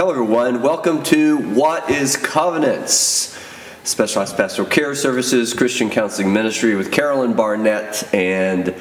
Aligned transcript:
Hello, 0.00 0.12
everyone. 0.12 0.62
Welcome 0.62 1.02
to 1.02 1.36
What 1.36 1.90
is 1.90 2.16
Covenants? 2.16 3.38
Specialized 3.84 4.34
Pastoral 4.34 4.66
Care 4.66 4.94
Services, 4.94 5.52
Christian 5.52 5.90
Counseling 5.90 6.32
Ministry 6.32 6.74
with 6.74 6.90
Carolyn 6.90 7.34
Barnett 7.34 8.08
and 8.14 8.74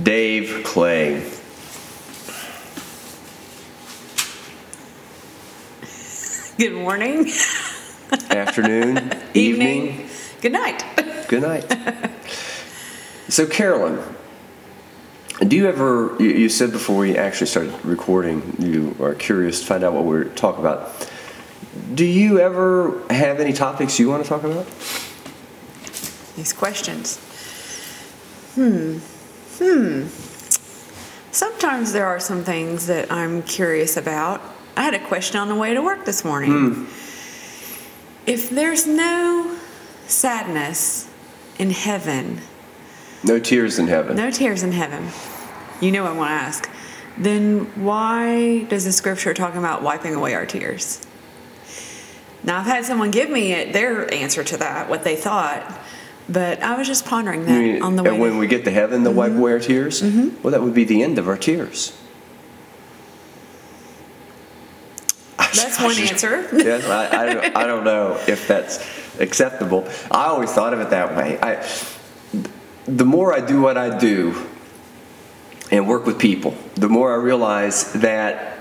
Dave 0.00 0.62
Clay. 0.62 1.28
Good 6.56 6.74
morning, 6.74 7.28
Afternoon, 8.30 8.98
evening, 9.34 9.88
evening, 9.88 10.08
good 10.42 10.52
night. 10.52 10.84
good 11.26 11.42
night. 11.42 12.12
So, 13.28 13.48
Carolyn, 13.48 13.98
do 15.40 15.56
you 15.56 15.68
ever, 15.68 16.16
you, 16.18 16.30
you 16.30 16.48
said 16.48 16.72
before 16.72 16.96
we 16.96 17.16
actually 17.16 17.46
started 17.48 17.72
recording, 17.84 18.56
you 18.58 18.96
are 19.00 19.14
curious 19.14 19.60
to 19.60 19.66
find 19.66 19.84
out 19.84 19.92
what 19.92 20.04
we're 20.04 20.24
talking 20.24 20.60
about. 20.60 21.10
Do 21.94 22.04
you 22.04 22.40
ever 22.40 23.02
have 23.10 23.38
any 23.38 23.52
topics 23.52 23.98
you 23.98 24.08
want 24.08 24.22
to 24.22 24.28
talk 24.28 24.44
about? 24.44 24.66
These 26.36 26.52
questions. 26.54 27.18
Hmm. 28.54 28.98
Hmm. 29.58 30.06
Sometimes 31.32 31.92
there 31.92 32.06
are 32.06 32.18
some 32.18 32.42
things 32.42 32.86
that 32.86 33.12
I'm 33.12 33.42
curious 33.42 33.98
about. 33.98 34.40
I 34.74 34.84
had 34.84 34.94
a 34.94 35.06
question 35.06 35.38
on 35.38 35.48
the 35.48 35.54
way 35.54 35.74
to 35.74 35.82
work 35.82 36.06
this 36.06 36.24
morning. 36.24 36.86
If 38.26 38.48
there's 38.48 38.86
no 38.86 39.56
sadness 40.06 41.08
in 41.58 41.70
heaven, 41.70 42.40
No 43.24 43.38
tears 43.38 43.78
in 43.78 43.88
heaven. 43.88 44.16
no 44.16 44.30
tears 44.30 44.62
in 44.62 44.72
heaven, 44.72 45.08
you 45.80 45.90
know 45.90 46.04
I 46.04 46.12
want 46.12 46.28
to 46.30 46.34
ask, 46.34 46.70
then 47.18 47.64
why 47.82 48.64
does 48.64 48.84
the 48.84 48.92
scripture 48.92 49.34
talk 49.34 49.54
about 49.54 49.82
wiping 49.82 50.14
away 50.14 50.34
our 50.34 50.46
tears? 50.46 51.04
Now, 52.44 52.60
I've 52.60 52.66
had 52.66 52.84
someone 52.84 53.10
give 53.10 53.28
me 53.28 53.52
it, 53.52 53.72
their 53.72 54.12
answer 54.12 54.44
to 54.44 54.56
that, 54.58 54.88
what 54.88 55.02
they 55.02 55.16
thought, 55.16 55.80
but 56.28 56.62
I 56.62 56.76
was 56.76 56.86
just 56.86 57.04
pondering 57.04 57.44
that 57.46 57.58
mean, 57.58 57.82
on 57.82 57.96
the 57.96 58.02
way. 58.02 58.10
and 58.10 58.20
when 58.20 58.32
to- 58.32 58.38
we 58.38 58.46
get 58.46 58.64
to 58.64 58.70
heaven, 58.70 59.02
they'll 59.02 59.12
wipe 59.12 59.32
mm-hmm. 59.32 59.40
away 59.40 59.52
our 59.52 59.58
tears? 59.58 60.02
Mm-hmm. 60.02 60.42
Well, 60.42 60.52
that 60.52 60.62
would 60.62 60.74
be 60.74 60.84
the 60.84 61.02
end 61.02 61.18
of 61.18 61.28
our 61.28 61.36
tears. 61.36 61.96
That's 65.38 65.80
one 65.80 65.96
answer. 65.98 66.48
yes, 66.52 66.86
I, 66.86 67.22
I, 67.22 67.32
don't, 67.32 67.56
I 67.56 67.66
don't 67.66 67.84
know 67.84 68.20
if 68.28 68.46
that's 68.46 68.78
acceptable. 69.18 69.88
I 70.10 70.26
always 70.26 70.52
thought 70.52 70.74
of 70.74 70.80
it 70.80 70.90
that 70.90 71.16
way. 71.16 71.38
I, 71.40 71.66
the 72.86 73.04
more 73.04 73.34
I 73.34 73.40
do 73.40 73.60
what 73.60 73.76
I 73.76 73.96
do 73.98 74.46
and 75.70 75.88
work 75.88 76.06
with 76.06 76.18
people, 76.18 76.56
the 76.74 76.88
more 76.88 77.12
I 77.12 77.16
realize 77.16 77.92
that 77.94 78.58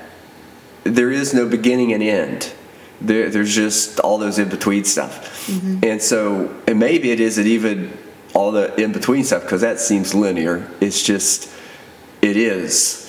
there 0.83 1.11
is 1.11 1.33
no 1.33 1.47
beginning 1.47 1.93
and 1.93 2.01
end. 2.01 2.53
There, 3.01 3.29
there's 3.29 3.53
just 3.53 3.99
all 3.99 4.17
those 4.17 4.39
in 4.39 4.49
between 4.49 4.83
stuff. 4.85 5.47
Mm-hmm. 5.47 5.79
And 5.83 6.01
so, 6.01 6.55
and 6.67 6.79
maybe 6.79 7.11
it 7.11 7.19
isn't 7.19 7.45
even 7.45 7.95
all 8.33 8.51
the 8.51 8.73
in 8.81 8.91
between 8.91 9.23
stuff 9.23 9.43
because 9.43 9.61
that 9.61 9.79
seems 9.79 10.13
linear. 10.13 10.69
It's 10.81 11.03
just, 11.03 11.51
it 12.21 12.37
is. 12.37 13.01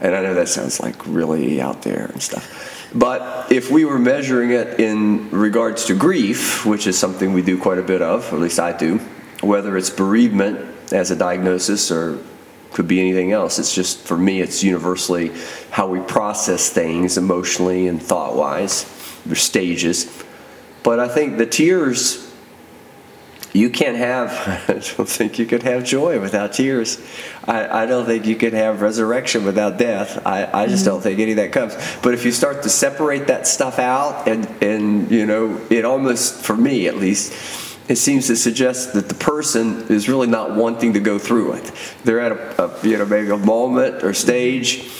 And 0.00 0.14
I 0.14 0.22
know 0.22 0.34
that 0.34 0.48
sounds 0.48 0.80
like 0.80 1.06
really 1.06 1.60
out 1.60 1.82
there 1.82 2.06
and 2.06 2.22
stuff. 2.22 2.90
But 2.94 3.52
if 3.52 3.70
we 3.70 3.84
were 3.84 3.98
measuring 3.98 4.50
it 4.50 4.80
in 4.80 5.30
regards 5.30 5.86
to 5.86 5.94
grief, 5.94 6.64
which 6.64 6.86
is 6.86 6.98
something 6.98 7.32
we 7.32 7.42
do 7.42 7.58
quite 7.58 7.78
a 7.78 7.82
bit 7.82 8.00
of, 8.00 8.32
or 8.32 8.36
at 8.36 8.42
least 8.42 8.58
I 8.58 8.76
do, 8.76 9.00
whether 9.40 9.76
it's 9.76 9.90
bereavement 9.90 10.92
as 10.92 11.10
a 11.10 11.16
diagnosis 11.16 11.90
or 11.90 12.18
could 12.72 12.88
be 12.88 13.00
anything 13.00 13.32
else, 13.32 13.58
it's 13.58 13.74
just 13.74 14.00
for 14.00 14.16
me, 14.16 14.40
it's 14.40 14.62
universally 14.62 15.32
how 15.70 15.86
we 15.88 16.00
process 16.00 16.70
things 16.70 17.16
emotionally 17.16 17.86
and 17.86 18.02
thought 18.02 18.36
wise. 18.36 18.84
There's 19.24 19.42
stages. 19.42 20.24
But 20.82 21.00
I 21.00 21.08
think 21.08 21.38
the 21.38 21.46
tears 21.46 22.28
you 23.52 23.70
can't 23.70 23.96
have 23.96 24.30
i 24.68 24.72
don't 24.72 25.08
think 25.08 25.38
you 25.38 25.46
could 25.46 25.62
have 25.62 25.84
joy 25.84 26.20
without 26.20 26.52
tears 26.52 27.00
i, 27.46 27.82
I 27.82 27.86
don't 27.86 28.04
think 28.04 28.26
you 28.26 28.36
could 28.36 28.52
have 28.52 28.82
resurrection 28.82 29.44
without 29.44 29.78
death 29.78 30.24
i, 30.26 30.48
I 30.52 30.66
just 30.66 30.84
don't 30.84 30.96
mm-hmm. 30.96 31.04
think 31.04 31.20
any 31.20 31.30
of 31.32 31.36
that 31.38 31.52
comes 31.52 31.74
but 32.02 32.14
if 32.14 32.24
you 32.24 32.32
start 32.32 32.62
to 32.64 32.68
separate 32.68 33.26
that 33.28 33.46
stuff 33.46 33.78
out 33.78 34.28
and 34.28 34.46
and 34.62 35.10
you 35.10 35.26
know 35.26 35.60
it 35.70 35.84
almost 35.84 36.42
for 36.42 36.56
me 36.56 36.86
at 36.88 36.96
least 36.96 37.32
it 37.88 37.96
seems 37.96 38.26
to 38.26 38.36
suggest 38.36 38.92
that 38.92 39.08
the 39.08 39.14
person 39.14 39.86
is 39.88 40.08
really 40.08 40.26
not 40.26 40.54
wanting 40.54 40.92
to 40.92 41.00
go 41.00 41.18
through 41.18 41.52
it 41.52 41.72
they're 42.04 42.20
at 42.20 42.32
a, 42.32 42.64
a 42.64 42.86
you 42.86 42.96
know 42.96 43.06
maybe 43.06 43.30
a 43.30 43.36
moment 43.36 44.02
or 44.02 44.14
stage 44.14 44.90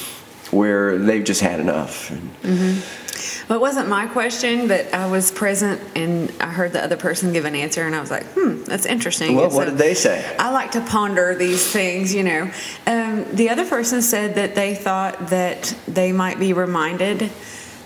where 0.50 0.98
they've 0.98 1.24
just 1.24 1.40
had 1.40 1.60
enough 1.60 2.10
Mm-hmm. 2.42 3.08
Well, 3.48 3.58
it 3.58 3.62
wasn't 3.62 3.88
my 3.88 4.06
question, 4.06 4.68
but 4.68 4.92
I 4.92 5.10
was 5.10 5.30
present 5.30 5.80
and 5.96 6.30
I 6.38 6.48
heard 6.48 6.72
the 6.72 6.82
other 6.82 6.96
person 6.96 7.32
give 7.32 7.46
an 7.46 7.54
answer, 7.54 7.86
and 7.86 7.94
I 7.94 8.00
was 8.00 8.10
like, 8.10 8.24
hmm, 8.26 8.62
that's 8.64 8.84
interesting. 8.84 9.34
well 9.34 9.46
And 9.46 9.54
what 9.54 9.64
did 9.64 9.78
they 9.78 9.94
say 9.94 10.24
I 10.38 10.50
like 10.50 10.72
to 10.72 10.82
ponder 10.82 11.34
these 11.34 11.66
things, 11.66 12.14
you 12.14 12.24
know. 12.24 12.50
Um, 12.86 13.24
the 13.32 13.48
other 13.48 13.66
person 13.66 14.02
said 14.02 14.34
that 14.34 14.54
they 14.54 14.74
thought 14.74 15.28
that 15.28 15.74
they 15.86 16.12
might 16.12 16.38
be 16.38 16.52
reminded 16.52 17.30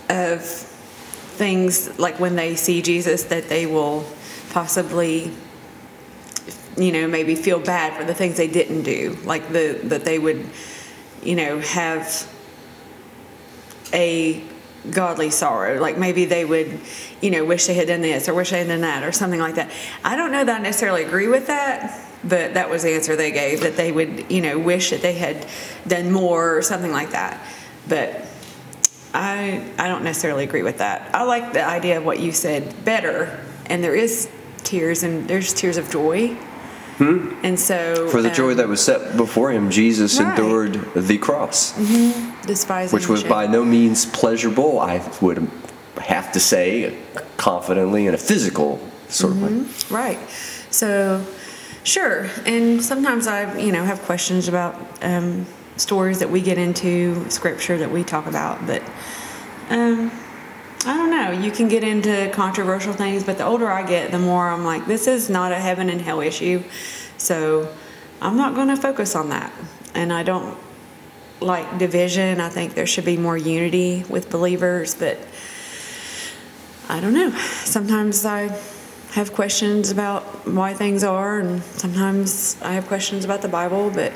of 0.09 0.43
things 0.43 1.97
like 1.97 2.19
when 2.19 2.35
they 2.35 2.55
see 2.55 2.81
Jesus, 2.81 3.23
that 3.25 3.47
they 3.47 3.65
will 3.65 4.05
possibly, 4.53 5.31
you 6.77 6.91
know, 6.91 7.07
maybe 7.07 7.35
feel 7.35 7.59
bad 7.59 7.97
for 7.97 8.05
the 8.05 8.13
things 8.13 8.37
they 8.37 8.47
didn't 8.47 8.83
do, 8.83 9.17
like 9.25 9.51
the 9.51 9.79
that 9.83 10.05
they 10.05 10.19
would, 10.19 10.47
you 11.23 11.35
know, 11.35 11.59
have 11.59 12.29
a 13.93 14.41
godly 14.91 15.29
sorrow. 15.29 15.79
Like 15.79 15.97
maybe 15.97 16.25
they 16.25 16.45
would, 16.45 16.79
you 17.21 17.31
know, 17.31 17.45
wish 17.45 17.67
they 17.67 17.73
had 17.73 17.87
done 17.87 18.01
this 18.01 18.27
or 18.27 18.33
wish 18.33 18.51
they 18.51 18.59
had 18.59 18.67
done 18.67 18.81
that 18.81 19.03
or 19.03 19.11
something 19.11 19.39
like 19.39 19.55
that. 19.55 19.71
I 20.03 20.15
don't 20.15 20.31
know 20.31 20.43
that 20.43 20.59
I 20.59 20.63
necessarily 20.63 21.03
agree 21.03 21.27
with 21.27 21.47
that, 21.47 22.07
but 22.23 22.53
that 22.53 22.69
was 22.69 22.83
the 22.83 22.93
answer 22.93 23.15
they 23.15 23.31
gave 23.31 23.61
that 23.61 23.75
they 23.75 23.91
would, 23.91 24.31
you 24.31 24.41
know, 24.41 24.59
wish 24.59 24.89
that 24.91 25.01
they 25.01 25.13
had 25.13 25.45
done 25.87 26.11
more 26.11 26.57
or 26.57 26.61
something 26.61 26.91
like 26.91 27.11
that. 27.11 27.45
But 27.87 28.25
I 29.13 29.63
I 29.77 29.87
don't 29.87 30.03
necessarily 30.03 30.43
agree 30.43 30.63
with 30.63 30.79
that. 30.79 31.13
I 31.13 31.23
like 31.23 31.53
the 31.53 31.63
idea 31.63 31.97
of 31.97 32.05
what 32.05 32.19
you 32.19 32.31
said 32.31 32.83
better, 32.83 33.39
and 33.67 33.83
there 33.83 33.95
is 33.95 34.29
tears 34.63 35.03
and 35.03 35.27
there's 35.27 35.53
tears 35.53 35.77
of 35.77 35.89
joy. 35.91 36.35
And 36.99 37.59
so 37.59 38.05
Hmm? 38.05 38.09
for 38.11 38.21
the 38.21 38.29
um, 38.29 38.35
joy 38.35 38.53
that 38.53 38.67
was 38.67 38.79
set 38.81 39.17
before 39.17 39.51
him 39.51 39.69
jesus 39.71 40.19
Right. 40.19 40.29
endured 40.29 40.73
the 40.95 41.17
cross 41.17 41.73
despising 42.45 42.95
which 42.95 43.09
was 43.09 43.21
shame. 43.21 43.29
by 43.29 43.47
no 43.47 43.65
means 43.65 44.05
pleasurable, 44.05 44.79
I 44.79 45.01
would 45.19 45.49
have 45.97 46.31
to 46.33 46.39
say 46.39 46.95
confidently 47.35 48.05
in 48.07 48.13
a 48.13 48.17
physical 48.17 48.79
sort 49.09 49.33
of 49.33 49.41
way. 49.41 49.49
Mm-hmm. 49.49 49.93
Right. 49.93 50.19
So, 50.69 51.25
sure. 51.83 52.29
And 52.45 52.81
sometimes 52.83 53.27
I, 53.27 53.57
you 53.59 53.71
know, 53.71 53.83
have 53.83 54.01
questions 54.03 54.47
about 54.47 54.75
um, 55.03 55.45
stories 55.77 56.19
that 56.19 56.29
we 56.29 56.41
get 56.41 56.57
into, 56.57 57.29
scripture 57.29 57.77
that 57.79 57.91
we 57.91 58.03
talk 58.03 58.25
about, 58.27 58.65
but 58.65 58.81
um, 59.69 60.11
I 60.85 60.97
don't 60.97 61.11
know. 61.11 61.31
You 61.31 61.51
can 61.51 61.67
get 61.67 61.83
into 61.83 62.29
controversial 62.33 62.93
things, 62.93 63.23
but 63.23 63.37
the 63.37 63.45
older 63.45 63.69
I 63.69 63.85
get, 63.85 64.11
the 64.11 64.19
more 64.19 64.49
I'm 64.49 64.65
like, 64.65 64.85
this 64.85 65.07
is 65.07 65.29
not 65.29 65.51
a 65.51 65.59
heaven 65.59 65.89
and 65.89 66.01
hell 66.01 66.19
issue. 66.19 66.63
So, 67.17 67.73
I'm 68.23 68.37
not 68.37 68.55
going 68.55 68.69
to 68.69 68.77
focus 68.77 69.15
on 69.17 69.29
that. 69.29 69.51
And 69.93 70.13
I 70.13 70.23
don't 70.23 70.57
like 71.41 71.77
division. 71.77 72.39
I 72.39 72.47
think 72.47 72.73
there 72.73 72.85
should 72.85 73.03
be 73.03 73.17
more 73.17 73.37
unity 73.37 74.05
with 74.09 74.29
believers, 74.29 74.95
but 74.95 75.17
I 76.87 77.01
don't 77.01 77.13
know. 77.13 77.31
Sometimes 77.31 78.25
I 78.25 78.57
have 79.11 79.33
questions 79.33 79.91
about 79.91 80.23
why 80.47 80.73
things 80.73 81.03
are, 81.03 81.39
and 81.39 81.61
sometimes 81.63 82.57
I 82.61 82.73
have 82.73 82.87
questions 82.87 83.25
about 83.25 83.41
the 83.41 83.49
Bible, 83.49 83.89
but 83.89 84.13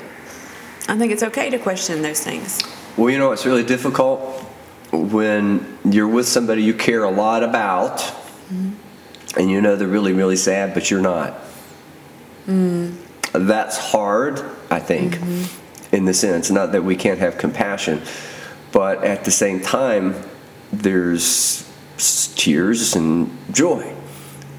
I 0.88 0.96
think 0.96 1.12
it's 1.12 1.22
okay 1.22 1.50
to 1.50 1.58
question 1.58 2.00
those 2.00 2.20
things. 2.20 2.62
Well, 2.96 3.10
you 3.10 3.18
know, 3.18 3.32
it's 3.32 3.44
really 3.44 3.62
difficult 3.62 4.47
when 4.92 5.78
you're 5.84 6.08
with 6.08 6.26
somebody 6.26 6.62
you 6.62 6.74
care 6.74 7.04
a 7.04 7.10
lot 7.10 7.42
about 7.42 8.14
and 9.38 9.50
you 9.50 9.60
know 9.60 9.76
they're 9.76 9.88
really, 9.88 10.12
really 10.12 10.36
sad, 10.36 10.74
but 10.74 10.90
you're 10.90 11.00
not. 11.00 11.38
Mm. 12.46 12.96
That's 13.32 13.76
hard, 13.76 14.42
I 14.70 14.80
think, 14.80 15.14
mm-hmm. 15.14 15.94
in 15.94 16.04
the 16.06 16.14
sense. 16.14 16.50
Not 16.50 16.72
that 16.72 16.82
we 16.82 16.96
can't 16.96 17.18
have 17.20 17.38
compassion, 17.38 18.02
but 18.72 19.04
at 19.04 19.24
the 19.24 19.30
same 19.30 19.60
time, 19.60 20.14
there's 20.72 21.70
tears 22.36 22.96
and 22.96 23.36
joy. 23.52 23.94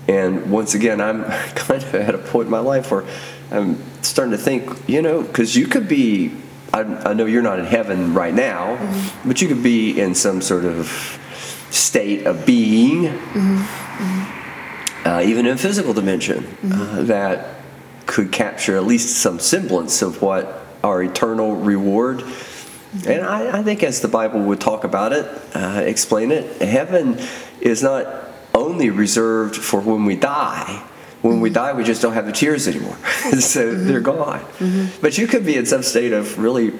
And 0.07 0.51
once 0.51 0.75
again, 0.75 1.01
I'm 1.01 1.23
kind 1.55 1.83
of 1.83 1.95
at 1.95 2.15
a 2.15 2.19
point 2.19 2.45
in 2.45 2.51
my 2.51 2.59
life 2.59 2.91
where 2.91 3.05
I'm 3.51 3.83
starting 4.01 4.31
to 4.31 4.37
think, 4.37 4.87
you 4.87 5.01
know, 5.01 5.23
because 5.23 5.55
you 5.55 5.67
could 5.67 5.87
be, 5.87 6.35
I, 6.73 6.81
I 6.81 7.13
know 7.13 7.25
you're 7.25 7.41
not 7.41 7.59
in 7.59 7.65
heaven 7.65 8.13
right 8.13 8.33
now, 8.33 8.77
but 9.25 9.41
you 9.41 9.47
could 9.47 9.63
be 9.63 9.99
in 9.99 10.13
some 10.15 10.41
sort 10.41 10.65
of 10.65 10.87
state 11.71 12.25
of 12.25 12.45
being, 12.45 13.07
uh, 15.05 15.21
even 15.25 15.45
in 15.45 15.57
physical 15.57 15.93
dimension, 15.93 16.45
uh, 16.71 17.03
that 17.03 17.55
could 18.05 18.31
capture 18.31 18.75
at 18.75 18.85
least 18.85 19.17
some 19.17 19.39
semblance 19.39 20.01
of 20.01 20.21
what 20.21 20.65
our 20.83 21.03
eternal 21.03 21.55
reward 21.55 22.23
And 23.05 23.23
I, 23.23 23.59
I 23.59 23.63
think 23.63 23.83
as 23.83 24.01
the 24.01 24.07
Bible 24.07 24.39
would 24.41 24.59
talk 24.59 24.83
about 24.83 25.13
it, 25.13 25.25
uh, 25.55 25.81
explain 25.85 26.31
it, 26.31 26.59
heaven 26.61 27.19
is 27.61 27.83
not 27.83 28.07
only 28.55 28.89
reserved 28.89 29.55
for 29.55 29.79
when 29.79 30.05
we 30.05 30.15
die. 30.15 30.83
When 31.21 31.41
we 31.41 31.49
die, 31.49 31.73
we 31.73 31.83
just 31.83 32.01
don't 32.01 32.13
have 32.13 32.25
the 32.25 32.31
tears 32.31 32.67
anymore. 32.67 32.95
so 33.39 33.73
mm-hmm. 33.73 33.87
they're 33.87 33.99
gone. 33.99 34.39
Mm-hmm. 34.39 35.01
But 35.01 35.17
you 35.17 35.27
could 35.27 35.45
be 35.45 35.57
in 35.57 35.65
some 35.65 35.83
state 35.83 36.13
of 36.13 36.39
really 36.39 36.73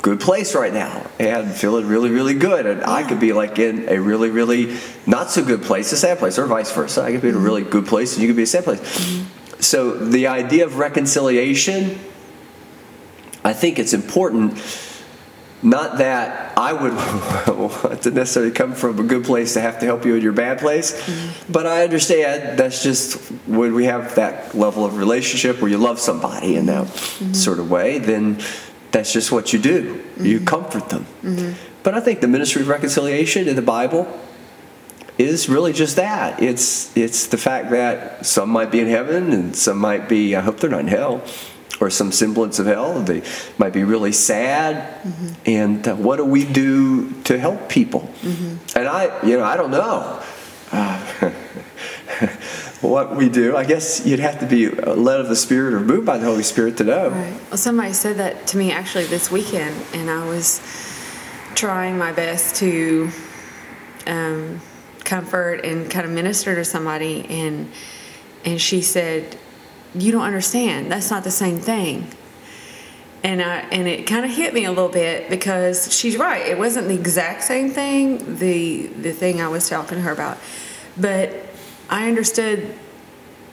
good 0.00 0.20
place 0.20 0.54
right 0.54 0.72
now 0.72 1.06
and 1.18 1.50
feeling 1.50 1.86
really, 1.88 2.10
really 2.10 2.34
good. 2.34 2.66
And 2.66 2.84
I 2.84 3.02
could 3.08 3.20
be 3.20 3.32
like 3.32 3.58
in 3.58 3.88
a 3.88 3.98
really, 3.98 4.30
really 4.30 4.76
not 5.06 5.30
so 5.30 5.42
good 5.42 5.62
place, 5.62 5.92
a 5.92 5.96
sad 5.96 6.18
place, 6.18 6.38
or 6.38 6.46
vice 6.46 6.70
versa. 6.72 7.02
I 7.02 7.12
could 7.12 7.22
be 7.22 7.28
in 7.28 7.34
a 7.34 7.38
mm-hmm. 7.38 7.46
really 7.46 7.62
good 7.62 7.86
place 7.86 8.14
and 8.14 8.22
you 8.22 8.28
could 8.28 8.36
be 8.36 8.42
a 8.42 8.46
sad 8.46 8.64
place. 8.64 8.80
So 9.60 9.96
the 9.96 10.26
idea 10.26 10.66
of 10.66 10.76
reconciliation, 10.76 11.98
I 13.42 13.54
think 13.54 13.78
it's 13.78 13.94
important. 13.94 14.58
Not 15.64 15.96
that 15.96 16.56
I 16.58 16.74
would 16.74 16.92
want 17.58 18.02
to 18.02 18.10
necessarily 18.10 18.52
come 18.52 18.74
from 18.74 18.98
a 18.98 19.02
good 19.02 19.24
place 19.24 19.54
to 19.54 19.62
have 19.62 19.80
to 19.80 19.86
help 19.86 20.04
you 20.04 20.14
in 20.14 20.22
your 20.22 20.34
bad 20.34 20.58
place, 20.58 20.92
mm-hmm. 20.92 21.52
but 21.52 21.66
I 21.66 21.84
understand 21.84 22.58
that's 22.58 22.82
just 22.82 23.16
when 23.48 23.74
we 23.74 23.86
have 23.86 24.14
that 24.16 24.54
level 24.54 24.84
of 24.84 24.98
relationship 24.98 25.62
where 25.62 25.70
you 25.70 25.78
love 25.78 25.98
somebody 25.98 26.56
in 26.56 26.66
that 26.66 26.84
mm-hmm. 26.84 27.32
sort 27.32 27.58
of 27.58 27.70
way, 27.70 27.98
then 27.98 28.38
that's 28.92 29.10
just 29.10 29.32
what 29.32 29.54
you 29.54 29.58
do. 29.58 30.04
You 30.20 30.36
mm-hmm. 30.36 30.44
comfort 30.44 30.90
them. 30.90 31.06
But 31.82 31.94
I 31.94 32.00
think 32.00 32.20
the 32.20 32.28
ministry 32.28 32.60
of 32.60 32.68
reconciliation 32.68 33.48
in 33.48 33.56
the 33.56 33.62
Bible 33.62 34.06
is 35.18 35.48
really 35.48 35.72
just 35.72 35.96
that. 35.96 36.42
It's 36.42 36.94
it's 36.96 37.28
the 37.28 37.38
fact 37.38 37.70
that 37.70 38.26
some 38.26 38.50
might 38.50 38.70
be 38.70 38.80
in 38.80 38.88
heaven 38.88 39.32
and 39.32 39.56
some 39.56 39.78
might 39.78 40.08
be. 40.08 40.34
I 40.34 40.40
hope 40.40 40.58
they're 40.58 40.70
not 40.70 40.80
in 40.80 40.88
hell, 40.88 41.22
or 41.84 41.90
some 41.90 42.10
semblance 42.10 42.58
of 42.58 42.66
hell. 42.66 43.00
They 43.00 43.22
might 43.58 43.72
be 43.72 43.84
really 43.84 44.12
sad. 44.12 45.06
And 45.44 45.86
uh, 45.86 45.94
what 45.94 46.16
do 46.16 46.24
we 46.24 46.44
do 46.44 47.10
to 47.22 47.38
help 47.38 47.68
people? 47.68 48.10
And 48.74 48.88
I, 48.88 49.22
you 49.26 49.36
know, 49.36 49.44
I 49.44 49.56
don't 49.56 49.70
know. 49.70 50.22
Uh, 50.72 51.30
what 52.80 53.14
we 53.14 53.28
do, 53.28 53.56
I 53.56 53.64
guess 53.64 54.06
you'd 54.06 54.20
have 54.20 54.40
to 54.40 54.46
be 54.46 54.68
led 54.70 55.20
of 55.20 55.28
the 55.28 55.36
Spirit 55.36 55.74
or 55.74 55.80
moved 55.80 56.06
by 56.06 56.18
the 56.18 56.26
Holy 56.26 56.42
Spirit 56.42 56.78
to 56.78 56.84
know. 56.84 57.10
Right. 57.10 57.40
Well, 57.50 57.58
somebody 57.58 57.92
said 57.92 58.16
that 58.16 58.46
to 58.48 58.56
me 58.56 58.72
actually 58.72 59.04
this 59.04 59.30
weekend, 59.30 59.76
and 59.92 60.10
I 60.10 60.26
was 60.26 60.60
trying 61.54 61.98
my 61.98 62.12
best 62.12 62.56
to 62.56 63.10
um, 64.06 64.60
comfort 65.04 65.64
and 65.64 65.90
kind 65.90 66.06
of 66.06 66.12
minister 66.12 66.54
to 66.54 66.64
somebody, 66.64 67.26
and 67.28 67.70
and 68.44 68.60
she 68.60 68.82
said, 68.82 69.38
"You 69.94 70.12
don't 70.12 70.22
understand. 70.22 70.90
That's 70.90 71.10
not 71.10 71.24
the 71.24 71.30
same 71.30 71.58
thing." 71.58 72.08
And 73.22 73.40
I 73.42 73.60
and 73.70 73.88
it 73.88 74.06
kind 74.06 74.24
of 74.24 74.30
hit 74.30 74.52
me 74.52 74.64
a 74.64 74.70
little 74.70 74.88
bit 74.88 75.30
because 75.30 75.96
she's 75.96 76.16
right. 76.16 76.46
It 76.46 76.58
wasn't 76.58 76.88
the 76.88 76.94
exact 76.94 77.42
same 77.42 77.70
thing. 77.70 78.38
The 78.38 78.86
the 78.86 79.12
thing 79.12 79.40
I 79.40 79.48
was 79.48 79.68
talking 79.68 79.98
to 79.98 80.02
her 80.02 80.12
about, 80.12 80.38
but 80.96 81.32
I 81.88 82.08
understood 82.08 82.78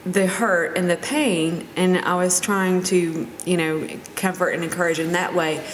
the 0.04 0.26
hurt 0.26 0.76
and 0.76 0.90
the 0.90 0.96
pain 0.96 1.66
and 1.76 1.96
i 1.98 2.14
was 2.14 2.40
trying 2.40 2.82
to 2.82 3.28
you 3.44 3.56
know 3.56 3.86
comfort 4.16 4.50
and 4.50 4.64
encourage 4.64 4.98
in 4.98 5.12
that 5.12 5.32
way 5.32 5.64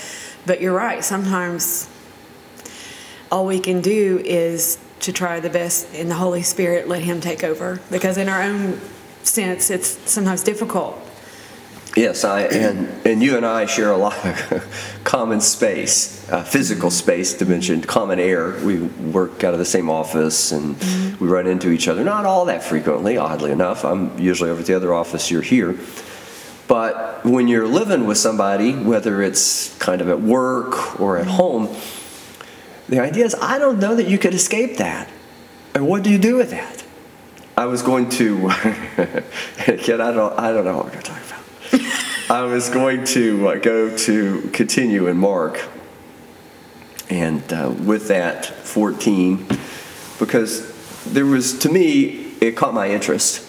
but 0.45 0.61
you're 0.61 0.75
right 0.75 1.03
sometimes 1.03 1.89
all 3.31 3.47
we 3.47 3.59
can 3.59 3.81
do 3.81 4.21
is 4.25 4.79
to 5.01 5.13
try 5.13 5.41
the 5.41 5.49
best 5.49 5.93
in 5.95 6.09
the 6.09 6.15
holy 6.15 6.43
spirit 6.43 6.87
let 6.89 7.03
him 7.03 7.21
take 7.21 7.43
over 7.43 7.81
because 7.91 8.19
in 8.19 8.29
our 8.29 8.43
own 8.43 8.79
sense 9.29 9.71
it's 9.71 9.99
sometimes 10.11 10.43
difficult 10.43 10.99
Yes, 11.99 12.25
I 12.25 12.43
and 12.43 12.89
and 13.05 13.21
you 13.21 13.37
and 13.37 13.45
I 13.45 13.67
share 13.67 13.91
a 13.91 13.97
lot 13.97 14.25
of 14.25 15.01
common 15.05 15.41
space, 15.41 16.31
uh, 16.31 16.45
physical 16.45 16.91
space 16.91 17.35
dimension, 17.35 17.81
common 17.81 18.21
air. 18.21 18.53
We 18.63 18.79
work 18.79 19.43
out 19.43 19.53
of 19.53 19.59
the 19.59 19.65
same 19.65 19.91
office 19.91 20.53
and 20.53 20.79
we 21.19 21.27
run 21.27 21.49
into 21.49 21.71
each 21.71 21.89
other. 21.89 22.05
Not 22.05 22.25
all 22.25 22.45
that 22.45 22.63
frequently, 22.63 23.17
oddly 23.17 23.51
enough. 23.51 23.85
I'm 23.85 24.17
usually 24.17 24.49
over 24.49 24.61
at 24.61 24.67
the 24.67 24.75
other 24.75 24.95
office. 24.95 25.29
You're 25.29 25.43
here. 25.43 25.77
But 26.69 27.25
when 27.25 27.49
you're 27.49 27.67
living 27.67 28.07
with 28.07 28.19
somebody, 28.19 28.75
whether 28.75 29.21
it's 29.21 29.77
kind 29.79 30.01
of 30.01 30.09
at 30.09 30.21
work 30.21 31.01
or 31.01 31.17
at 31.17 31.27
home, 31.27 31.75
the 32.89 33.01
idea 33.01 33.25
is 33.25 33.35
I 33.41 33.59
don't 33.59 33.81
know 33.81 33.97
that 33.97 34.07
you 34.07 34.19
could 34.19 34.35
escape 34.35 34.77
that. 34.77 35.09
And 35.75 35.89
what 35.89 36.05
do 36.05 36.11
you 36.11 36.19
do 36.19 36.37
with 36.37 36.51
that? 36.51 36.85
I 37.59 37.67
was 37.67 37.83
going 37.83 38.09
to 38.11 38.47
again. 39.67 40.01
I 40.01 40.13
don't. 40.13 40.39
I 40.39 40.53
don't 40.53 40.65
know 40.65 40.77
what 40.77 40.85
we're 40.85 40.93
going 40.93 41.03
to 41.03 41.11
talk 41.11 41.23
about. 41.27 42.31
I 42.31 42.43
was 42.43 42.71
going 42.71 43.03
to 43.07 43.49
uh, 43.49 43.55
go 43.57 43.97
to 43.97 44.43
continue 44.53 45.09
in 45.09 45.17
Mark, 45.17 45.61
and 47.11 47.43
uh, 47.53 47.75
with 47.85 48.07
that 48.09 48.47
14, 48.47 49.45
because 50.21 51.03
there 51.03 51.27
was 51.27 51.59
to 51.59 51.69
me 51.69 52.33
it 52.41 52.53
caught 52.53 52.75
my 52.75 52.91
interest 52.91 53.45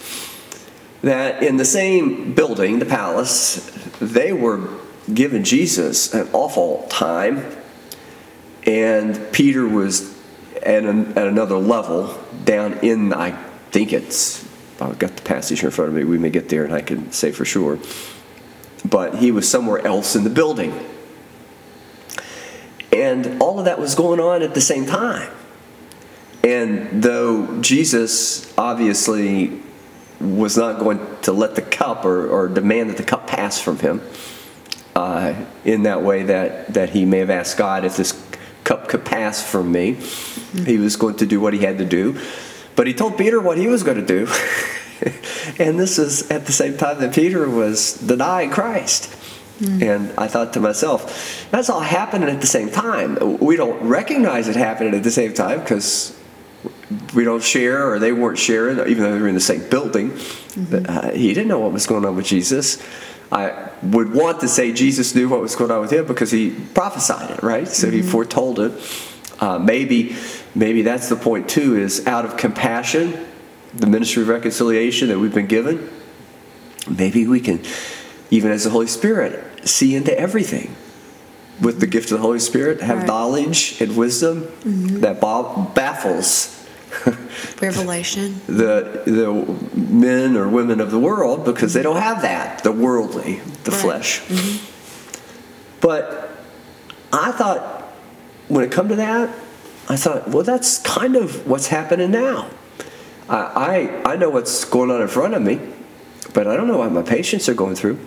that 1.03 1.43
in 1.43 1.57
the 1.57 1.65
same 1.65 2.33
building, 2.33 2.79
the 2.79 2.87
palace, 2.87 3.57
they 3.99 4.33
were 4.33 4.69
giving 5.13 5.43
Jesus 5.43 6.15
an 6.15 6.27
awful 6.33 6.87
time, 6.89 7.45
and 8.65 9.31
Peter 9.31 9.67
was 9.67 10.17
at, 10.63 10.83
an, 10.83 11.15
at 11.15 11.27
another 11.27 11.57
level 11.57 12.17
down 12.43 12.79
in 12.79 13.13
I 13.13 13.48
think 13.71 13.93
it's 13.93 14.47
I've 14.81 14.99
got 14.99 15.15
the 15.15 15.21
passage 15.23 15.63
in 15.63 15.71
front 15.71 15.89
of 15.89 15.95
me. 15.95 16.03
We 16.05 16.17
may 16.17 16.29
get 16.29 16.49
there, 16.49 16.63
and 16.63 16.73
I 16.73 16.81
can 16.81 17.11
say 17.11 17.31
for 17.31 17.45
sure 17.45 17.79
but 18.87 19.15
he 19.15 19.31
was 19.31 19.49
somewhere 19.49 19.85
else 19.85 20.15
in 20.15 20.23
the 20.23 20.29
building. 20.29 20.73
And 22.91 23.41
all 23.41 23.59
of 23.59 23.65
that 23.65 23.79
was 23.79 23.95
going 23.95 24.19
on 24.19 24.41
at 24.41 24.53
the 24.53 24.61
same 24.61 24.85
time. 24.85 25.31
And 26.43 27.03
though 27.03 27.61
Jesus 27.61 28.51
obviously 28.57 29.61
was 30.19 30.57
not 30.57 30.79
going 30.79 30.99
to 31.21 31.31
let 31.31 31.55
the 31.55 31.61
cup 31.61 32.05
or, 32.05 32.27
or 32.27 32.47
demand 32.47 32.89
that 32.89 32.97
the 32.97 33.03
cup 33.03 33.27
pass 33.27 33.61
from 33.61 33.79
him 33.79 34.01
uh, 34.95 35.33
in 35.63 35.83
that 35.83 36.01
way 36.01 36.23
that, 36.23 36.73
that 36.73 36.89
he 36.89 37.05
may 37.05 37.19
have 37.19 37.29
asked 37.29 37.57
God 37.57 37.85
if 37.85 37.95
this 37.95 38.21
cup 38.63 38.89
could 38.89 39.05
pass 39.05 39.45
from 39.45 39.71
me, 39.71 39.93
he 40.53 40.77
was 40.77 40.95
going 40.95 41.15
to 41.17 41.25
do 41.25 41.39
what 41.39 41.53
he 41.53 41.59
had 41.59 41.77
to 41.77 41.85
do. 41.85 42.19
But 42.79 42.87
he 42.87 42.93
told 42.93 43.17
Peter 43.17 43.41
what 43.41 43.57
he 43.57 43.67
was 43.67 43.83
going 43.83 43.97
to 43.97 44.05
do. 44.05 44.19
and 45.59 45.77
this 45.77 45.99
is 45.99 46.31
at 46.31 46.45
the 46.45 46.53
same 46.53 46.77
time 46.77 47.01
that 47.01 47.13
Peter 47.13 47.49
was 47.49 47.95
denying 47.95 48.51
Christ. 48.51 49.13
And 49.61 50.13
I 50.17 50.29
thought 50.29 50.53
to 50.53 50.61
myself, 50.61 51.45
that's 51.51 51.69
all 51.69 51.81
happening 51.81 52.29
at 52.29 52.39
the 52.39 52.47
same 52.47 52.71
time. 52.71 53.39
We 53.39 53.57
don't 53.57 53.83
recognize 53.83 54.47
it 54.47 54.55
happening 54.55 54.95
at 54.95 55.03
the 55.03 55.11
same 55.11 55.33
time 55.33 55.59
because 55.59 56.17
we 57.13 57.25
don't 57.25 57.43
share 57.43 57.91
or 57.91 57.99
they 57.99 58.13
weren't 58.13 58.39
sharing, 58.39 58.79
even 58.89 59.03
though 59.03 59.13
they 59.13 59.19
were 59.19 59.27
in 59.27 59.35
the 59.35 59.41
same 59.41 59.69
building. 59.69 60.17
But, 60.55 60.89
uh, 60.89 61.11
he 61.11 61.33
didn't 61.33 61.49
know 61.49 61.59
what 61.59 61.73
was 61.73 61.85
going 61.85 62.05
on 62.05 62.15
with 62.15 62.27
Jesus. 62.27 62.81
I 63.29 63.71
would 63.83 64.13
want 64.13 64.39
to 64.39 64.47
say 64.47 64.71
Jesus 64.71 65.13
knew 65.15 65.27
what 65.27 65.41
was 65.41 65.53
going 65.53 65.71
on 65.71 65.81
with 65.81 65.91
him 65.91 66.05
because 66.05 66.31
he 66.31 66.51
prophesied 66.73 67.29
it, 67.29 67.43
right? 67.43 67.67
So 67.67 67.91
he 67.91 68.01
foretold 68.01 68.57
it. 68.61 68.71
Uh, 69.41 69.57
maybe, 69.57 70.15
maybe 70.55 70.81
that's 70.81 71.09
the 71.09 71.15
point 71.15 71.49
too. 71.49 71.77
Is 71.77 72.05
out 72.07 72.25
of 72.25 72.37
compassion, 72.37 73.25
the 73.73 73.87
ministry 73.87 74.23
of 74.23 74.29
reconciliation 74.29 75.09
that 75.09 75.19
we've 75.19 75.33
been 75.33 75.47
given. 75.47 75.89
Maybe 76.89 77.27
we 77.27 77.39
can, 77.39 77.61
even 78.31 78.51
as 78.51 78.63
the 78.63 78.69
Holy 78.69 78.87
Spirit, 78.87 79.67
see 79.67 79.95
into 79.95 80.17
everything 80.17 80.75
with 81.61 81.79
the 81.79 81.87
gift 81.87 82.11
of 82.11 82.17
the 82.17 82.21
Holy 82.21 82.39
Spirit, 82.39 82.81
have 82.81 82.99
Right. 82.99 83.07
knowledge 83.07 83.79
and 83.81 83.95
wisdom 83.95 84.43
mm-hmm. 84.43 85.01
that 85.01 85.19
ba- 85.19 85.67
baffles 85.75 86.55
revelation 87.61 88.41
the 88.47 89.03
the 89.05 89.79
men 89.79 90.35
or 90.35 90.47
women 90.47 90.79
of 90.81 90.89
the 90.89 90.97
world 90.97 91.45
because 91.45 91.73
they 91.73 91.83
don't 91.83 92.01
have 92.01 92.23
that 92.23 92.63
the 92.63 92.71
worldly 92.71 93.39
the 93.63 93.71
Right. 93.71 93.79
flesh 93.79 94.21
mm-hmm. 94.21 95.77
but 95.79 96.31
i 97.13 97.31
thought 97.31 97.83
when 98.47 98.63
it 98.65 98.71
come 98.71 98.89
to 98.89 98.95
that 98.95 99.29
i 99.89 99.95
thought 99.95 100.27
well 100.29 100.43
that's 100.43 100.77
kind 100.79 101.15
of 101.15 101.45
what's 101.47 101.67
happening 101.67 102.11
now 102.11 102.49
i 103.27 104.01
i, 104.05 104.13
I 104.13 104.15
know 104.15 104.29
what's 104.29 104.65
going 104.65 104.91
on 104.91 105.01
in 105.01 105.07
front 105.07 105.33
of 105.33 105.41
me 105.41 105.59
but 106.33 106.47
i 106.47 106.55
don't 106.55 106.67
know 106.67 106.77
what 106.77 106.91
my 106.91 107.01
patients 107.01 107.49
are 107.49 107.53
going 107.55 107.75
through 107.75 107.97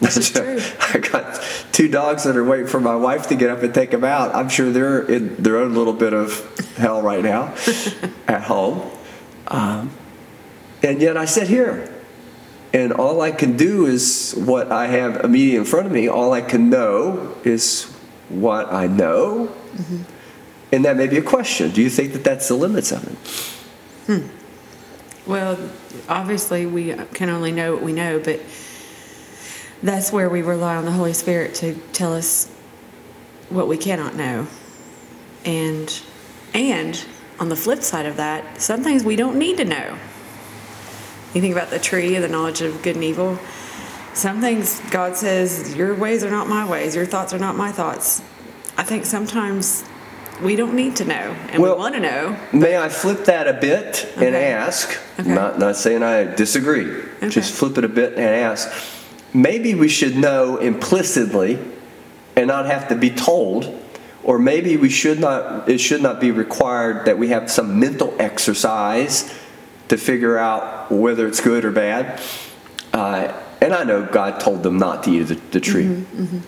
This 0.00 0.16
is 0.16 0.30
true. 0.34 0.58
I 0.92 0.98
got 0.98 1.40
two 1.70 1.88
dogs 1.88 2.24
that 2.24 2.36
are 2.36 2.44
waiting 2.44 2.66
for 2.66 2.80
my 2.80 2.96
wife 2.96 3.28
to 3.28 3.36
get 3.36 3.50
up 3.50 3.62
and 3.62 3.72
take 3.72 3.90
them 3.92 4.02
out. 4.04 4.34
I'm 4.34 4.48
sure 4.48 4.70
they're 4.70 5.02
in 5.02 5.36
their 5.36 5.58
own 5.58 5.74
little 5.74 5.92
bit 5.92 6.12
of 6.12 6.42
hell 6.76 7.02
right 7.02 7.22
now 7.22 7.54
at 8.26 8.42
home. 8.42 8.90
Um, 9.46 9.90
and 10.82 11.00
yet 11.00 11.16
I 11.16 11.24
sit 11.26 11.46
here, 11.46 11.88
and 12.72 12.92
all 12.92 13.20
I 13.20 13.30
can 13.30 13.56
do 13.56 13.86
is 13.86 14.34
what 14.36 14.72
I 14.72 14.88
have 14.88 15.24
immediately 15.24 15.58
in 15.58 15.64
front 15.64 15.86
of 15.86 15.92
me. 15.92 16.08
All 16.08 16.32
I 16.32 16.40
can 16.40 16.68
know 16.68 17.36
is 17.44 17.84
what 18.28 18.72
I 18.72 18.88
know. 18.88 19.54
And 20.72 20.84
that 20.84 20.96
may 20.96 21.06
be 21.06 21.18
a 21.18 21.22
question. 21.22 21.70
Do 21.70 21.82
you 21.82 21.90
think 21.90 22.12
that 22.14 22.24
that's 22.24 22.48
the 22.48 22.54
limits 22.54 22.92
of 22.92 23.06
it? 23.06 23.18
Hmm. 24.06 25.30
Well, 25.30 25.58
obviously, 26.08 26.66
we 26.66 26.94
can 27.12 27.28
only 27.28 27.52
know 27.52 27.74
what 27.74 27.82
we 27.82 27.92
know, 27.92 28.18
but 28.18 28.40
that's 29.82 30.10
where 30.12 30.28
we 30.28 30.42
rely 30.42 30.76
on 30.76 30.84
the 30.84 30.92
Holy 30.92 31.12
Spirit 31.12 31.54
to 31.56 31.74
tell 31.92 32.14
us 32.14 32.48
what 33.50 33.68
we 33.68 33.76
cannot 33.76 34.16
know. 34.16 34.46
And 35.44 36.02
and 36.54 37.04
on 37.38 37.48
the 37.48 37.56
flip 37.56 37.82
side 37.82 38.06
of 38.06 38.16
that, 38.16 38.60
some 38.60 38.82
things 38.82 39.04
we 39.04 39.16
don't 39.16 39.38
need 39.38 39.56
to 39.58 39.64
know. 39.64 39.98
You 41.34 41.40
think 41.40 41.54
about 41.54 41.70
the 41.70 41.78
tree 41.78 42.14
of 42.16 42.22
the 42.22 42.28
knowledge 42.28 42.60
of 42.60 42.82
good 42.82 42.94
and 42.94 43.04
evil. 43.04 43.38
Some 44.14 44.40
things 44.40 44.80
God 44.90 45.16
says, 45.16 45.74
Your 45.74 45.94
ways 45.94 46.22
are 46.24 46.30
not 46.30 46.48
my 46.48 46.68
ways, 46.68 46.94
your 46.94 47.06
thoughts 47.06 47.32
are 47.32 47.38
not 47.38 47.56
my 47.56 47.72
thoughts. 47.72 48.22
I 48.76 48.82
think 48.84 49.04
sometimes 49.04 49.84
we 50.42 50.56
don't 50.56 50.74
need 50.74 50.96
to 50.96 51.04
know, 51.04 51.36
and 51.50 51.62
Well, 51.62 51.74
we 51.76 51.80
want 51.80 51.94
to 51.94 52.00
know. 52.00 52.36
May 52.52 52.76
I 52.76 52.88
flip 52.88 53.26
that 53.26 53.46
a 53.46 53.52
bit 53.52 54.10
and 54.16 54.34
ask? 54.34 54.98
Okay. 55.18 55.32
Not, 55.32 55.58
not 55.58 55.76
saying 55.76 56.02
I 56.02 56.24
disagree. 56.24 56.86
Okay. 56.90 57.28
Just 57.28 57.52
flip 57.54 57.78
it 57.78 57.84
a 57.84 57.88
bit 57.88 58.14
and 58.14 58.24
ask. 58.24 58.70
Maybe 59.34 59.74
we 59.74 59.88
should 59.88 60.16
know 60.16 60.56
implicitly 60.56 61.58
and 62.36 62.48
not 62.48 62.66
have 62.66 62.88
to 62.88 62.96
be 62.96 63.10
told, 63.10 63.78
or 64.24 64.38
maybe 64.38 64.76
we 64.76 64.88
should 64.88 65.20
not. 65.20 65.68
It 65.68 65.78
should 65.78 66.02
not 66.02 66.20
be 66.20 66.30
required 66.30 67.06
that 67.06 67.18
we 67.18 67.28
have 67.28 67.50
some 67.50 67.78
mental 67.78 68.14
exercise 68.18 69.32
to 69.88 69.96
figure 69.96 70.38
out 70.38 70.90
whether 70.90 71.26
it's 71.26 71.40
good 71.40 71.64
or 71.64 71.70
bad. 71.70 72.20
Uh, 72.92 73.32
and 73.60 73.72
I 73.72 73.84
know 73.84 74.04
God 74.04 74.40
told 74.40 74.62
them 74.62 74.78
not 74.78 75.04
to 75.04 75.10
eat 75.10 75.22
the, 75.24 75.34
the 75.50 75.60
tree. 75.60 75.84
Mm-hmm, 75.84 76.38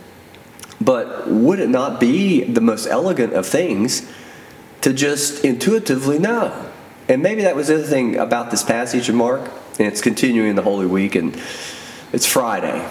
But 0.81 1.29
would 1.29 1.61
it 1.61 1.69
not 1.69 2.01
be 2.01 2.45
the 2.45 2.61
most 2.61 2.87
elegant 2.87 3.33
of 3.33 3.47
things 3.47 4.11
to 4.81 4.93
just 4.93 5.45
intuitively 5.45 6.19
know? 6.19 6.71
And 7.09 7.23
maybe 7.23 7.43
that 7.43 7.55
was 7.55 7.69
the 7.69 7.75
other 7.77 7.85
thing 7.85 8.17
about 8.17 8.51
this 8.51 8.63
passage 8.63 9.09
of 9.09 9.15
Mark, 9.15 9.51
and 9.79 9.87
it's 9.89 10.01
continuing 10.01 10.55
the 10.55 10.63
Holy 10.63 10.87
Week, 10.87 11.15
and 11.15 11.39
it's 12.13 12.27
Friday. 12.27 12.87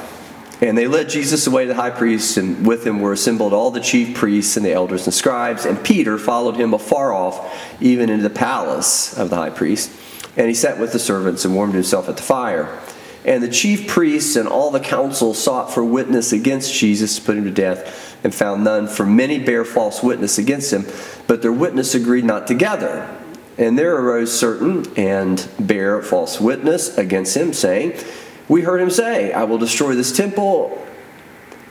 And 0.61 0.77
they 0.77 0.87
led 0.87 1.09
Jesus 1.09 1.45
away 1.45 1.63
to 1.63 1.69
the 1.69 1.75
high 1.75 1.89
priest, 1.89 2.37
and 2.37 2.65
with 2.65 2.85
him 2.85 3.01
were 3.01 3.11
assembled 3.11 3.53
all 3.53 3.71
the 3.71 3.81
chief 3.81 4.15
priests 4.15 4.55
and 4.55 4.65
the 4.65 4.71
elders 4.71 5.05
and 5.05 5.13
scribes. 5.13 5.65
And 5.65 5.83
Peter 5.83 6.17
followed 6.17 6.55
him 6.55 6.73
afar 6.73 7.11
off, 7.11 7.53
even 7.81 8.09
into 8.09 8.23
the 8.23 8.33
palace 8.33 9.17
of 9.17 9.29
the 9.29 9.35
high 9.35 9.49
priest. 9.49 9.91
And 10.37 10.47
he 10.47 10.53
sat 10.53 10.79
with 10.79 10.93
the 10.93 10.99
servants 10.99 11.43
and 11.43 11.53
warmed 11.53 11.73
himself 11.73 12.07
at 12.07 12.17
the 12.17 12.23
fire. 12.23 12.79
And 13.25 13.41
the 13.41 13.49
chief 13.49 13.87
priests 13.87 14.35
and 14.35 14.47
all 14.47 14.71
the 14.71 14.79
council 14.79 15.33
sought 15.33 15.71
for 15.71 15.83
witness 15.83 16.33
against 16.33 16.73
Jesus 16.73 17.15
to 17.15 17.21
put 17.21 17.37
him 17.37 17.45
to 17.45 17.51
death, 17.51 18.17
and 18.23 18.33
found 18.33 18.63
none, 18.63 18.87
for 18.87 19.05
many 19.05 19.39
bare 19.39 19.65
false 19.65 20.01
witness 20.03 20.37
against 20.37 20.71
him. 20.71 20.85
But 21.27 21.41
their 21.41 21.51
witness 21.51 21.95
agreed 21.95 22.25
not 22.25 22.47
together. 22.47 23.17
And 23.57 23.77
there 23.77 23.95
arose 23.95 24.37
certain 24.37 24.91
and 24.97 25.47
bare 25.59 26.01
false 26.01 26.39
witness 26.39 26.97
against 26.97 27.35
him, 27.37 27.53
saying, 27.53 27.99
We 28.47 28.61
heard 28.61 28.81
him 28.81 28.89
say, 28.89 29.31
I 29.31 29.43
will 29.43 29.57
destroy 29.57 29.95
this 29.95 30.15
temple 30.15 30.85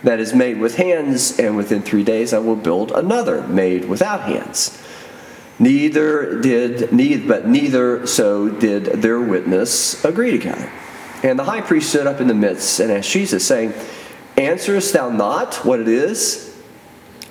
that 0.03 0.21
is 0.21 0.35
made 0.35 0.59
with 0.59 0.77
hands, 0.77 1.39
and 1.39 1.57
within 1.57 1.83
three 1.83 2.05
days 2.05 2.33
I 2.33 2.39
will 2.39 2.57
build 2.57 2.93
another 2.93 3.47
made 3.47 3.87
without 3.87 4.23
hands. 4.23 4.79
Neither 5.59 6.41
did, 6.41 7.29
but 7.29 7.47
neither 7.47 8.07
so 8.07 8.49
did 8.49 8.85
their 8.85 9.21
witness 9.21 10.05
agree 10.05 10.33
together. 10.33 10.71
And 11.23 11.39
the 11.39 11.45
high 11.45 11.61
priest 11.61 11.91
stood 11.91 12.07
up 12.07 12.21
in 12.21 12.27
the 12.27 12.35
midst 12.35 12.81
and 12.81 12.91
asked 12.91 13.11
Jesus, 13.11 13.47
saying, 13.47 13.75
Answerest 14.37 14.93
thou 14.93 15.11
not 15.11 15.57
what 15.65 15.81
it 15.81 15.89
is 15.89 16.53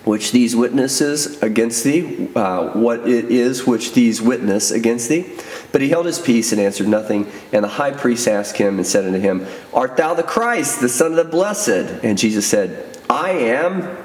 which 0.04 0.32
these 0.32 0.56
witnesses 0.56 1.42
against 1.44 1.84
thee, 1.84 2.28
uh, 2.36 2.70
what 2.70 3.08
it 3.08 3.26
is 3.26 3.68
which 3.68 3.94
these 3.94 4.22
witness 4.22 4.72
against 4.72 5.10
thee? 5.10 5.32
But 5.72 5.82
he 5.82 5.90
held 5.90 6.06
his 6.06 6.20
peace 6.20 6.52
and 6.52 6.60
answered 6.60 6.88
nothing. 6.88 7.30
And 7.54 7.64
the 7.64 7.70
high 7.70 7.92
priest 7.92 8.28
asked 8.28 8.58
him 8.58 8.78
and 8.78 8.88
said 8.88 9.06
unto 9.06 9.20
him, 9.20 9.46
Art 9.74 9.98
thou 9.98 10.14
the 10.14 10.24
Christ, 10.24 10.82
the 10.82 10.90
Son 10.90 11.12
of 11.12 11.18
the 11.18 11.24
Blessed? 11.24 12.04
And 12.04 12.18
Jesus 12.18 12.48
said, 12.48 12.98
I 13.10 13.32
am, 13.32 13.98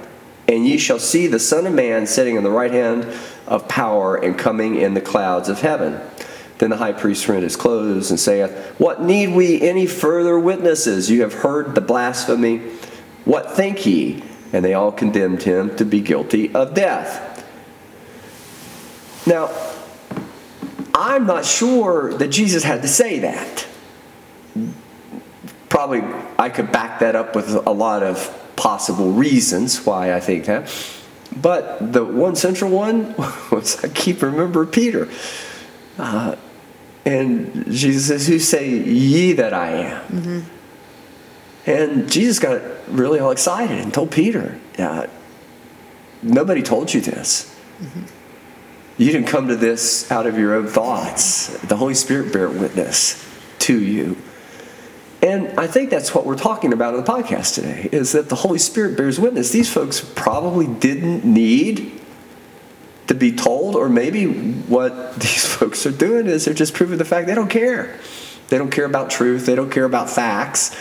and 0.49 0.67
ye 0.67 0.79
shall 0.79 0.99
see 0.99 1.27
the 1.27 1.39
Son 1.39 1.67
of 1.67 1.73
Man 1.73 2.07
sitting 2.07 2.37
on 2.37 2.45
the 2.45 2.51
right 2.51 2.71
hand 2.71 3.07
of 3.47 3.67
power 3.69 4.17
and 4.17 4.39
coming 4.39 4.77
in 4.77 4.95
the 4.95 5.01
clouds 5.01 5.49
of 5.49 5.61
heaven. 5.61 6.01
Then 6.59 6.71
the 6.71 6.77
high 6.77 6.93
priest 6.93 7.29
rent 7.29 7.43
his 7.43 7.57
clothes 7.57 8.11
and 8.11 8.19
saith, 8.19 8.51
What 8.79 9.03
need 9.03 9.35
we 9.35 9.61
any 9.61 9.87
further 9.87 10.39
witnesses? 10.39 11.11
You 11.11 11.23
have 11.23 11.35
heard 11.35 11.75
the 11.75 11.81
blasphemy. 11.81 12.59
What 13.25 13.53
think 13.53 13.85
ye? 13.85 14.23
And 14.53 14.65
they 14.65 14.75
all 14.75 14.93
condemned 14.93 15.43
him 15.43 15.77
to 15.77 15.85
be 15.85 16.01
guilty 16.01 16.55
of 16.55 16.73
death. 16.73 17.45
Now, 19.27 19.51
I'm 20.95 21.27
not 21.27 21.45
sure 21.45 22.15
that 22.15 22.29
Jesus 22.29 22.63
had 22.63 22.83
to 22.83 22.89
say 22.89 23.19
that. 23.19 23.67
Probably 25.69 26.03
I 26.39 26.49
could 26.49 26.73
back 26.73 27.01
that 27.01 27.17
up 27.17 27.35
with 27.35 27.55
a 27.55 27.71
lot 27.71 28.03
of 28.03 28.33
possible 28.57 29.11
reasons 29.11 29.85
why 29.85 30.15
I 30.15 30.21
think 30.21 30.47
that. 30.47 30.73
But 31.37 31.93
the 31.93 32.03
one 32.03 32.35
central 32.35 32.71
one 32.71 33.15
was 33.51 33.85
I 33.85 33.89
keep 33.89 34.23
remember 34.23 34.65
Peter. 34.65 35.09
Uh, 35.99 36.37
and 37.07 37.73
Jesus 37.73 38.09
says, 38.09 38.27
Who 38.27 38.39
say 38.39 38.69
ye 38.69 39.33
that 39.35 39.55
I 39.55 39.71
am? 39.71 40.45
And 41.65 42.11
Jesus 42.11 42.39
got 42.39 42.61
really 42.89 43.21
all 43.21 43.31
excited 43.31 43.79
and 43.79 43.95
told 43.95 44.11
Peter, 44.11 44.59
uh, 44.79 45.07
Nobody 46.23 46.63
told 46.63 46.93
you 46.93 47.01
this. 47.01 47.55
You 48.99 49.13
didn't 49.13 49.29
come 49.29 49.49
to 49.49 49.57
this 49.57 50.11
out 50.11 50.27
of 50.27 50.39
your 50.39 50.55
own 50.55 50.67
thoughts. 50.67 51.57
The 51.63 51.77
Holy 51.77 51.95
Spirit 51.95 52.33
bear 52.33 52.49
witness 52.49 53.25
to 53.61 53.81
you. 53.81 54.17
And 55.23 55.59
I 55.59 55.67
think 55.67 55.91
that's 55.91 56.15
what 56.15 56.25
we're 56.27 56.37
talking 56.37 56.73
about 56.73 56.95
in 56.95 57.05
the 57.05 57.11
podcast 57.11 57.55
today 57.55 57.89
is 57.93 58.13
that 58.13 58.29
the 58.29 58.37
Holy 58.37 58.59
Spirit 58.59 58.97
bears 58.97 59.21
witness. 59.21 59.51
These 59.51 59.73
folks 59.73 60.01
probably 60.15 60.67
didn't 60.67 61.25
need 61.25 62.01
to 63.07 63.15
be 63.15 63.33
told, 63.33 63.77
or 63.77 63.89
maybe 63.89 64.27
what 64.27 65.15
these 65.21 65.47
folks 65.47 65.87
are 65.87 65.93
doing 65.93 66.27
is 66.27 66.45
they're 66.45 66.55
just 66.55 66.75
proving 66.75 66.99
the 66.99 67.05
fact 67.05 67.27
they 67.27 67.35
don't 67.35 67.51
care. 67.51 67.99
They 68.49 68.59
don't 68.59 68.71
care 68.71 68.85
about 68.85 69.11
truth, 69.11 69.47
they 69.47 69.55
don't 69.55 69.71
care 69.71 69.85
about 69.85 70.09
facts. 70.09 70.77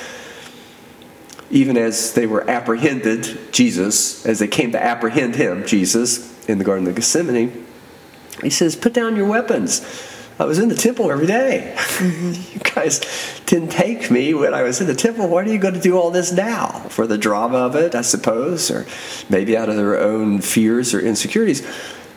Even 1.52 1.78
as 1.78 2.14
they 2.14 2.26
were 2.26 2.48
apprehended, 2.50 3.52
Jesus, 3.52 4.26
as 4.26 4.40
they 4.40 4.48
came 4.48 4.72
to 4.72 4.84
apprehend 4.84 5.36
him, 5.36 5.66
Jesus, 5.66 6.34
in 6.50 6.58
the 6.58 6.64
Garden 6.64 6.88
of 6.88 6.96
Gethsemane, 6.96 7.66
he 8.42 8.50
says, 8.50 8.76
Put 8.76 8.94
down 8.94 9.16
your 9.16 9.28
weapons. 9.28 9.82
I 10.38 10.44
was 10.44 10.60
in 10.60 10.68
the 10.68 10.76
temple 10.76 11.12
every 11.12 11.28
day. 11.28 11.78
you 12.02 12.60
guys 12.60 13.00
didn't 13.46 13.70
take 13.70 14.12
me 14.12 14.34
when 14.34 14.54
I 14.54 14.64
was 14.64 14.82
in 14.82 14.88
the 14.88 14.96
temple. 14.96 15.30
Why 15.30 15.44
are 15.44 15.48
you 15.48 15.58
going 15.58 15.76
to 15.76 15.80
do 15.80 15.98
all 15.98 16.12
this 16.12 16.34
now? 16.34 16.68
For 16.90 17.08
the 17.08 17.18
drama 17.18 17.60
of 17.60 17.76
it, 17.76 17.96
I 17.96 18.02
suppose, 18.02 18.70
or 18.70 18.86
maybe 19.30 19.56
out 19.56 19.70
of 19.70 19.78
their 19.78 19.98
own 19.98 20.42
fears 20.42 20.94
or 20.94 21.00
insecurities. 21.00 21.66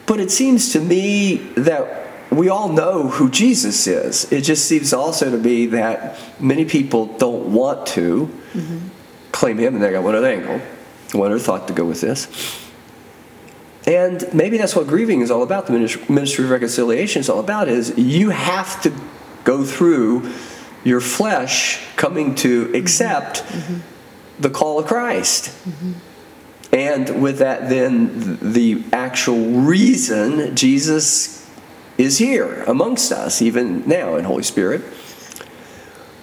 But 0.09 0.21
it 0.21 0.31
seems 0.31 0.73
to 0.73 0.81
me 0.81 1.37
that 1.55 2.09
we 2.33 2.49
all 2.49 2.71
know 2.71 3.09
who 3.09 3.31
Jesus 3.31 3.87
is. 3.87 4.31
It 4.33 4.41
just 4.41 4.65
seems 4.65 4.93
also 4.93 5.31
to 5.31 5.39
be 5.39 5.67
that 5.67 6.19
many 6.41 6.65
people 6.65 7.07
don't 7.19 7.53
want 7.53 7.87
to 7.89 8.27
mm-hmm. 8.53 8.89
claim 9.33 9.59
him, 9.59 9.75
and 9.75 9.85
they 9.85 9.93
got 9.93 10.03
one 10.03 10.15
other 10.15 10.27
angle, 10.27 10.61
one 11.13 11.31
other 11.31 11.39
thought 11.39 11.69
to 11.69 11.75
go 11.75 11.85
with 11.85 12.01
this. 12.01 12.27
And 13.87 14.27
maybe 14.35 14.59
that's 14.59 14.75
what 14.75 14.87
grieving 14.87 15.21
is 15.21 15.31
all 15.31 15.43
about. 15.43 15.67
The 15.67 15.73
ministry 15.73 16.03
ministry 16.09 16.45
of 16.45 16.51
reconciliation 16.51 17.21
is 17.21 17.29
all 17.29 17.41
about. 17.41 17.69
Is 17.69 17.97
you 17.97 18.31
have 18.31 18.81
to 18.83 18.93
go 19.45 19.65
through 19.65 20.31
your 20.85 21.01
flesh 21.01 21.81
coming 21.97 22.35
to 22.37 22.71
accept 22.75 23.43
mm-hmm. 23.43 23.79
the 24.41 24.51
call 24.51 24.79
of 24.79 24.87
Christ. 24.87 25.47
Mm-hmm. 25.69 25.93
And 26.73 27.23
with 27.23 27.39
that, 27.39 27.69
then 27.69 28.39
the 28.53 28.85
actual 28.93 29.61
reason 29.61 30.55
Jesus 30.55 31.49
is 31.97 32.19
here 32.19 32.63
amongst 32.65 33.11
us, 33.11 33.43
even 33.43 33.89
now 33.89 34.17
in 34.17 34.25
Holy 34.25 34.43
Spirit. 34.43 34.83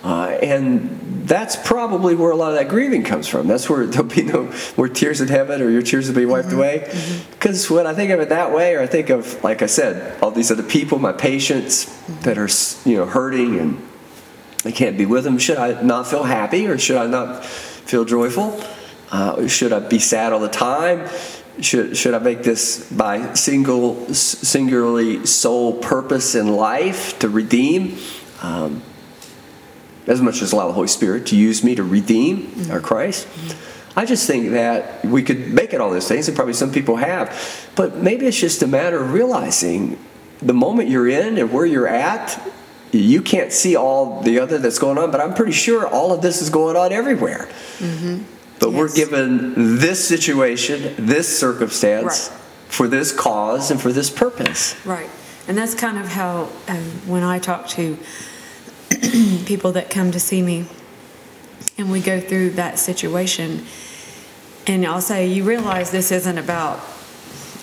Uh, 0.05 0.37
and 0.43 1.27
that's 1.27 1.55
probably 1.55 2.13
where 2.13 2.29
a 2.29 2.35
lot 2.35 2.49
of 2.49 2.59
that 2.59 2.69
grieving 2.69 3.03
comes 3.03 3.27
from. 3.27 3.47
That's 3.47 3.67
where 3.67 3.87
there'll 3.87 4.07
be 4.07 4.21
no 4.21 4.53
more 4.77 4.87
tears 4.87 5.19
in 5.19 5.27
heaven 5.29 5.63
or 5.63 5.69
your 5.71 5.81
tears 5.81 6.07
will 6.07 6.15
be 6.15 6.27
wiped 6.27 6.51
away. 6.51 6.87
Because 7.31 7.71
when 7.71 7.87
I 7.87 7.95
think 7.95 8.11
of 8.11 8.19
it 8.19 8.29
that 8.29 8.53
way, 8.53 8.75
or 8.75 8.81
I 8.81 8.85
think 8.85 9.09
of, 9.09 9.43
like 9.43 9.63
I 9.63 9.65
said, 9.65 10.21
all 10.21 10.29
these 10.29 10.51
other 10.51 10.61
people, 10.61 10.99
my 10.99 11.11
patients 11.11 11.85
that 12.21 12.37
are 12.37 12.49
you 12.87 12.97
know 12.97 13.07
hurting 13.07 13.59
and 13.59 13.83
I 14.63 14.71
can't 14.71 14.95
be 14.95 15.07
with 15.07 15.23
them, 15.23 15.39
should 15.39 15.57
I 15.57 15.81
not 15.81 16.05
feel 16.05 16.23
happy 16.23 16.67
or 16.67 16.77
should 16.77 16.97
I 16.97 17.07
not 17.07 17.43
feel 17.43 18.05
joyful? 18.05 18.63
Uh, 19.15 19.47
should 19.47 19.71
I 19.71 19.79
be 19.79 19.97
sad 19.99 20.33
all 20.33 20.41
the 20.41 20.49
time? 20.49 21.07
Should, 21.61 21.95
should 21.95 22.13
I 22.13 22.19
make 22.19 22.43
this 22.43 22.91
my 22.91 23.33
single, 23.33 24.13
singularly 24.13 25.25
sole 25.25 25.71
purpose 25.71 26.35
in 26.35 26.49
life 26.49 27.17
to 27.19 27.29
redeem? 27.29 27.97
Um, 28.41 28.83
as 30.05 30.21
much 30.21 30.41
as 30.41 30.51
allow 30.51 30.67
the 30.67 30.73
Holy 30.73 30.89
Spirit 30.89 31.27
to 31.27 31.37
use 31.37 31.63
me 31.63 31.75
to 31.75 31.83
redeem 31.83 32.69
our 32.69 32.81
Christ. 32.81 33.25
I 33.95 34.05
just 34.05 34.27
think 34.27 34.51
that 34.51 35.05
we 35.05 35.23
could 35.23 35.53
make 35.53 35.73
it 35.73 35.79
all 35.79 35.91
those 35.91 36.09
things, 36.09 36.27
and 36.27 36.35
probably 36.35 36.53
some 36.53 36.73
people 36.73 36.97
have, 36.97 37.31
but 37.75 37.95
maybe 37.95 38.27
it's 38.27 38.39
just 38.39 38.61
a 38.63 38.67
matter 38.67 39.01
of 39.01 39.13
realizing 39.13 39.97
the 40.41 40.53
moment 40.53 40.89
you're 40.89 41.07
in 41.07 41.37
and 41.37 41.53
where 41.53 41.65
you're 41.65 41.87
at, 41.87 42.37
you 42.91 43.21
can't 43.21 43.53
see 43.53 43.77
all 43.77 44.21
the 44.21 44.39
other 44.39 44.57
that's 44.57 44.77
going 44.77 44.97
on, 44.97 45.09
but 45.09 45.21
I'm 45.21 45.33
pretty 45.33 45.53
sure 45.53 45.87
all 45.87 46.11
of 46.11 46.21
this 46.21 46.41
is 46.41 46.49
going 46.49 46.75
on 46.75 46.91
everywhere. 46.91 47.47
The 47.79 48.34
But 48.65 48.73
we're 48.73 48.91
given 48.91 49.77
this 49.77 50.07
situation, 50.07 50.95
this 50.97 51.37
circumstance, 51.39 52.29
Right. 52.31 52.39
for 52.67 52.87
this 52.87 53.11
cause 53.11 53.69
and 53.69 53.79
for 53.79 53.91
this 53.91 54.09
purpose. 54.09 54.75
Right. 54.83 55.07
And 55.47 55.55
that's 55.55 55.75
kind 55.75 55.99
of 55.99 56.07
how, 56.07 56.49
um, 56.67 56.83
when 57.05 57.21
I 57.21 57.37
talk 57.37 57.67
to 57.69 57.95
people 59.45 59.71
that 59.73 59.91
come 59.91 60.09
to 60.11 60.19
see 60.19 60.41
me 60.41 60.65
and 61.77 61.91
we 61.91 62.01
go 62.01 62.19
through 62.19 62.51
that 62.51 62.79
situation, 62.79 63.65
and 64.65 64.83
I'll 64.83 64.99
say, 64.99 65.27
You 65.27 65.43
realize 65.43 65.91
this 65.91 66.11
isn't 66.11 66.37
about 66.39 66.79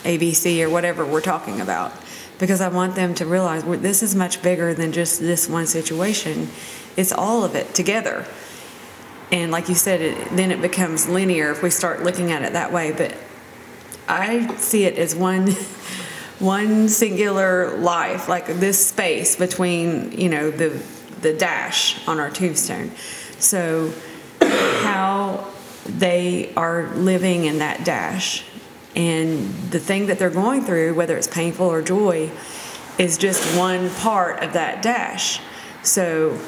ABC 0.04 0.62
or 0.62 0.70
whatever 0.70 1.04
we're 1.04 1.20
talking 1.20 1.60
about. 1.60 1.92
Because 2.38 2.60
I 2.60 2.68
want 2.68 2.94
them 2.94 3.14
to 3.16 3.26
realize 3.26 3.64
we're- 3.64 3.78
this 3.80 4.04
is 4.04 4.14
much 4.14 4.40
bigger 4.40 4.72
than 4.72 4.92
just 4.92 5.18
this 5.18 5.48
one 5.48 5.66
situation. 5.66 6.48
It's 6.96 7.10
all 7.12 7.42
of 7.42 7.56
it 7.56 7.74
together. 7.74 8.26
And 9.32 9.50
like 9.50 9.68
you 9.68 9.74
said, 9.74 10.00
it, 10.00 10.36
then 10.36 10.52
it 10.52 10.62
becomes 10.62 11.08
linear 11.08 11.50
if 11.50 11.62
we 11.62 11.70
start 11.70 12.04
looking 12.04 12.30
at 12.30 12.42
it 12.42 12.52
that 12.52 12.72
way. 12.72 12.92
But 12.92 13.16
I 14.06 14.54
see 14.56 14.84
it 14.84 14.98
as 14.98 15.14
one 15.14 15.48
one 16.38 16.88
singular 16.88 17.76
life, 17.78 18.28
like 18.28 18.46
this 18.46 18.86
space 18.86 19.34
between, 19.34 20.12
you 20.12 20.28
know, 20.28 20.50
the 20.50 20.80
the 21.22 21.32
dash 21.32 22.06
on 22.06 22.20
our 22.20 22.30
tombstone. 22.30 22.92
So 23.38 23.92
how 24.40 25.48
they 25.86 26.52
are 26.54 26.94
living 26.94 27.46
in 27.46 27.58
that 27.58 27.84
dash 27.84 28.44
and 28.94 29.48
the 29.70 29.78
thing 29.78 30.06
that 30.06 30.18
they're 30.18 30.30
going 30.30 30.62
through, 30.62 30.94
whether 30.94 31.16
it's 31.16 31.26
painful 31.26 31.66
or 31.66 31.80
joy, 31.80 32.30
is 32.98 33.16
just 33.16 33.56
one 33.58 33.88
part 33.90 34.42
of 34.42 34.52
that 34.52 34.82
dash. 34.82 35.40
So 35.82 36.38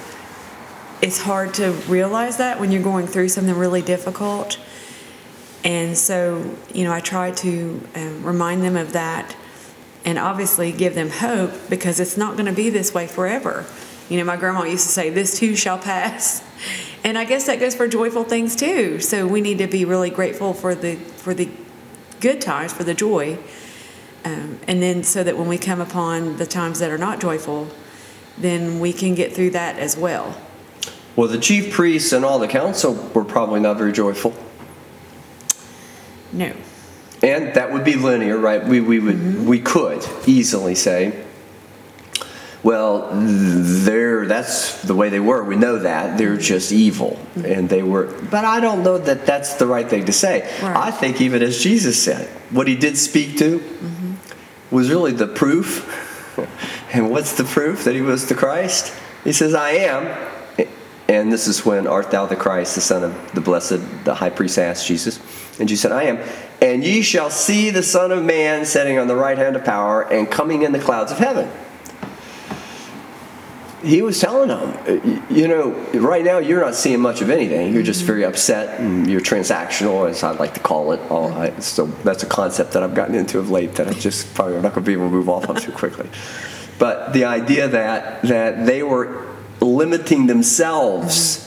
it's 1.03 1.19
hard 1.19 1.55
to 1.55 1.73
realize 1.89 2.39
that 2.39 2.61
when 2.61 2.73
you're 2.73 2.83
going 2.83 3.07
through 3.07 3.29
something 3.29 3.57
really 3.57 3.83
difficult. 3.83 4.59
And 5.65 5.97
so, 5.97 6.57
you 6.73 6.85
know, 6.85 6.93
I 6.93 7.01
try 7.01 7.31
to 7.31 7.89
um, 7.95 8.25
remind 8.25 8.63
them 8.63 8.77
of 8.77 8.93
that 8.93 9.37
and 10.05 10.19
obviously 10.19 10.73
give 10.73 10.95
them 10.95 11.11
hope 11.11 11.53
because 11.71 12.01
it's 12.01 12.17
not 12.17 12.35
going 12.35 12.47
to 12.47 12.53
be 12.53 12.69
this 12.69 12.93
way 12.93 13.07
forever. 13.07 13.65
You 14.09 14.19
know, 14.19 14.25
my 14.25 14.37
grandma 14.37 14.65
used 14.65 14.87
to 14.87 14.93
say, 14.93 15.09
This 15.09 15.39
too 15.39 15.57
shall 15.57 15.79
pass. 15.79 16.43
And 17.07 17.19
I 17.19 17.27
guess 17.27 17.45
that 17.49 17.61
goes 17.61 17.75
for 17.75 17.87
joyful 17.87 18.25
things 18.25 18.57
too. 18.57 18.99
So 18.99 19.27
we 19.27 19.43
need 19.43 19.59
to 19.59 19.67
be 19.67 19.85
really 19.85 20.09
grateful 20.09 20.55
for 20.55 20.75
the 20.75 20.95
for 20.95 21.35
the 21.35 21.51
good 22.21 22.41
times, 22.41 22.73
for 22.73 22.83
the 22.83 22.95
joy. 22.95 23.39
Um, 24.25 24.59
and 24.67 24.83
then 24.83 25.03
so 25.03 25.23
that 25.23 25.37
when 25.37 25.47
we 25.47 25.59
come 25.59 25.83
upon 25.83 26.39
the 26.39 26.47
times 26.47 26.79
that 26.79 26.91
are 26.91 26.97
not 26.97 27.21
joyful, 27.21 27.69
then 28.39 28.81
we 28.81 28.95
can 28.95 29.15
get 29.15 29.35
through 29.35 29.51
that 29.51 29.79
as 29.79 29.99
well. 29.99 30.35
Well, 31.17 31.29
the 31.29 31.39
chief 31.39 31.73
priests 31.73 32.13
and 32.13 32.25
all 32.25 32.39
the 32.39 32.49
council 32.49 32.95
were 33.15 33.25
probably 33.25 33.61
not 33.61 33.77
very 33.77 33.93
joyful. 33.93 34.35
No. 36.33 36.53
And 37.23 37.55
that 37.55 37.73
would 37.73 37.85
be 37.85 37.95
linear, 37.95 38.37
right? 38.37 38.65
We, 38.65 38.81
we 38.81 38.99
would 38.99 39.17
mm-hmm. 39.17 39.47
we 39.47 39.61
could 39.61 40.05
easily 40.27 40.75
say, 40.75 41.25
well, 42.63 43.11
they're 43.13 44.27
that's 44.27 44.83
the 44.83 44.95
way 44.95 45.09
they 45.09 45.21
were. 45.21 45.45
We 45.45 45.57
know 45.57 45.79
that 45.79 46.19
they're 46.19 46.37
just 46.37 46.73
evil, 46.73 47.19
mm-hmm. 47.37 47.45
and 47.45 47.69
they 47.69 47.83
were. 47.83 48.07
But 48.31 48.45
I 48.45 48.61
don't 48.61 48.83
know 48.83 48.99
that 48.99 49.27
that's 49.27 49.55
the 49.55 49.67
right 49.67 49.89
thing 49.89 50.07
to 50.07 50.13
say. 50.13 50.43
Right. 50.63 50.77
I 50.77 50.91
think 50.91 51.21
even 51.21 51.43
as 51.43 51.63
Jesus 51.63 52.03
said, 52.03 52.29
what 52.51 52.67
he 52.67 52.75
did 52.75 52.99
speak 52.99 53.39
to 53.39 53.59
mm-hmm. 53.61 54.75
was 54.75 54.91
really 54.91 55.13
the 55.13 55.29
proof. 55.29 56.01
and 56.93 57.11
what's 57.11 57.37
the 57.37 57.45
proof 57.45 57.85
that 57.85 57.95
he 57.95 58.01
was 58.01 58.27
the 58.27 58.35
Christ? 58.35 58.93
He 59.23 59.33
says, 59.33 59.55
"I 59.55 59.71
am." 59.71 60.34
And 61.25 61.33
this 61.33 61.49
is 61.49 61.65
when 61.65 61.87
art 61.87 62.11
thou 62.11 62.27
the 62.27 62.37
Christ, 62.37 62.75
the 62.75 62.83
Son 62.83 63.03
of 63.03 63.33
the 63.33 63.41
Blessed, 63.41 64.05
the 64.05 64.15
high 64.15 64.29
priest 64.29 64.59
asked 64.59 64.87
Jesus. 64.87 65.19
And 65.59 65.67
Jesus 65.67 65.81
said, 65.81 65.91
I 65.91 66.03
am. 66.03 66.19
And 66.61 66.85
ye 66.85 67.01
shall 67.01 67.31
see 67.31 67.71
the 67.71 67.83
Son 67.83 68.13
of 68.13 68.23
Man 68.23 68.67
sitting 68.67 68.99
on 68.99 69.09
the 69.09 69.17
right 69.17 69.39
hand 69.39 69.57
of 69.57 69.65
power 69.65 70.03
and 70.03 70.31
coming 70.31 70.65
in 70.65 70.73
the 70.73 70.79
clouds 70.79 71.13
of 71.13 71.17
heaven. 71.17 71.51
He 73.83 74.03
was 74.03 74.21
telling 74.21 74.49
them, 74.49 75.25
you 75.31 75.49
know, 75.49 75.71
right 75.95 76.23
now 76.23 76.37
you're 76.39 76.61
not 76.61 76.75
seeing 76.75 77.01
much 77.01 77.23
of 77.23 77.31
anything. 77.31 77.73
You're 77.73 77.83
just 77.83 78.03
very 78.03 78.27
upset 78.27 78.79
and 78.79 79.09
you're 79.09 79.23
transactional, 79.23 80.07
as 80.07 80.23
I 80.23 80.33
like 80.33 80.53
to 80.55 80.61
call 80.61 80.93
it. 80.93 81.01
All 81.11 81.33
I, 81.33 81.59
so 81.61 81.87
that's 81.87 82.23
a 82.23 82.27
concept 82.27 82.73
that 82.73 82.83
I've 82.83 82.95
gotten 82.95 83.15
into 83.15 83.39
of 83.39 83.51
late 83.51 83.77
that 83.77 83.89
I 83.89 83.95
just 83.95 84.35
probably 84.35 84.57
not 84.57 84.75
going 84.75 84.75
to 84.75 84.81
be 84.83 84.93
able 84.93 85.09
to 85.09 85.11
move 85.11 85.31
off 85.31 85.49
of 85.49 85.59
too 85.59 85.73
quickly. 85.73 86.11
But 86.79 87.15
the 87.15 87.25
idea 87.25 87.69
that 87.69 88.21
that 88.25 88.67
they 88.67 88.83
were 88.83 89.34
limiting 89.65 90.27
themselves 90.27 91.41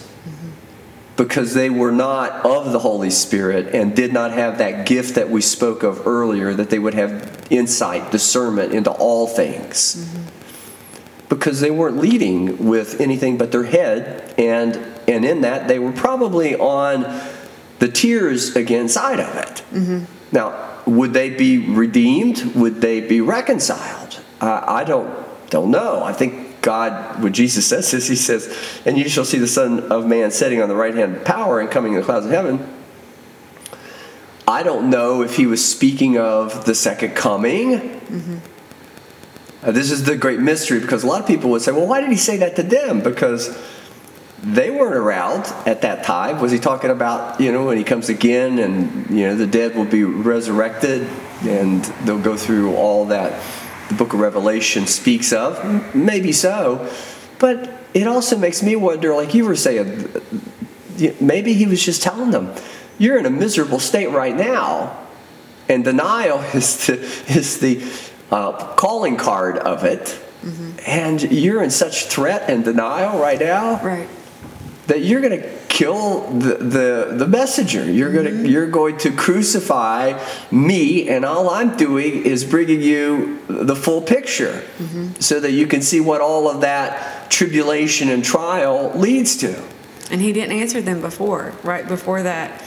because 1.16 1.54
they 1.56 1.70
were 1.70 1.92
not 1.92 2.46
of 2.46 2.72
the 2.72 2.80
Holy 2.80 3.10
Spirit 3.10 3.74
and 3.74 3.96
did 3.96 4.14
not 4.14 4.32
have 4.32 4.60
that 4.60 4.86
gift 4.86 5.16
that 5.16 5.30
we 5.30 5.42
spoke 5.42 5.82
of 5.82 6.06
earlier, 6.06 6.54
that 6.54 6.70
they 6.70 6.78
would 6.78 6.94
have 6.94 7.48
insight, 7.50 8.12
discernment 8.12 8.72
into 8.72 8.92
all 8.92 9.26
things. 9.28 10.16
Because 11.28 11.60
they 11.60 11.72
weren't 11.72 11.98
leading 11.98 12.68
with 12.68 13.02
anything 13.02 13.38
but 13.38 13.52
their 13.52 13.64
head, 13.64 14.34
and, 14.38 14.76
and 15.08 15.26
in 15.26 15.42
that, 15.42 15.68
they 15.68 15.80
were 15.80 15.92
probably 15.92 16.56
on 16.56 17.02
the 17.80 17.88
tears 17.88 18.56
again 18.56 18.88
side 18.88 19.20
of 19.20 19.36
it. 19.36 19.64
Now, 20.32 20.82
would 20.86 21.14
they 21.14 21.30
be 21.32 21.58
redeemed? 21.58 22.56
Would 22.56 22.80
they 22.82 23.02
be 23.02 23.22
reconciled? 23.22 24.20
I 24.40 24.82
I 24.82 24.84
don't 24.84 25.10
don't 25.50 25.72
know. 25.72 26.04
I 26.04 26.14
think 26.14 26.47
God, 26.68 27.24
when 27.24 27.32
Jesus 27.32 27.66
says 27.66 27.90
this, 27.92 28.10
He 28.10 28.18
says, 28.18 28.54
"And 28.86 28.98
you 28.98 29.08
shall 29.08 29.24
see 29.24 29.38
the 29.38 29.48
Son 29.48 29.90
of 29.90 30.06
Man 30.06 30.32
sitting 30.32 30.62
on 30.62 30.68
the 30.68 30.76
right 30.76 30.94
hand 30.94 31.16
of 31.16 31.24
power 31.24 31.62
and 31.62 31.72
coming 31.72 31.94
in 31.94 32.00
the 32.00 32.06
clouds 32.06 32.26
of 32.26 32.32
heaven." 32.34 32.60
I 34.46 34.64
don't 34.64 34.90
know 34.90 35.22
if 35.22 35.38
He 35.38 35.46
was 35.46 35.64
speaking 35.64 36.18
of 36.18 36.66
the 36.66 36.76
second 36.76 37.16
coming. 37.16 38.02
Uh, 39.64 39.72
this 39.72 39.92
is 39.92 40.04
the 40.04 40.18
great 40.18 40.42
mystery 40.42 40.82
because 40.82 41.06
a 41.06 41.08
lot 41.08 41.22
of 41.22 41.28
people 41.28 41.52
would 41.52 41.62
say, 41.62 41.72
"Well, 41.72 41.88
why 41.88 42.02
did 42.02 42.10
He 42.10 42.18
say 42.18 42.36
that 42.36 42.58
to 42.58 42.64
them?" 42.64 43.00
Because 43.00 43.58
they 44.44 44.70
weren't 44.70 44.96
around 44.96 45.46
at 45.66 45.84
that 45.84 46.04
time. 46.04 46.42
Was 46.42 46.52
he 46.52 46.60
talking 46.60 46.90
about, 46.90 47.40
you 47.40 47.54
know, 47.54 47.66
when 47.66 47.78
he 47.78 47.84
comes 47.86 48.10
again 48.10 48.60
and, 48.60 49.10
you 49.10 49.26
know, 49.26 49.36
the 49.36 49.48
dead 49.48 49.74
will 49.76 49.86
be 49.86 50.04
resurrected 50.04 51.08
and 51.44 51.84
they'll 52.04 52.20
go 52.20 52.38
through 52.38 52.76
all 52.76 53.06
that 53.06 53.42
the 53.90 53.96
book 53.96 54.14
of 54.14 54.20
Revelation 54.20 54.88
speaks 54.88 55.32
of? 55.34 55.96
Maybe 55.96 56.32
so. 56.32 56.92
But 57.40 57.72
it 57.94 58.08
also 58.08 58.38
makes 58.38 58.62
me 58.64 58.76
wonder, 58.76 59.14
like 59.16 59.34
you 59.34 59.46
were 59.46 59.56
saying, 59.56 60.10
maybe 61.20 61.54
he 61.54 61.66
was 61.66 61.84
just 61.84 62.02
telling 62.04 62.32
them, 62.32 62.54
you're 62.98 63.18
in 63.18 63.26
a 63.26 63.30
miserable 63.30 63.80
state 63.80 64.10
right 64.10 64.36
now. 64.36 64.98
And 65.70 65.84
denial 65.84 66.40
is 66.54 66.88
the, 66.88 66.94
is 67.28 67.60
the 67.60 67.84
uh, 68.32 68.74
calling 68.76 69.18
card 69.18 69.58
of 69.58 69.84
it. 69.84 70.20
And 70.88 71.22
you're 71.22 71.62
in 71.62 71.72
such 71.72 72.06
threat 72.06 72.50
and 72.50 72.64
denial 72.64 73.20
right 73.20 73.38
now 73.40 73.84
Right. 73.84 74.08
that 74.86 75.02
you're 75.02 75.20
going 75.20 75.42
to 75.42 75.57
kill 75.78 76.22
the, 76.40 76.56
the, 76.56 77.14
the 77.14 77.28
messenger. 77.28 77.90
You're 77.90 78.12
going 78.12 78.26
to 78.26 78.50
you're 78.50 78.72
going 78.82 78.98
to 79.00 79.12
crucify 79.12 80.02
me, 80.50 81.08
and 81.08 81.24
all 81.24 81.50
I'm 81.52 81.78
doing 81.78 82.26
is 82.26 82.44
bringing 82.44 82.82
you 82.82 83.40
the 83.48 83.76
full 83.76 84.02
picture, 84.02 84.64
so 85.20 85.40
that 85.40 85.52
you 85.52 85.68
can 85.68 85.82
see 85.82 86.00
what 86.00 86.20
all 86.20 86.50
of 86.50 86.62
that 86.62 87.30
tribulation 87.30 88.10
and 88.10 88.24
trial 88.24 88.92
leads 88.96 89.38
to. 89.38 89.52
And 90.10 90.20
he 90.22 90.34
didn't 90.34 90.58
answer 90.58 90.82
them 90.82 91.00
before, 91.02 91.54
right 91.64 91.88
before 91.88 92.24
that, 92.24 92.64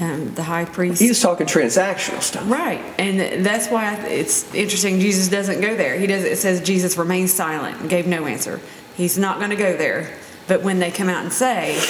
um, 0.00 0.34
the 0.34 0.42
high 0.42 0.66
priest. 0.66 1.00
He 1.00 1.08
was 1.08 1.20
talking 1.22 1.46
transactional 1.46 2.20
stuff. 2.20 2.44
Right, 2.50 2.82
and 2.98 3.46
that's 3.46 3.68
why 3.68 3.82
I- 3.94 4.08
it's 4.08 4.52
interesting. 4.54 5.00
Jesus 5.00 5.28
doesn't 5.28 5.60
go 5.62 5.74
there. 5.76 5.98
He 5.98 6.06
does. 6.06 6.24
It 6.24 6.36
says 6.38 6.60
Jesus 6.60 6.98
remained 6.98 7.30
silent 7.30 7.80
and 7.80 7.88
gave 7.88 8.06
no 8.06 8.26
answer. 8.26 8.60
He's 8.96 9.16
not 9.16 9.38
going 9.38 9.50
to 9.50 9.56
go 9.56 9.76
there. 9.76 10.10
But 10.46 10.62
when 10.62 10.78
they 10.78 10.90
come 10.90 11.08
out 11.08 11.22
and 11.22 11.32
say, 11.32 11.80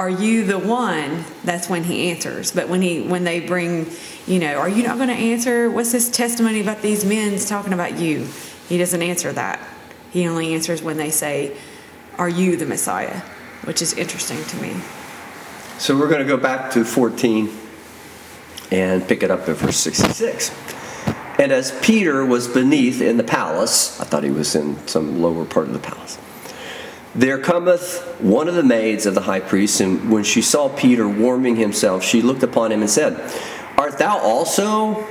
"Are 0.00 0.08
you 0.08 0.44
the 0.44 0.58
one?" 0.58 1.26
That's 1.44 1.68
when 1.68 1.84
he 1.84 2.10
answers. 2.10 2.52
But 2.52 2.70
when 2.70 2.80
he 2.80 3.02
when 3.02 3.24
they 3.24 3.38
bring, 3.40 3.86
you 4.26 4.38
know, 4.38 4.54
"Are 4.54 4.68
you 4.76 4.82
not 4.82 4.96
going 4.96 5.08
to 5.16 5.22
answer?" 5.32 5.68
What's 5.70 5.92
this 5.92 6.08
testimony 6.08 6.60
about 6.60 6.80
these 6.80 7.04
men 7.04 7.38
talking 7.38 7.74
about 7.74 7.98
you? 7.98 8.26
He 8.66 8.78
doesn't 8.78 9.02
answer 9.02 9.30
that. 9.32 9.60
He 10.10 10.26
only 10.26 10.54
answers 10.54 10.80
when 10.82 10.96
they 10.96 11.10
say, 11.10 11.52
"Are 12.16 12.30
you 12.30 12.56
the 12.56 12.64
Messiah?" 12.64 13.20
Which 13.64 13.82
is 13.82 13.92
interesting 13.92 14.42
to 14.42 14.56
me. 14.56 14.72
So 15.78 15.94
we're 15.98 16.08
going 16.08 16.26
to 16.26 16.32
go 16.36 16.38
back 16.38 16.70
to 16.72 16.84
14 16.84 17.50
and 18.70 19.06
pick 19.06 19.22
it 19.22 19.30
up 19.30 19.48
at 19.50 19.56
verse 19.56 19.76
66. 19.76 20.50
And 21.38 21.52
as 21.52 21.72
Peter 21.82 22.24
was 22.24 22.48
beneath 22.48 23.02
in 23.02 23.18
the 23.18 23.24
palace, 23.24 24.00
I 24.00 24.04
thought 24.04 24.24
he 24.24 24.30
was 24.30 24.54
in 24.54 24.76
some 24.86 25.20
lower 25.20 25.44
part 25.44 25.66
of 25.68 25.74
the 25.74 25.78
palace, 25.92 26.16
there 27.14 27.38
cometh 27.38 28.02
one 28.20 28.48
of 28.48 28.54
the 28.54 28.62
maids 28.62 29.06
of 29.06 29.14
the 29.14 29.22
high 29.22 29.40
priest, 29.40 29.80
and 29.80 30.10
when 30.10 30.24
she 30.24 30.42
saw 30.42 30.68
Peter 30.68 31.08
warming 31.08 31.56
himself, 31.56 32.04
she 32.04 32.22
looked 32.22 32.42
upon 32.42 32.70
him 32.70 32.80
and 32.80 32.90
said, 32.90 33.20
Art 33.76 33.98
thou 33.98 34.18
also, 34.18 35.06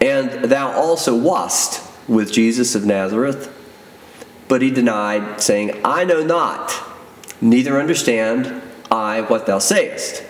and 0.00 0.44
thou 0.44 0.70
also 0.72 1.16
wast 1.16 1.82
with 2.08 2.32
Jesus 2.32 2.74
of 2.74 2.84
Nazareth? 2.84 3.52
But 4.48 4.62
he 4.62 4.70
denied, 4.70 5.40
saying, 5.40 5.80
I 5.84 6.04
know 6.04 6.22
not, 6.22 6.72
neither 7.40 7.80
understand 7.80 8.62
I 8.90 9.22
what 9.22 9.46
thou 9.46 9.58
sayest. 9.58 10.22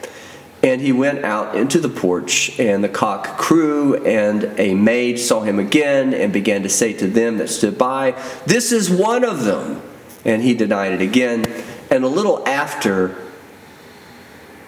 And 0.63 0.81
he 0.81 0.91
went 0.91 1.25
out 1.25 1.55
into 1.55 1.79
the 1.79 1.91
porch, 1.91 2.59
and 2.59 2.83
the 2.83 2.89
cock 2.89 3.37
crew, 3.37 4.03
and 4.05 4.59
a 4.59 4.75
maid 4.75 5.19
saw 5.19 5.43
him 5.43 5.59
again 5.59 6.15
and 6.15 6.33
began 6.33 6.63
to 6.63 6.69
say 6.71 6.95
to 6.95 7.07
them 7.07 7.37
that 7.37 7.49
stood 7.49 7.77
by, 7.77 8.13
This 8.47 8.73
is 8.73 8.91
one 8.91 9.23
of 9.23 9.45
them. 9.45 9.83
And 10.27 10.43
he 10.43 10.53
denied 10.53 10.93
it 10.93 11.01
again. 11.01 11.47
And 11.91 12.05
a 12.05 12.09
little 12.09 12.47
after, 12.47 13.17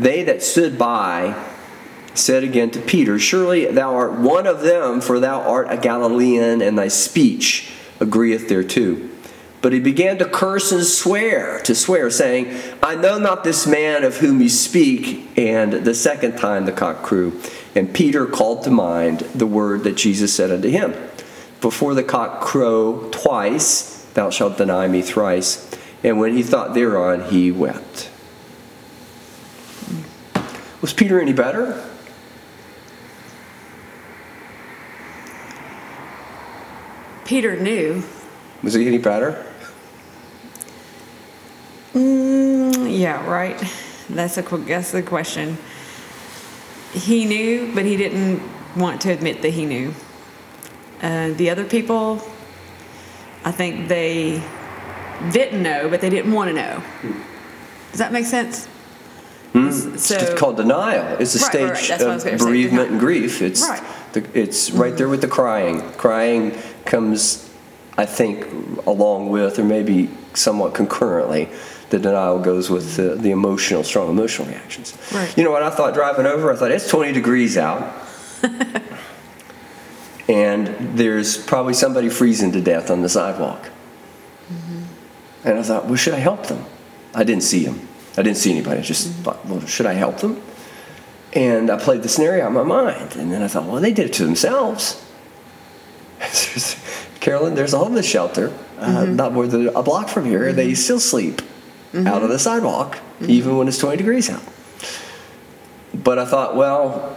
they 0.01 0.23
that 0.23 0.42
stood 0.42 0.79
by 0.79 1.35
said 2.14 2.42
again 2.42 2.71
to 2.71 2.81
Peter, 2.81 3.18
Surely 3.18 3.66
thou 3.66 3.94
art 3.94 4.12
one 4.14 4.47
of 4.47 4.61
them, 4.61 5.01
for 5.01 5.21
thou 5.21 5.40
art 5.40 5.66
a 5.71 5.77
Galilean, 5.77 6.62
and 6.62 6.79
thy 6.79 6.88
speech 6.88 7.71
agreeth 8.01 8.49
thereto. 8.49 9.09
But 9.61 9.73
he 9.73 9.81
began 9.81 10.18
to 10.18 10.25
curse 10.25 10.71
and 10.71 10.85
swear, 10.85 11.59
to 11.61 11.75
swear, 11.75 12.11
saying, 12.11 12.57
I 12.81 12.94
know 12.94 13.18
not 13.18 13.42
this 13.42 13.66
man 13.66 14.05
of 14.05 14.18
whom 14.18 14.40
you 14.40 14.49
speak. 14.49 15.29
And 15.37 15.73
the 15.73 15.94
second 15.94 16.37
time 16.38 16.64
the 16.64 16.73
cock 16.73 17.03
crew. 17.03 17.40
And 17.75 17.92
Peter 17.92 18.27
called 18.27 18.62
to 18.64 18.71
mind 18.71 19.21
the 19.35 19.47
word 19.47 19.83
that 19.85 19.97
Jesus 19.97 20.33
said 20.33 20.53
unto 20.53 20.68
him 20.68 20.94
Before 21.61 21.94
the 21.94 22.05
cock 22.05 22.40
crow 22.40 23.09
twice, 23.11 23.97
thou 24.18 24.31
shalt 24.31 24.59
deny 24.59 24.88
me 24.88 25.00
thrice. 25.00 25.70
And 26.02 26.18
when 26.18 26.37
he 26.37 26.42
thought 26.42 26.74
thereon, 26.74 27.31
he 27.31 27.52
wept. 27.52 28.11
Was 30.81 30.92
Peter 30.92 31.20
any 31.20 31.33
better? 31.33 31.88
Peter 37.26 37.61
knew. 37.61 38.02
Was 38.64 38.74
he 38.74 38.88
any 38.88 38.98
better? 38.98 39.46
Mm, 41.94 42.98
yeah, 42.98 43.24
right. 43.24 43.62
That's 44.11 44.37
a 44.37 44.42
that's 44.42 44.90
the 44.90 45.02
question. 45.02 45.59
He 46.92 47.24
knew, 47.24 47.72
but 47.72 47.85
he 47.85 47.96
didn't 47.96 48.42
want 48.74 49.00
to 49.02 49.12
admit 49.12 49.42
that 49.42 49.50
he 49.50 49.64
knew. 49.64 49.94
Uh, 51.00 51.31
the 51.35 51.50
other 51.50 51.64
people, 51.64 52.20
I 53.44 53.51
think 53.53 53.88
they 53.88 54.42
didn't 55.33 55.62
know, 55.62 55.88
but 55.88 56.01
they 56.01 56.11
didn't 56.11 56.33
want 56.33 56.48
to 56.48 56.55
know. 56.55 56.81
Hmm. 56.81 57.12
Does 57.92 57.98
that 57.98 58.12
make 58.12 58.27
sense? 58.27 58.66
Hmm. 59.53 59.68
It's 59.68 60.09
just 60.09 60.37
called 60.37 60.57
denial. 60.59 61.16
It's 61.18 61.35
a 61.35 61.38
Right, 61.44 61.55
right, 61.55 61.64
right. 61.70 61.77
stage 61.79 62.01
I 62.03 62.14
was 62.14 62.24
of 62.27 62.38
bereavement 62.38 62.90
and 62.90 63.01
grief. 63.01 63.40
It's 63.42 63.66
Right. 63.66 63.83
the, 64.12 64.24
it's 64.38 64.70
right 64.70 64.96
there 64.96 65.09
with 65.09 65.22
the 65.22 65.29
crying. 65.29 65.81
Crying 65.96 66.53
comes, 66.85 67.48
I 67.96 68.05
think, 68.05 68.46
along 68.87 69.31
with 69.31 69.59
or 69.59 69.64
maybe 69.64 70.11
somewhat 70.35 70.74
concurrently. 70.74 71.48
The 71.90 71.98
denial 71.98 72.38
goes 72.38 72.68
with 72.68 72.96
the, 72.96 73.14
the 73.14 73.31
emotional, 73.31 73.83
strong 73.83 74.11
emotional 74.11 74.46
reactions. 74.48 74.92
Right. 75.12 75.35
You 75.38 75.44
know 75.44 75.51
what 75.51 75.62
I 75.62 75.70
thought 75.70 75.94
driving 75.94 76.27
over? 76.27 76.53
I 76.53 76.57
thought 76.57 76.70
it's 76.70 76.87
20 76.88 77.12
degrees 77.12 77.57
out. 77.57 77.94
and 80.29 80.67
there's 80.99 81.37
probably 81.38 81.75
somebody 81.75 82.09
freezing 82.09 82.53
to 82.53 82.61
death 82.61 82.91
on 82.91 83.03
the 83.03 83.09
sidewalk. 83.09 83.71
Mm-hmm. 84.53 84.83
And 85.45 85.59
I 85.59 85.62
thought, 85.62 85.87
well, 85.87 85.97
should 85.97 86.14
I 86.14 86.19
help 86.19 86.47
them? 86.47 86.64
I 87.14 87.25
didn't 87.25 87.43
see 87.43 87.64
them. 87.64 87.88
I 88.17 88.23
didn't 88.23 88.37
see 88.37 88.51
anybody. 88.51 88.81
I 88.81 88.83
just 88.83 89.09
thought, 89.09 89.45
well, 89.47 89.64
should 89.67 89.87
I 89.87 89.95
help 89.95 90.19
them? 90.19 90.43
And 91.33 91.71
I 91.71 91.79
played 91.79 92.03
the 92.03 92.09
scenario 92.09 92.47
in 92.47 92.53
my 92.53 92.62
mind. 92.62 93.17
And 93.17 93.33
then 93.33 93.43
I 93.43 93.49
thought, 93.49 93.64
well, 93.64 93.81
they 93.81 93.93
did 93.93 94.07
it 94.07 94.12
to 94.14 94.25
themselves. 94.25 95.05
Carolyn, 97.21 97.55
there's 97.55 97.75
a 97.75 97.79
homeless 97.79 98.09
shelter 98.09 98.53
uh, 98.79 99.05
not 99.05 99.33
more 99.33 99.47
than 99.47 99.69
a 99.69 99.83
block 99.83 100.09
from 100.09 100.25
here. 100.25 100.53
They 100.53 100.75
still 100.75 101.01
sleep 101.01 101.43
out 101.95 102.23
on 102.23 102.29
the 102.29 102.38
sidewalk, 102.38 102.99
even 103.21 103.57
when 103.57 103.69
it's 103.69 103.79
20 103.79 103.97
degrees 103.97 104.29
out. 104.31 104.43
But 105.95 106.19
I 106.19 106.27
thought, 106.27 106.55
well, 106.55 107.17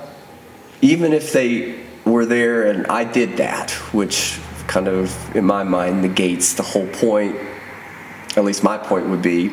even 0.81 1.13
if 1.13 1.33
they 1.33 1.85
were 2.05 2.25
there 2.25 2.67
and 2.67 2.87
I 2.87 3.03
did 3.03 3.37
that, 3.37 3.71
which 3.93 4.39
kind 4.67 4.87
of, 4.87 5.35
in 5.35 5.45
my 5.45 5.63
mind, 5.63 6.01
negates 6.01 6.53
the 6.53 6.63
whole 6.63 6.87
point, 6.87 7.35
at 8.37 8.43
least 8.43 8.63
my 8.63 8.77
point 8.77 9.07
would 9.09 9.21
be, 9.21 9.51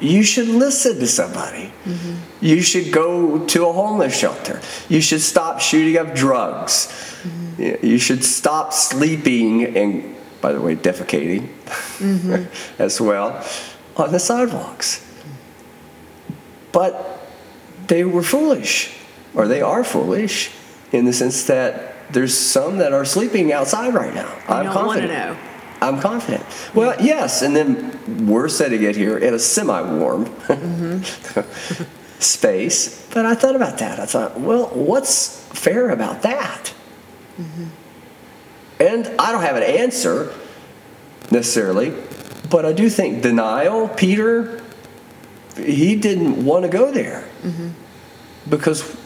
you 0.00 0.22
should 0.22 0.48
listen 0.48 0.98
to 0.98 1.06
somebody. 1.06 1.72
Mm-hmm. 1.84 2.14
You 2.40 2.62
should 2.62 2.92
go 2.92 3.44
to 3.46 3.66
a 3.66 3.72
homeless 3.72 4.18
shelter. 4.18 4.60
You 4.88 5.00
should 5.00 5.20
stop 5.20 5.60
shooting 5.60 5.98
up 5.98 6.14
drugs. 6.14 6.88
Mm-hmm. 7.22 7.86
You 7.86 7.98
should 7.98 8.24
stop 8.24 8.72
sleeping 8.72 9.76
and, 9.76 10.16
by 10.40 10.52
the 10.52 10.60
way, 10.60 10.74
defecating 10.74 11.48
mm-hmm. 11.98 12.44
as 12.82 13.00
well 13.00 13.44
on 13.96 14.10
the 14.10 14.18
sidewalks. 14.18 15.06
But 16.72 17.20
they 17.88 18.04
were 18.04 18.22
foolish, 18.22 18.96
or 19.34 19.48
they 19.48 19.60
are 19.60 19.84
foolish, 19.84 20.50
in 20.92 21.04
the 21.04 21.12
sense 21.12 21.44
that 21.44 22.12
there's 22.12 22.36
some 22.36 22.78
that 22.78 22.92
are 22.92 23.04
sleeping 23.04 23.52
outside 23.52 23.94
right 23.94 24.14
now. 24.14 24.32
I'm 24.48 24.64
don't 24.64 24.72
confident. 24.72 25.12
know. 25.12 25.36
I'm 25.80 26.00
confident. 26.00 26.44
Well, 26.74 26.94
yes, 27.00 27.42
and 27.42 27.56
then 27.56 28.26
we're 28.26 28.48
setting 28.48 28.82
it 28.82 28.96
here 28.96 29.16
in 29.16 29.32
a 29.32 29.38
semi-warm 29.38 30.26
space. 32.18 33.06
But 33.14 33.24
I 33.24 33.34
thought 33.34 33.56
about 33.56 33.78
that. 33.78 33.98
I 33.98 34.06
thought, 34.06 34.38
well, 34.38 34.66
what's 34.68 35.42
fair 35.46 35.90
about 35.90 36.22
that? 36.22 36.74
Mm-hmm. 37.38 37.66
And 38.80 39.06
I 39.18 39.32
don't 39.32 39.42
have 39.42 39.56
an 39.56 39.62
answer 39.62 40.34
necessarily, 41.30 41.94
but 42.50 42.66
I 42.66 42.72
do 42.72 42.90
think 42.90 43.22
denial, 43.22 43.88
Peter, 43.88 44.62
he 45.56 45.96
didn't 45.96 46.44
want 46.44 46.64
to 46.64 46.70
go 46.70 46.90
there 46.90 47.28
mm-hmm. 47.42 47.70
because 48.48 48.96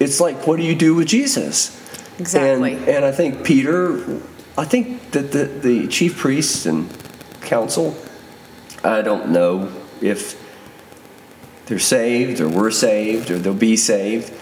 it's 0.00 0.20
like, 0.20 0.46
what 0.46 0.56
do 0.56 0.62
you 0.62 0.74
do 0.74 0.94
with 0.94 1.08
Jesus? 1.08 1.78
Exactly. 2.18 2.74
And, 2.74 2.88
and 2.88 3.04
I 3.04 3.12
think 3.12 3.44
Peter, 3.44 4.20
I 4.56 4.64
think 4.64 5.10
that 5.12 5.32
the, 5.32 5.44
the 5.44 5.88
chief 5.88 6.18
priests 6.18 6.66
and 6.66 6.90
council, 7.40 7.96
I 8.84 9.02
don't 9.02 9.30
know 9.30 9.72
if 10.00 10.40
they're 11.66 11.78
saved 11.78 12.40
or 12.40 12.48
were 12.48 12.70
saved 12.70 13.30
or 13.30 13.38
they'll 13.38 13.54
be 13.54 13.76
saved. 13.76 14.32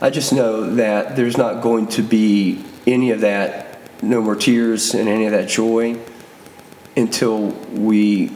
I 0.00 0.10
just 0.10 0.32
know 0.32 0.74
that 0.76 1.16
there's 1.16 1.36
not 1.36 1.62
going 1.62 1.88
to 1.88 2.02
be 2.02 2.64
any 2.86 3.10
of 3.10 3.20
that, 3.22 3.80
no 4.02 4.22
more 4.22 4.36
tears 4.36 4.94
and 4.94 5.08
any 5.08 5.26
of 5.26 5.32
that 5.32 5.48
joy 5.48 5.98
until 6.96 7.48
we 7.72 8.32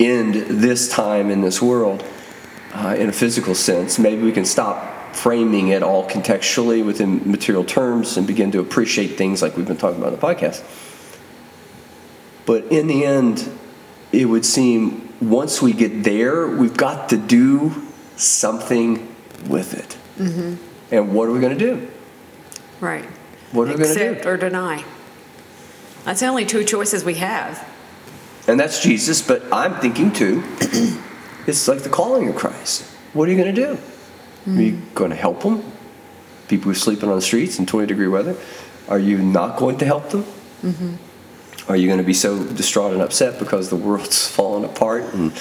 end 0.00 0.34
this 0.34 0.88
time 0.88 1.30
in 1.30 1.42
this 1.42 1.60
world 1.60 2.04
uh, 2.74 2.96
in 2.98 3.08
a 3.08 3.12
physical 3.12 3.54
sense. 3.54 3.98
Maybe 3.98 4.22
we 4.22 4.32
can 4.32 4.44
stop 4.44 4.91
framing 5.12 5.68
it 5.68 5.82
all 5.82 6.08
contextually 6.08 6.84
within 6.84 7.30
material 7.30 7.64
terms 7.64 8.16
and 8.16 8.26
begin 8.26 8.50
to 8.52 8.60
appreciate 8.60 9.18
things 9.18 9.42
like 9.42 9.56
we've 9.56 9.66
been 9.66 9.76
talking 9.76 9.98
about 10.00 10.12
in 10.12 10.18
the 10.18 10.26
podcast. 10.26 10.62
But 12.46 12.64
in 12.66 12.86
the 12.86 13.04
end, 13.04 13.50
it 14.10 14.24
would 14.24 14.44
seem 14.44 15.12
once 15.20 15.62
we 15.62 15.72
get 15.72 16.02
there, 16.02 16.48
we've 16.48 16.76
got 16.76 17.10
to 17.10 17.16
do 17.16 17.72
something 18.16 19.14
with 19.48 19.74
it. 19.74 19.96
Mm-hmm. 20.18 20.94
And 20.94 21.14
what 21.14 21.28
are 21.28 21.32
we 21.32 21.40
going 21.40 21.56
to 21.56 21.64
do? 21.64 21.88
Right. 22.80 23.04
What 23.52 23.68
are 23.68 23.72
we 23.72 23.84
gonna 23.84 23.94
do? 23.94 24.10
Accept 24.12 24.26
or 24.26 24.36
deny. 24.36 24.84
That's 26.04 26.20
the 26.20 26.26
only 26.26 26.44
two 26.44 26.64
choices 26.64 27.04
we 27.04 27.14
have. 27.14 27.68
And 28.48 28.58
that's 28.58 28.82
Jesus, 28.82 29.22
but 29.22 29.44
I'm 29.52 29.76
thinking 29.76 30.12
too, 30.12 30.42
it's 31.46 31.68
like 31.68 31.80
the 31.80 31.88
calling 31.88 32.28
of 32.28 32.34
Christ. 32.34 32.82
What 33.12 33.28
are 33.28 33.32
you 33.32 33.38
going 33.38 33.54
to 33.54 33.60
do? 33.60 33.78
Are 34.46 34.60
you 34.60 34.82
going 34.94 35.10
to 35.10 35.16
help 35.16 35.42
them? 35.42 35.62
People 36.48 36.64
who 36.64 36.70
are 36.72 36.74
sleeping 36.74 37.08
on 37.08 37.16
the 37.16 37.22
streets 37.22 37.58
in 37.58 37.66
20 37.66 37.86
degree 37.86 38.08
weather? 38.08 38.36
Are 38.88 38.98
you 38.98 39.18
not 39.18 39.56
going 39.56 39.78
to 39.78 39.84
help 39.84 40.10
them? 40.10 40.24
Are 41.68 41.76
you 41.76 41.86
going 41.86 41.98
to 41.98 42.04
be 42.04 42.14
so 42.14 42.44
distraught 42.44 42.92
and 42.92 43.02
upset 43.02 43.38
because 43.38 43.70
the 43.70 43.76
world's 43.76 44.26
falling 44.36 44.64
apart 44.64 45.04
and 45.14 45.32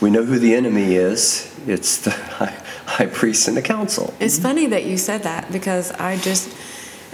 we 0.00 0.10
know 0.10 0.24
who 0.24 0.38
the 0.38 0.54
enemy 0.54 0.96
is? 0.96 1.54
It's 1.66 1.98
the 1.98 2.10
high, 2.10 2.56
high 2.86 3.06
priest 3.06 3.46
and 3.46 3.56
the 3.56 3.62
council. 3.62 4.12
It's 4.18 4.38
funny 4.38 4.66
that 4.66 4.84
you 4.84 4.98
said 4.98 5.22
that 5.22 5.52
because 5.52 5.92
I 5.92 6.16
just 6.16 6.52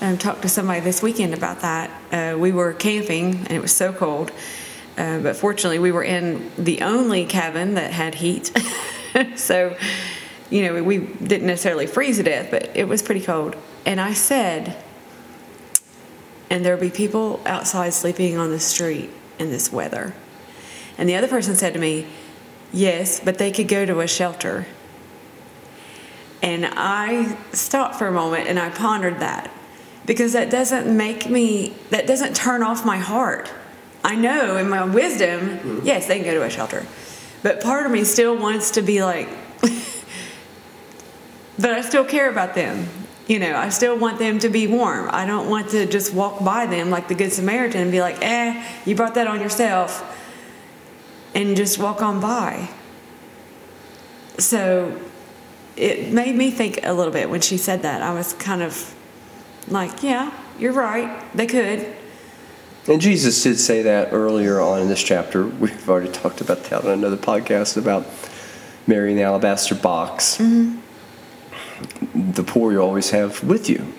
um, 0.00 0.16
talked 0.16 0.42
to 0.42 0.48
somebody 0.48 0.80
this 0.80 1.02
weekend 1.02 1.34
about 1.34 1.60
that. 1.60 1.90
Uh, 2.10 2.38
we 2.38 2.52
were 2.52 2.72
camping 2.72 3.34
and 3.34 3.52
it 3.52 3.60
was 3.60 3.74
so 3.74 3.92
cold, 3.92 4.32
uh, 4.96 5.18
but 5.20 5.36
fortunately 5.36 5.78
we 5.78 5.92
were 5.92 6.04
in 6.04 6.50
the 6.56 6.80
only 6.80 7.26
cabin 7.26 7.74
that 7.74 7.92
had 7.92 8.14
heat. 8.14 8.50
so, 9.36 9.76
you 10.50 10.62
know, 10.62 10.82
we 10.82 10.98
didn't 10.98 11.46
necessarily 11.46 11.86
freeze 11.86 12.16
to 12.16 12.22
death, 12.22 12.50
but 12.50 12.74
it 12.76 12.88
was 12.88 13.02
pretty 13.02 13.20
cold. 13.20 13.56
And 13.84 14.00
I 14.00 14.14
said, 14.14 14.76
and 16.50 16.64
there'll 16.64 16.80
be 16.80 16.90
people 16.90 17.40
outside 17.44 17.92
sleeping 17.92 18.38
on 18.38 18.50
the 18.50 18.60
street 18.60 19.10
in 19.38 19.50
this 19.50 19.72
weather. 19.72 20.14
And 20.96 21.08
the 21.08 21.14
other 21.14 21.28
person 21.28 21.54
said 21.54 21.74
to 21.74 21.78
me, 21.78 22.06
Yes, 22.72 23.20
but 23.20 23.38
they 23.38 23.50
could 23.50 23.68
go 23.68 23.86
to 23.86 24.00
a 24.00 24.06
shelter. 24.06 24.66
And 26.42 26.66
I 26.66 27.36
stopped 27.52 27.96
for 27.96 28.06
a 28.06 28.12
moment 28.12 28.46
and 28.46 28.58
I 28.58 28.68
pondered 28.70 29.20
that 29.20 29.50
because 30.04 30.34
that 30.34 30.50
doesn't 30.50 30.94
make 30.94 31.28
me, 31.28 31.74
that 31.90 32.06
doesn't 32.06 32.36
turn 32.36 32.62
off 32.62 32.84
my 32.84 32.98
heart. 32.98 33.50
I 34.04 34.16
know 34.16 34.56
in 34.56 34.68
my 34.68 34.84
wisdom, 34.84 35.40
mm-hmm. 35.40 35.80
yes, 35.86 36.06
they 36.06 36.16
can 36.16 36.24
go 36.24 36.34
to 36.34 36.44
a 36.44 36.50
shelter. 36.50 36.86
But 37.42 37.62
part 37.62 37.86
of 37.86 37.92
me 37.92 38.04
still 38.04 38.36
wants 38.36 38.72
to 38.72 38.82
be 38.82 39.02
like, 39.02 39.28
but 41.58 41.72
I 41.72 41.80
still 41.80 42.04
care 42.04 42.30
about 42.30 42.54
them. 42.54 42.88
You 43.26 43.38
know, 43.38 43.56
I 43.56 43.68
still 43.68 43.98
want 43.98 44.18
them 44.18 44.38
to 44.38 44.48
be 44.48 44.66
warm. 44.66 45.10
I 45.12 45.26
don't 45.26 45.50
want 45.50 45.70
to 45.70 45.84
just 45.86 46.14
walk 46.14 46.42
by 46.42 46.64
them 46.66 46.88
like 46.88 47.08
the 47.08 47.14
Good 47.14 47.32
Samaritan 47.32 47.82
and 47.82 47.92
be 47.92 48.00
like, 48.00 48.16
eh, 48.22 48.64
you 48.86 48.94
brought 48.94 49.14
that 49.16 49.26
on 49.26 49.40
yourself, 49.40 50.02
and 51.34 51.56
just 51.56 51.78
walk 51.78 52.00
on 52.00 52.20
by. 52.20 52.70
So 54.38 54.98
it 55.76 56.12
made 56.12 56.34
me 56.34 56.50
think 56.50 56.80
a 56.84 56.92
little 56.92 57.12
bit 57.12 57.28
when 57.28 57.40
she 57.40 57.58
said 57.58 57.82
that. 57.82 58.02
I 58.02 58.14
was 58.14 58.32
kind 58.34 58.62
of 58.62 58.94
like, 59.68 60.02
yeah, 60.02 60.32
you're 60.58 60.72
right. 60.72 61.22
They 61.34 61.46
could. 61.46 61.94
And 62.88 63.00
Jesus 63.00 63.42
did 63.42 63.58
say 63.58 63.82
that 63.82 64.12
earlier 64.12 64.60
on 64.60 64.80
in 64.80 64.88
this 64.88 65.02
chapter. 65.02 65.46
We've 65.46 65.88
already 65.88 66.10
talked 66.10 66.40
about 66.40 66.64
that 66.64 66.84
on 66.84 66.90
another 66.90 67.18
podcast 67.18 67.76
about 67.76 68.06
Mary 68.86 69.10
in 69.10 69.18
the 69.18 69.24
alabaster 69.24 69.74
box. 69.74 70.38
Mm-hmm. 70.38 70.80
The 72.14 72.42
poor 72.42 72.72
you 72.72 72.80
always 72.80 73.10
have 73.10 73.42
with 73.44 73.68
you. 73.68 73.92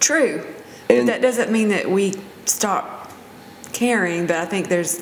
True. 0.00 0.44
but 0.88 1.06
that 1.06 1.22
doesn't 1.22 1.50
mean 1.50 1.68
that 1.68 1.90
we 1.90 2.14
stop 2.44 3.12
caring, 3.72 4.26
but 4.26 4.36
I 4.36 4.44
think 4.44 4.68
there's 4.68 4.98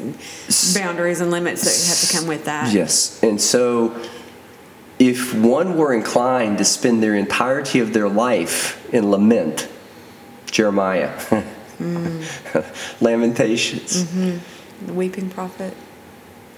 boundaries 0.74 1.20
and 1.20 1.30
limits 1.30 1.64
that 1.64 1.88
have 1.88 2.08
to 2.08 2.16
come 2.16 2.28
with 2.28 2.44
that. 2.44 2.72
Yes. 2.72 3.22
And 3.22 3.40
so 3.40 4.00
if 4.98 5.34
one 5.34 5.76
were 5.76 5.94
inclined 5.94 6.58
to 6.58 6.64
spend 6.64 7.02
their 7.02 7.14
entirety 7.14 7.80
of 7.80 7.92
their 7.92 8.08
life 8.08 8.92
in 8.92 9.10
lament, 9.10 9.68
Jeremiah, 10.50 11.16
mm. 11.78 13.00
Lamentations, 13.00 14.04
mm-hmm. 14.04 14.86
The 14.86 14.92
weeping 14.92 15.30
prophet. 15.30 15.74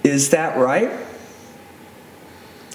is 0.03 0.29
that 0.31 0.57
right? 0.57 0.91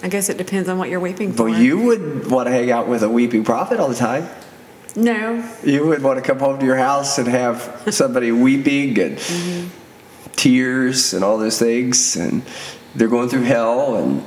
I 0.03 0.09
guess 0.09 0.29
it 0.29 0.37
depends 0.37 0.69
on 0.69 0.79
what 0.79 0.91
you're 0.91 1.01
weeping 1.01 1.33
for. 1.33 1.45
Well, 1.45 1.61
you 1.61 1.81
would 1.81 2.31
want 2.31 2.47
to 2.47 2.53
hang 2.53 2.71
out 2.71 2.89
with 2.89 3.03
a 3.03 3.09
weeping 3.09 3.45
prophet 3.45 3.81
all 3.81 3.89
the 3.89 3.95
time. 3.95 4.29
No. 4.95 5.45
You 5.65 5.87
would 5.87 6.03
want 6.03 6.19
to 6.19 6.23
come 6.23 6.39
home 6.39 6.59
to 6.59 6.65
your 6.67 6.77
house 6.77 7.19
and 7.19 7.29
have 7.29 7.83
somebody 7.91 8.33
weeping 8.47 8.99
and 8.99 9.17
mm-hmm. 9.17 9.69
tears 10.33 11.15
and 11.15 11.25
all 11.25 11.39
those 11.39 11.59
things, 11.59 12.17
and 12.17 12.43
they're 12.95 13.09
going 13.09 13.29
through 13.29 13.43
hell, 13.43 13.97
and 13.97 14.25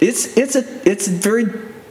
it's 0.00 0.36
it's 0.36 0.56
a 0.56 0.88
it's 0.88 1.06
very 1.08 1.46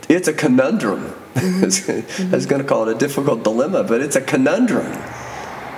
it's 0.10 0.27
a 0.27 0.33
conundrum. 0.33 1.13
Mm-hmm. 1.38 2.33
I 2.33 2.36
was 2.36 2.47
going 2.47 2.63
to 2.63 2.67
call 2.67 2.89
it 2.89 2.95
a 2.95 2.97
difficult 2.97 3.43
dilemma, 3.43 3.83
but 3.83 4.01
it's 4.01 4.15
a 4.15 4.21
conundrum 4.21 4.91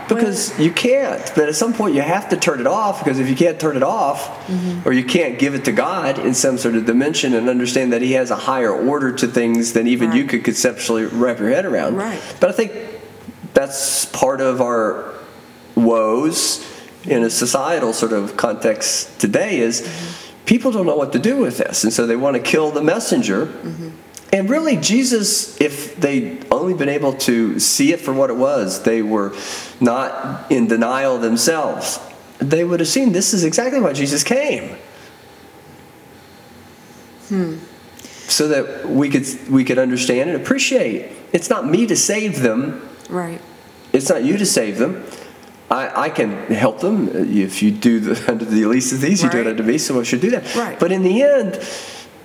because 0.10 0.60
you 0.60 0.72
can't. 0.72 1.22
But 1.36 1.50
at 1.50 1.56
some 1.56 1.74
point, 1.74 1.96
you 1.96 2.02
have 2.02 2.30
to 2.30 2.38
turn 2.38 2.60
it 2.60 2.68
off 2.68 3.00
because 3.00 3.20
if 3.20 3.30
you 3.30 3.36
can't 3.36 3.60
turn 3.60 3.78
it 3.78 3.84
off, 3.84 4.48
mm-hmm. 4.48 4.88
or 4.88 4.92
you 4.92 5.04
can't 5.04 5.40
give 5.40 5.56
it 5.56 5.66
to 5.66 5.72
God 5.72 6.20
in 6.20 6.34
some 6.34 6.58
sort 6.58 6.76
of 6.76 6.86
dimension 6.86 7.34
and 7.34 7.48
understand 7.48 7.94
that 7.94 8.02
He 8.02 8.14
has 8.14 8.32
a 8.32 8.36
higher 8.36 8.74
order 8.74 9.12
to 9.14 9.28
things 9.28 9.74
than 9.74 9.88
even 9.88 10.12
you 10.12 10.26
could 10.26 10.44
conceptually 10.44 11.06
wrap 11.06 11.40
your 11.40 11.50
head 11.50 11.66
around. 11.66 11.96
Right. 11.96 12.22
But 12.40 12.50
I 12.50 12.54
think 12.54 12.74
that's 13.54 14.06
part 14.06 14.42
of 14.42 14.62
our 14.62 15.14
woes 15.76 16.66
in 17.06 17.24
a 17.24 17.30
societal 17.30 17.94
sort 17.94 18.14
of 18.14 18.36
context 18.38 19.20
today 19.20 19.60
is 19.60 19.82
mm-hmm. 19.82 20.46
people 20.46 20.72
don't 20.72 20.86
know 20.86 20.96
what 20.96 21.14
to 21.14 21.20
do 21.20 21.38
with 21.38 21.58
this 21.58 21.84
and 21.84 21.94
so 21.94 22.06
they 22.06 22.16
want 22.16 22.36
to 22.36 22.42
kill 22.42 22.72
the 22.72 22.82
messenger 22.82 23.46
mm-hmm. 23.46 23.90
And 24.32 24.50
really 24.50 24.78
jesus 24.78 25.60
if 25.60 25.96
they'd 25.98 26.46
only 26.52 26.74
been 26.74 26.90
able 26.90 27.14
to 27.14 27.60
see 27.60 27.92
it 27.94 28.00
for 28.02 28.14
what 28.14 28.30
it 28.30 28.36
was 28.36 28.84
they 28.84 29.02
were 29.02 29.34
not 29.80 30.50
in 30.52 30.68
denial 30.68 31.18
themselves 31.18 32.00
they 32.40 32.64
would 32.64 32.80
have 32.80 32.90
seen 32.90 33.12
this 33.12 33.34
is 33.34 33.44
exactly 33.44 33.80
why 33.80 33.94
jesus 33.94 34.24
came 34.24 34.76
hmm. 37.30 37.58
so 38.28 38.48
that 38.48 38.88
we 38.90 39.10
could 39.10 39.26
we 39.50 39.64
could 39.64 39.78
understand 39.80 40.30
and 40.30 40.40
appreciate 40.42 41.12
it's 41.34 41.50
not 41.50 41.68
me 41.68 41.86
to 41.86 41.96
save 41.96 42.42
them 42.42 42.82
Right. 43.10 43.42
it's 43.92 44.10
not 44.10 44.24
you 44.24 44.38
to 44.38 44.46
save 44.46 44.78
them. 44.78 45.04
I, 45.72 46.06
I 46.06 46.10
can 46.10 46.32
help 46.48 46.80
them 46.80 47.10
if 47.16 47.62
you 47.62 47.70
do 47.72 48.00
the, 48.00 48.32
under 48.32 48.46
the 48.46 48.66
least 48.66 48.92
of 48.94 49.02
these. 49.02 49.22
You 49.24 49.30
do 49.30 49.38
it 49.38 49.42
Right. 49.42 49.50
under 49.52 49.64
me, 49.64 49.78
so 49.78 50.00
I 50.00 50.04
should 50.04 50.22
do 50.22 50.32
that. 50.32 50.56
Right. 50.56 50.80
But 50.80 50.92
in 50.92 51.04
the 51.04 51.22
end, 51.22 51.56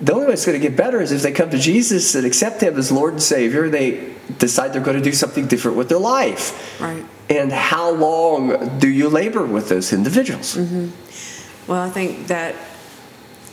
the 0.01 0.13
only 0.13 0.27
way 0.27 0.33
it's 0.33 0.45
going 0.45 0.59
to 0.59 0.67
get 0.67 0.77
better 0.77 1.01
is 1.01 1.11
if 1.11 1.21
they 1.21 1.31
come 1.31 1.49
to 1.49 1.57
Jesus 1.57 2.15
and 2.15 2.25
accept 2.25 2.61
Him 2.61 2.77
as 2.77 2.91
Lord 2.91 3.13
and 3.13 3.23
Savior. 3.23 3.69
They 3.69 4.13
decide 4.37 4.73
they're 4.73 4.81
going 4.81 4.97
to 4.97 5.03
do 5.03 5.13
something 5.13 5.47
different 5.47 5.77
with 5.77 5.89
their 5.89 5.99
life. 5.99 6.79
Right. 6.81 7.05
And 7.29 7.51
how 7.51 7.91
long 7.91 8.79
do 8.79 8.87
you 8.87 9.09
labor 9.09 9.45
with 9.45 9.69
those 9.69 9.93
individuals? 9.93 10.55
Mm-hmm. 10.55 11.71
Well, 11.71 11.81
I 11.81 11.89
think 11.89 12.27
that 12.27 12.55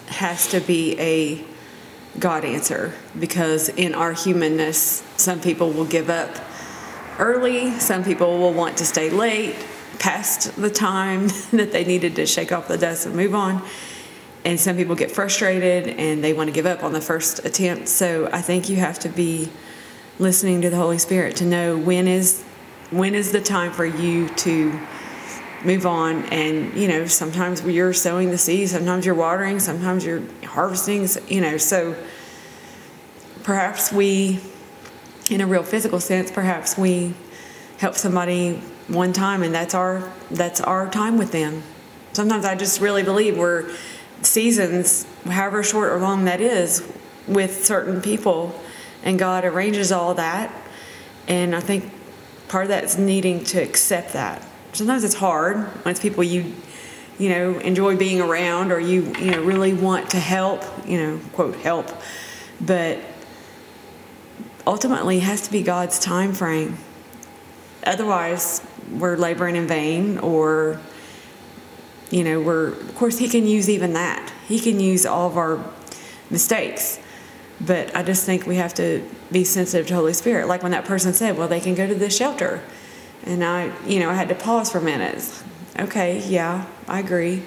has 0.09 0.49
to 0.49 0.61
be 0.61 0.99
a 0.99 1.45
God 2.19 2.45
answer 2.45 2.93
because 3.19 3.69
in 3.71 3.95
our 3.95 4.13
humanness, 4.13 5.03
some 5.17 5.41
people 5.41 5.71
will 5.71 5.87
give 5.87 6.11
up 6.11 6.37
early, 7.19 7.71
some 7.79 8.05
people 8.05 8.39
will 8.39 8.53
want 8.53 8.77
to 8.79 8.85
stay 8.85 9.09
late, 9.09 9.55
past 9.99 10.55
the 10.57 10.71
time 10.71 11.29
that 11.53 11.73
they 11.73 11.85
needed 11.85 12.17
to 12.17 12.27
shake 12.27 12.53
off 12.53 12.69
the 12.69 12.77
dust 12.77 13.07
and 13.07 13.15
move 13.15 13.35
on. 13.35 13.63
And 14.45 14.59
some 14.59 14.77
people 14.77 14.95
get 14.97 15.11
frustrated 15.11 15.89
and 15.99 16.23
they 16.23 16.33
want 16.33 16.49
to 16.49 16.53
give 16.53 16.67
up 16.67 16.83
on 16.83 16.93
the 16.93 17.01
first 17.01 17.45
attempt. 17.45 17.89
So 17.89 18.29
I 18.33 18.43
think 18.43 18.69
you 18.69 18.77
have 18.77 18.99
to 19.01 19.09
be 19.09 19.51
listening 20.19 20.63
to 20.63 20.71
the 20.71 20.77
Holy 20.77 20.99
Spirit 20.99 21.37
to 21.37 21.45
know 21.45 21.77
when 21.77 22.09
is 22.09 22.43
when 22.91 23.15
is 23.15 23.33
the 23.33 23.41
time 23.41 23.73
for 23.73 23.87
you 23.87 24.29
to 24.29 24.79
move 25.65 25.87
on 25.87 26.25
and 26.27 26.75
you 26.75 26.89
know 26.89 27.07
sometimes 27.07 27.63
you're 27.63 27.93
sowing 27.93 28.31
the 28.31 28.39
seed 28.39 28.69
sometimes 28.69 29.07
you're 29.07 29.15
watering 29.15 29.61
sometimes 29.61 30.05
you're 30.05 30.23
harvesting 30.45 31.09
you 31.29 31.41
know 31.41 31.57
so 31.57 31.95
perhaps 33.45 33.93
we 33.93 34.41
in 35.31 35.41
a 35.41 35.47
real 35.47 35.63
physical 35.63 36.01
sense 36.01 36.31
perhaps 36.31 36.77
we 36.77 37.15
help 37.79 37.95
somebody 37.95 38.55
one 38.89 39.13
time 39.13 39.43
and 39.43 39.55
that's 39.55 39.75
our 39.75 40.13
that's 40.33 40.61
our 40.61 40.91
time 40.91 41.17
with 41.17 41.31
them 41.31 41.63
sometimes 42.13 42.45
i 42.45 42.55
just 42.55 42.81
really 42.81 43.05
believe 43.05 43.39
we're 43.39 43.73
seasons 44.23 45.07
however 45.27 45.63
short 45.63 45.93
or 45.93 45.99
long 45.99 46.25
that 46.25 46.41
is 46.41 46.87
with 47.27 47.65
certain 47.65 48.01
people 48.01 48.59
and 49.03 49.19
god 49.19 49.45
arranges 49.45 49.93
all 49.93 50.15
that. 50.15 50.53
And 51.29 51.55
i 51.55 51.61
think 51.61 51.91
part 52.49 52.65
of 52.65 52.69
that 52.69 52.85
is 52.85 52.99
needing 52.99 53.45
to 53.45 53.63
accept 53.63 54.13
that. 54.13 54.47
Sometimes 54.73 55.05
it's 55.05 55.15
hard 55.15 55.57
when 55.85 55.93
it's 55.93 56.01
people 56.01 56.25
you 56.25 56.53
you 57.19 57.29
know 57.29 57.59
enjoy 57.59 57.97
being 57.97 58.21
around 58.21 58.73
or 58.73 58.81
you 58.81 59.13
you 59.19 59.31
know 59.31 59.43
really 59.43 59.73
want 59.73 60.11
to 60.11 60.19
help 60.19 60.63
you 60.87 60.99
know 60.99 61.21
quote 61.33 61.57
help. 61.57 61.91
But 62.61 62.99
ultimately 64.67 65.19
it 65.19 65.23
has 65.23 65.43
to 65.43 65.51
be 65.51 65.63
god's 65.63 65.99
time 65.99 66.33
frame 66.33 66.79
otherwise 67.85 68.63
we're 68.93 69.17
laboring 69.17 69.57
in 69.57 69.67
vain 69.67 70.19
or 70.19 70.81
you 72.13 72.23
know 72.23 72.41
we're 72.41 72.69
of 72.69 72.95
course 72.95 73.19
he 73.19 73.29
can 73.29 73.47
use 73.47 73.69
even 73.69 73.95
that. 73.95 74.33
He 74.47 74.61
can 74.61 74.79
use 74.79 75.05
all 75.05 75.29
of 75.29 75.37
our 75.37 75.65
mistakes. 76.31 77.01
But 77.61 77.95
i 77.97 78.03
just 78.03 78.25
think 78.25 78.47
we 78.47 78.57
have 78.57 78.75
to 78.75 79.09
be 79.33 79.45
sensitive 79.45 79.87
to 79.89 79.95
holy 79.95 80.13
spirit. 80.13 80.47
Like 80.47 80.63
when 80.63 80.73
that 80.73 80.85
person 80.85 81.13
said 81.15 81.37
well 81.37 81.49
they 81.49 81.61
can 81.61 81.75
go 81.75 81.87
to 81.87 81.95
this 81.95 82.17
shelter. 82.17 82.63
And 83.25 83.43
i 83.43 83.73
you 83.87 83.99
know 83.99 84.11
i 84.11 84.15
had 84.15 84.29
to 84.29 84.35
pause 84.35 84.71
for 84.71 84.81
minutes. 84.81 85.43
okay 85.79 86.23
yeah 86.29 86.67
i 86.87 87.01
agree. 87.01 87.43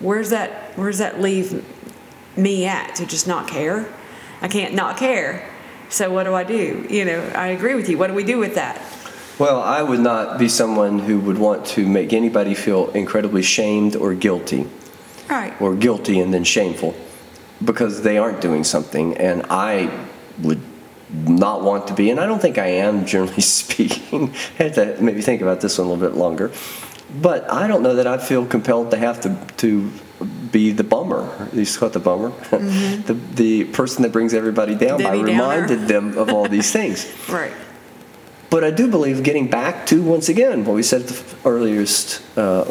Where's 0.00 0.30
that 0.30 0.76
where's 0.76 0.98
that 0.98 1.20
leave 1.20 1.64
me 2.36 2.66
at 2.66 2.96
to 2.96 3.06
just 3.06 3.28
not 3.28 3.48
care? 3.48 3.92
I 4.42 4.48
can't 4.48 4.74
not 4.74 4.96
care. 4.96 5.48
So 5.88 6.10
what 6.10 6.24
do 6.24 6.34
i 6.34 6.42
do? 6.42 6.84
You 6.90 7.04
know 7.04 7.20
i 7.36 7.48
agree 7.48 7.76
with 7.76 7.88
you. 7.88 7.96
What 7.96 8.08
do 8.08 8.14
we 8.14 8.24
do 8.24 8.38
with 8.38 8.56
that 8.56 8.82
Well, 9.40 9.62
I 9.62 9.82
would 9.82 10.00
not 10.00 10.38
be 10.38 10.50
someone 10.50 10.98
who 10.98 11.18
would 11.20 11.38
want 11.38 11.64
to 11.68 11.88
make 11.88 12.12
anybody 12.12 12.54
feel 12.54 12.90
incredibly 12.90 13.40
shamed 13.40 13.96
or 13.96 14.12
guilty. 14.12 14.68
right. 15.30 15.58
Or 15.62 15.74
guilty 15.74 16.20
and 16.20 16.32
then 16.34 16.44
shameful. 16.44 16.94
Because 17.64 18.02
they 18.02 18.18
aren't 18.18 18.42
doing 18.42 18.64
something 18.64 19.16
and 19.16 19.46
i 19.48 19.72
would 20.42 20.60
not 21.10 21.62
want 21.62 21.86
to 21.88 21.94
be 21.94 22.10
and 22.10 22.20
i 22.20 22.24
don't 22.24 22.40
think 22.40 22.56
i 22.56 22.66
am 22.66 23.06
generally 23.06 23.40
speaking. 23.60 24.32
I 24.58 24.62
had 24.64 24.74
to 24.74 24.96
maybe 25.00 25.22
think 25.22 25.40
about 25.40 25.62
this 25.62 25.78
one 25.78 25.86
a 25.86 25.90
little 25.90 26.08
bit 26.08 26.18
longer. 26.18 26.52
But 27.22 27.50
i 27.50 27.66
don't 27.66 27.82
know 27.82 27.94
that 27.94 28.06
i 28.06 28.18
feel 28.18 28.44
compelled 28.44 28.90
to 28.90 28.98
have 28.98 29.20
to, 29.22 29.30
to 29.58 29.90
be 30.52 30.70
the 30.70 30.84
bummer. 30.84 31.48
You 31.54 31.64
to 31.64 31.78
call 31.78 31.88
it 31.88 31.92
the 31.92 32.00
bummer? 32.00 32.30
Mm-hmm. 32.30 33.02
The, 33.08 33.14
the 33.14 33.64
person 33.72 34.02
that 34.02 34.12
brings 34.12 34.34
everybody 34.34 34.74
down 34.74 34.98
by 34.98 35.16
Debbie 35.16 35.18
Downer. 35.18 35.32
reminded 35.32 35.88
them 35.88 36.18
of 36.18 36.28
all 36.28 36.46
these 36.46 36.70
things. 36.70 37.06
Right 37.28 37.54
but 38.50 38.64
I 38.64 38.70
do 38.70 38.88
believe 38.88 39.22
getting 39.22 39.48
back 39.48 39.86
to 39.86 40.02
once 40.02 40.28
again 40.28 40.64
what 40.64 40.74
we 40.74 40.82
said 40.82 41.02
at 41.02 41.06
the 41.08 41.36
earliest 41.48 42.22
uh, 42.36 42.64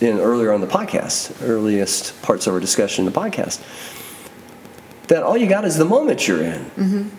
in 0.00 0.18
earlier 0.18 0.52
on 0.52 0.60
the 0.60 0.66
podcast, 0.66 1.36
earliest 1.42 2.20
parts 2.22 2.46
of 2.46 2.54
our 2.54 2.60
discussion 2.60 3.06
in 3.06 3.12
the 3.12 3.18
podcast, 3.18 3.60
that 5.08 5.22
all 5.22 5.36
you 5.36 5.48
got 5.48 5.64
is 5.64 5.76
the 5.76 5.84
moment 5.84 6.26
you're 6.26 6.42
in. 6.42 7.10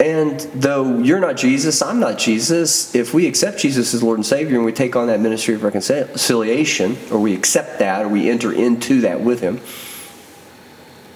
And 0.00 0.40
though 0.54 0.98
you're 1.00 1.20
not 1.20 1.36
Jesus, 1.36 1.82
I'm 1.82 2.00
not 2.00 2.16
Jesus. 2.18 2.94
If 2.94 3.12
we 3.12 3.26
accept 3.26 3.58
Jesus 3.58 3.92
as 3.92 4.02
Lord 4.02 4.18
and 4.18 4.24
Savior 4.24 4.56
and 4.56 4.64
we 4.64 4.72
take 4.72 4.96
on 4.96 5.08
that 5.08 5.20
ministry 5.20 5.54
of 5.54 5.62
reconciliation, 5.62 6.96
or 7.10 7.18
we 7.18 7.34
accept 7.34 7.78
that, 7.80 8.06
or 8.06 8.08
we 8.08 8.30
enter 8.30 8.50
into 8.50 9.02
that 9.02 9.20
with 9.20 9.40
Him, 9.40 9.60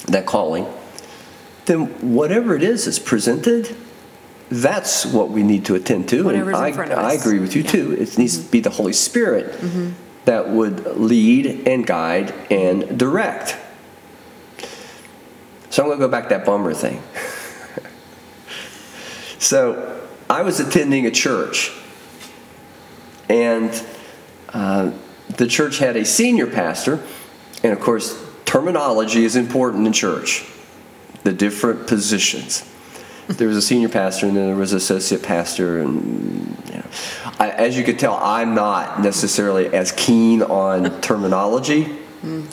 that 0.07 0.27
calling, 0.27 0.67
then 1.65 1.87
whatever 2.15 2.55
it 2.55 2.63
is 2.63 2.85
that's 2.85 2.99
presented, 2.99 3.75
that's 4.49 5.05
what 5.05 5.31
we 5.31 5.43
need 5.43 5.65
to 5.67 5.75
attend 5.75 6.09
to. 6.11 6.25
Whatever's 6.25 6.57
in 6.57 6.93
I, 6.93 7.11
I 7.11 7.13
agree 7.15 7.41
with 7.41 7.57
you 7.57 7.63
Yeah. 7.63 7.71
too. 7.71 7.93
It 7.93 8.17
needs 8.17 8.39
to 8.39 8.51
be 8.51 8.61
the 8.61 8.71
Holy 8.71 8.93
Spirit 8.93 9.55
that 10.25 10.49
would 10.49 10.97
lead 10.97 11.67
and 11.67 11.87
guide 11.87 12.33
and 12.51 12.99
direct. 12.99 13.57
So 15.71 15.83
I'm 15.83 15.89
going 15.89 15.99
to 15.99 16.07
go 16.07 16.11
back 16.11 16.25
to 16.25 16.29
that 16.31 16.45
bummer 16.45 16.75
thing. 16.75 17.03
so 19.39 20.01
I 20.31 20.43
was 20.43 20.61
attending 20.61 21.07
a 21.07 21.11
church, 21.11 21.73
and 23.29 23.71
uh, 24.51 24.93
the 25.37 25.47
church 25.47 25.79
had 25.79 25.97
a 25.97 26.05
senior 26.05 26.47
pastor, 26.47 27.03
and 27.63 27.73
of 27.73 27.81
course, 27.81 28.23
terminology 28.45 29.25
is 29.25 29.37
important 29.37 29.87
in 29.87 29.93
church, 29.93 30.45
the 31.25 31.33
different 31.33 31.87
positions. 31.87 32.65
There 33.37 33.49
was 33.49 33.57
a 33.57 33.63
senior 33.63 33.89
pastor, 33.89 34.27
and 34.27 34.37
then 34.37 34.47
there 34.47 34.57
was 34.57 34.73
an 34.73 34.79
associate 34.79 35.23
pastor, 35.23 35.81
and 35.81 36.57
you 36.69 36.75
know, 36.75 36.85
I, 37.41 37.51
as 37.51 37.77
you 37.77 37.83
could 37.83 37.99
tell, 37.99 38.15
I'm 38.23 38.55
not 38.55 39.01
necessarily 39.01 39.67
as 39.75 39.91
keen 39.93 40.43
on 40.43 41.01
terminology. 41.01 41.97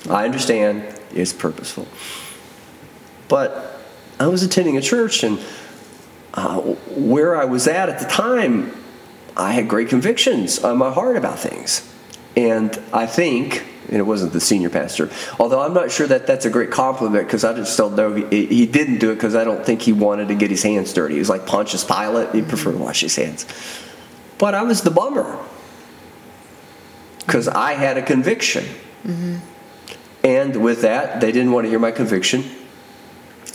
I 0.10 0.26
understand 0.26 1.00
it's 1.14 1.32
purposeful, 1.32 1.88
but 3.28 3.82
I 4.20 4.28
was 4.28 4.42
attending 4.42 4.78
a 4.78 4.82
church, 4.82 5.24
and 5.24 5.40
uh, 6.34 6.60
where 6.62 7.40
I 7.40 7.46
was 7.46 7.68
at 7.68 7.90
at 7.90 8.00
the 8.00 8.08
time, 8.08 8.76
I 9.38 9.54
had 9.54 9.68
great 9.68 9.90
convictions 9.90 10.60
on 10.60 10.78
my 10.78 10.92
heart 10.92 11.18
about 11.18 11.40
things. 11.40 11.88
And 12.36 12.82
I 12.92 13.06
think, 13.06 13.64
and 13.88 13.98
it 13.98 14.04
wasn't 14.04 14.34
the 14.34 14.40
senior 14.40 14.70
pastor, 14.70 15.10
although 15.40 15.62
I'm 15.62 15.74
not 15.74 15.92
sure 15.92 16.08
that 16.08 16.28
that's 16.28 16.46
a 16.46 16.50
great 16.50 16.72
compliment 16.72 17.26
because 17.26 17.44
I 17.44 17.54
just 17.54 17.78
don't 17.78 17.96
know. 17.96 18.14
He, 18.14 18.46
he 18.46 18.66
didn't 18.66 19.00
do 19.00 19.12
it 19.12 19.16
because 19.16 19.36
I 19.36 19.44
don't 19.44 19.66
think 19.66 19.82
he 19.82 19.94
wanted 19.94 20.28
to 20.30 20.36
get 20.36 20.50
his 20.50 20.64
hands 20.64 20.94
dirty. 20.94 21.16
He 21.16 21.20
was 21.20 21.30
like 21.30 21.46
Pontius 21.46 21.84
Pilate, 21.84 22.34
he 22.34 22.42
preferred 22.42 22.74
to 22.74 22.78
wash 22.78 23.02
his 23.02 23.16
hands. 23.16 23.46
But 24.38 24.56
I 24.56 24.64
was 24.64 24.82
the 24.82 24.92
bummer 24.92 25.40
because 27.20 27.48
I 27.48 27.74
had 27.74 27.98
a 27.98 28.02
conviction. 28.02 28.66
Mm-hmm. 29.06 29.38
And 30.24 30.64
with 30.64 30.82
that, 30.82 31.22
they 31.22 31.32
didn't 31.32 31.52
want 31.52 31.66
to 31.66 31.70
hear 31.70 31.80
my 31.80 31.92
conviction. 31.92 32.44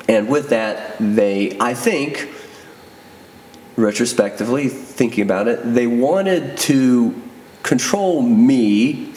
And 0.09 0.29
with 0.29 0.51
that, 0.51 0.97
they, 0.99 1.57
I 1.59 1.75
think, 1.75 2.29
retrospectively, 3.77 4.69
thinking 4.69 5.23
about 5.23 5.49
it, 5.49 5.61
they 5.62 5.87
wanted 5.87 6.57
to 6.59 7.21
control 7.62 8.23
me, 8.23 9.08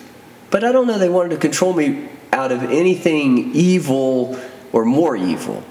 but 0.52 0.64
I 0.64 0.72
don't 0.72 0.86
know 0.86 1.00
they 1.00 1.10
wanted 1.10 1.30
to 1.30 1.38
control 1.38 1.74
me 1.74 2.10
out 2.32 2.52
of 2.52 2.64
anything 2.64 3.54
evil 3.54 4.40
or 4.72 4.86
more 4.86 5.16
evil 5.16 5.64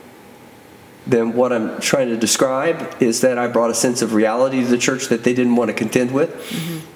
than 1.07 1.33
what 1.35 1.53
I'm 1.53 1.81
trying 1.81 2.09
to 2.09 2.17
describe 2.17 2.97
is 3.01 3.21
that 3.23 3.39
I 3.39 3.49
brought 3.49 3.71
a 3.71 3.75
sense 3.75 4.03
of 4.03 4.15
reality 4.15 4.63
to 4.63 4.67
the 4.67 4.79
church 4.79 5.09
that 5.09 5.25
they 5.25 5.35
didn't 5.35 5.57
want 5.57 5.69
to 5.69 5.75
contend 5.75 6.13
with. 6.13 6.31
Mm-hmm. 6.51 6.87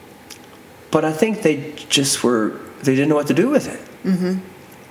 But 0.90 1.05
I 1.05 1.12
think 1.12 1.42
they 1.42 1.73
just 1.88 2.23
were, 2.23 2.61
they 2.83 2.94
didn't 2.94 3.09
know 3.09 3.16
what 3.16 3.27
to 3.29 3.35
do 3.35 3.49
with 3.49 3.66
it. 3.66 3.81
Mm-hmm. 4.05 4.38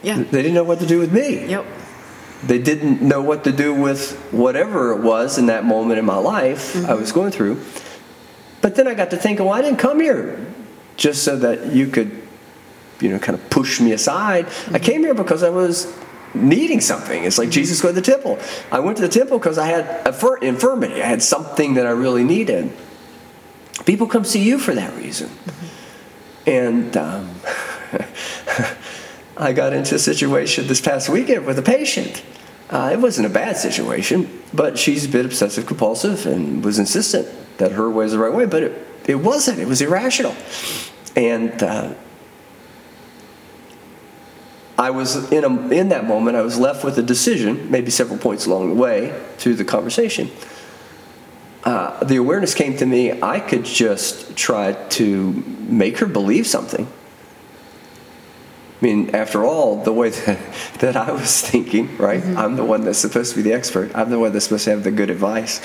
Yeah. 0.01 0.17
They 0.17 0.41
didn't 0.41 0.55
know 0.55 0.63
what 0.63 0.79
to 0.79 0.85
do 0.85 0.99
with 0.99 1.13
me. 1.13 1.47
Yep. 1.47 1.65
They 2.43 2.59
didn't 2.59 3.01
know 3.01 3.21
what 3.21 3.45
to 3.45 3.53
do 3.53 3.73
with 3.73 4.17
whatever 4.31 4.91
it 4.91 5.01
was 5.01 5.37
in 5.37 5.45
that 5.45 5.63
moment 5.63 5.99
in 5.99 6.05
my 6.05 6.17
life 6.17 6.75
I 6.75 6.79
mm-hmm. 6.79 6.99
was 6.99 7.11
going 7.13 7.31
through. 7.31 7.63
But 8.61 8.75
then 8.75 8.87
I 8.87 8.93
got 8.93 9.11
to 9.11 9.17
thinking, 9.17 9.45
well, 9.45 9.55
I 9.55 9.61
didn't 9.61 9.79
come 9.79 9.99
here 9.99 10.45
just 10.97 11.23
so 11.23 11.37
that 11.37 11.67
you 11.73 11.87
could, 11.87 12.22
you 13.03 13.09
know, 13.09 13.19
kind 13.19 13.37
of 13.37 13.49
push 13.49 13.81
me 13.81 13.91
aside. 13.91 14.47
I 14.71 14.79
came 14.79 15.01
here 15.01 15.13
because 15.13 15.43
I 15.43 15.49
was 15.49 15.93
needing 16.33 16.81
something. 16.81 17.23
It's 17.23 17.37
like 17.37 17.49
Jesus 17.49 17.81
going 17.81 17.93
to 17.95 18.01
the 18.01 18.05
temple. 18.05 18.39
I 18.71 18.79
went 18.79 18.97
to 18.97 19.03
the 19.03 19.09
temple 19.09 19.37
because 19.37 19.57
I 19.57 19.67
had 19.67 20.07
a 20.07 20.13
fir- 20.13 20.37
infirmity. 20.37 21.01
I 21.01 21.05
had 21.05 21.21
something 21.21 21.75
that 21.75 21.85
I 21.85 21.91
really 21.91 22.23
needed. 22.23 22.71
People 23.85 24.07
come 24.07 24.23
see 24.23 24.41
you 24.41 24.57
for 24.57 24.73
that 24.73 24.95
reason. 24.95 25.29
And 26.47 26.95
um, 26.97 27.35
I 29.37 29.53
got 29.53 29.73
into 29.73 29.95
a 29.95 29.99
situation 29.99 30.67
this 30.67 30.81
past 30.81 31.09
weekend 31.09 31.45
with 31.45 31.59
a 31.59 31.63
patient. 31.63 32.23
Uh, 32.69 32.89
it 32.93 32.99
wasn't 32.99 33.27
a 33.27 33.29
bad 33.29 33.57
situation, 33.57 34.41
but 34.53 34.79
she's 34.79 35.05
a 35.05 35.09
bit 35.09 35.25
obsessive 35.25 35.65
compulsive 35.65 36.25
and 36.25 36.63
was 36.63 36.79
insistent 36.79 37.27
that 37.57 37.73
her 37.73 37.89
way 37.89 38.05
is 38.05 38.13
the 38.13 38.19
right 38.19 38.33
way, 38.33 38.45
but 38.45 38.63
it, 38.63 38.87
it 39.05 39.15
wasn't. 39.15 39.59
It 39.59 39.67
was 39.67 39.81
irrational. 39.81 40.35
And 41.15 41.61
uh, 41.61 41.93
I 44.77 44.89
was 44.89 45.31
in, 45.31 45.43
a, 45.43 45.69
in 45.69 45.89
that 45.89 46.05
moment, 46.05 46.35
I 46.35 46.41
was 46.41 46.57
left 46.57 46.83
with 46.83 46.97
a 46.97 47.03
decision, 47.03 47.69
maybe 47.69 47.91
several 47.91 48.17
points 48.17 48.45
along 48.45 48.69
the 48.69 48.75
way 48.75 49.19
through 49.37 49.55
the 49.55 49.65
conversation. 49.65 50.31
Uh, 51.63 52.03
the 52.03 52.17
awareness 52.17 52.53
came 52.53 52.75
to 52.75 52.85
me 52.85 53.21
I 53.21 53.39
could 53.39 53.63
just 53.63 54.35
try 54.35 54.73
to 54.73 55.31
make 55.59 55.99
her 55.99 56.07
believe 56.07 56.45
something. 56.45 56.87
I 58.81 58.85
mean, 58.85 59.15
after 59.15 59.45
all, 59.45 59.81
the 59.81 59.93
way 59.93 60.09
that, 60.25 60.39
that 60.79 60.97
I 60.97 61.11
was 61.11 61.41
thinking, 61.41 61.95
right? 61.97 62.23
I'm 62.23 62.55
the 62.55 62.65
one 62.65 62.83
that's 62.83 62.99
supposed 62.99 63.31
to 63.31 63.37
be 63.37 63.43
the 63.43 63.53
expert. 63.53 63.95
I'm 63.95 64.09
the 64.09 64.19
one 64.19 64.33
that's 64.33 64.45
supposed 64.45 64.65
to 64.65 64.71
have 64.71 64.83
the 64.83 64.91
good 64.91 65.09
advice. 65.09 65.61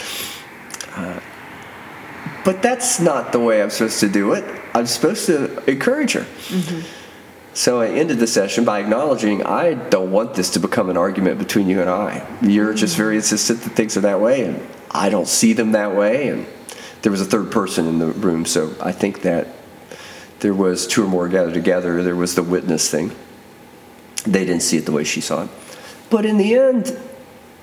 Uh, 0.94 1.18
but 2.44 2.62
that's 2.62 3.00
not 3.00 3.32
the 3.32 3.40
way 3.40 3.60
I'm 3.60 3.70
supposed 3.70 4.00
to 4.00 4.08
do 4.08 4.34
it. 4.34 4.44
I'm 4.74 4.86
supposed 4.86 5.26
to 5.26 5.68
encourage 5.68 6.12
her. 6.12 6.26
So 7.58 7.80
I 7.80 7.88
ended 7.88 8.20
the 8.20 8.28
session 8.28 8.64
by 8.64 8.78
acknowledging 8.78 9.42
I 9.42 9.74
don't 9.74 10.12
want 10.12 10.34
this 10.34 10.50
to 10.50 10.60
become 10.60 10.90
an 10.90 10.96
argument 10.96 11.40
between 11.40 11.68
you 11.68 11.80
and 11.80 11.90
I. 11.90 12.24
You're 12.40 12.72
just 12.72 12.96
very 12.96 13.16
insistent 13.16 13.62
that 13.62 13.70
things 13.70 13.96
are 13.96 14.02
that 14.02 14.20
way, 14.20 14.44
and 14.44 14.64
I 14.92 15.08
don't 15.08 15.26
see 15.26 15.54
them 15.54 15.72
that 15.72 15.92
way. 15.92 16.28
And 16.28 16.46
there 17.02 17.10
was 17.10 17.20
a 17.20 17.24
third 17.24 17.50
person 17.50 17.88
in 17.88 17.98
the 17.98 18.06
room, 18.12 18.46
so 18.46 18.76
I 18.80 18.92
think 18.92 19.22
that 19.22 19.48
there 20.38 20.54
was 20.54 20.86
two 20.86 21.02
or 21.02 21.08
more 21.08 21.28
gathered 21.28 21.52
together. 21.52 22.00
There 22.04 22.14
was 22.14 22.36
the 22.36 22.44
witness 22.44 22.88
thing. 22.88 23.10
They 24.22 24.44
didn't 24.44 24.62
see 24.62 24.76
it 24.76 24.86
the 24.86 24.92
way 24.92 25.02
she 25.02 25.20
saw 25.20 25.42
it. 25.42 25.50
But 26.10 26.24
in 26.24 26.38
the 26.38 26.54
end, 26.54 26.96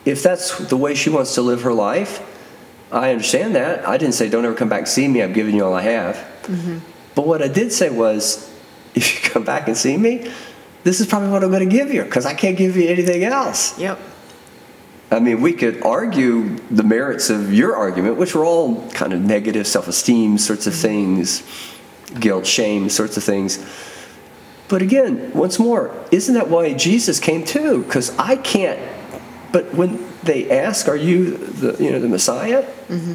if 0.04 0.22
that's 0.22 0.58
the 0.58 0.76
way 0.76 0.94
she 0.94 1.10
wants 1.10 1.36
to 1.36 1.42
live 1.42 1.62
her 1.62 1.74
life, 1.74 2.22
I 2.92 3.12
understand 3.12 3.56
that. 3.56 3.88
I 3.88 3.96
didn't 3.96 4.16
say, 4.16 4.28
don't 4.28 4.44
ever 4.44 4.56
come 4.56 4.68
back 4.68 4.80
and 4.80 4.88
see 4.90 5.08
me. 5.08 5.22
I've 5.22 5.34
given 5.34 5.56
you 5.56 5.64
all 5.64 5.74
I 5.74 5.84
have. 5.84 6.18
Mm-hmm. 6.44 6.80
But 7.16 7.26
what 7.26 7.42
I 7.42 7.48
did 7.48 7.72
say 7.72 7.90
was, 7.90 8.52
if 8.98 9.24
you 9.24 9.30
come 9.30 9.44
back 9.44 9.68
and 9.68 9.78
see 9.78 9.98
me, 9.98 10.32
this 10.84 11.00
is 11.00 11.08
probably 11.08 11.30
what 11.30 11.44
I'm 11.44 11.50
going 11.50 11.68
to 11.68 11.76
give 11.76 11.94
you 11.94 12.04
because 12.04 12.26
I 12.26 12.34
can't 12.34 12.58
give 12.58 12.78
you 12.78 12.88
anything 12.88 13.24
else. 13.24 13.78
Yep. 13.80 14.00
I 15.12 15.20
mean, 15.20 15.42
we 15.42 15.54
could 15.54 15.84
argue 15.84 16.58
the 16.72 16.84
merits 16.84 17.30
of 17.30 17.54
your 17.54 17.76
argument, 17.76 18.18
which 18.18 18.34
were 18.36 18.44
all 18.44 18.90
kind 18.92 19.14
of 19.14 19.22
negative 19.22 19.68
self 19.68 19.88
esteem 19.88 20.38
sorts 20.38 20.68
of 20.68 20.76
things, 20.76 21.44
guilt, 22.20 22.46
shame 22.46 22.90
sorts 22.90 23.16
of 23.18 23.24
things. 23.24 23.64
But 24.68 24.82
again, 24.82 25.32
once 25.34 25.60
more, 25.60 25.92
isn't 26.12 26.34
that 26.34 26.50
why 26.50 26.74
Jesus 26.74 27.20
came 27.20 27.44
too? 27.46 27.84
Because 27.84 28.18
I 28.18 28.36
can't. 28.36 28.80
But 29.52 29.74
when 29.76 30.06
they 30.24 30.50
ask, 30.50 30.88
"Are 30.88 30.96
you 30.96 31.38
the 31.38 31.82
you 31.82 31.92
know 31.92 32.00
the 32.00 32.10
Messiah?" 32.10 32.64
Mm-hmm. 32.90 33.14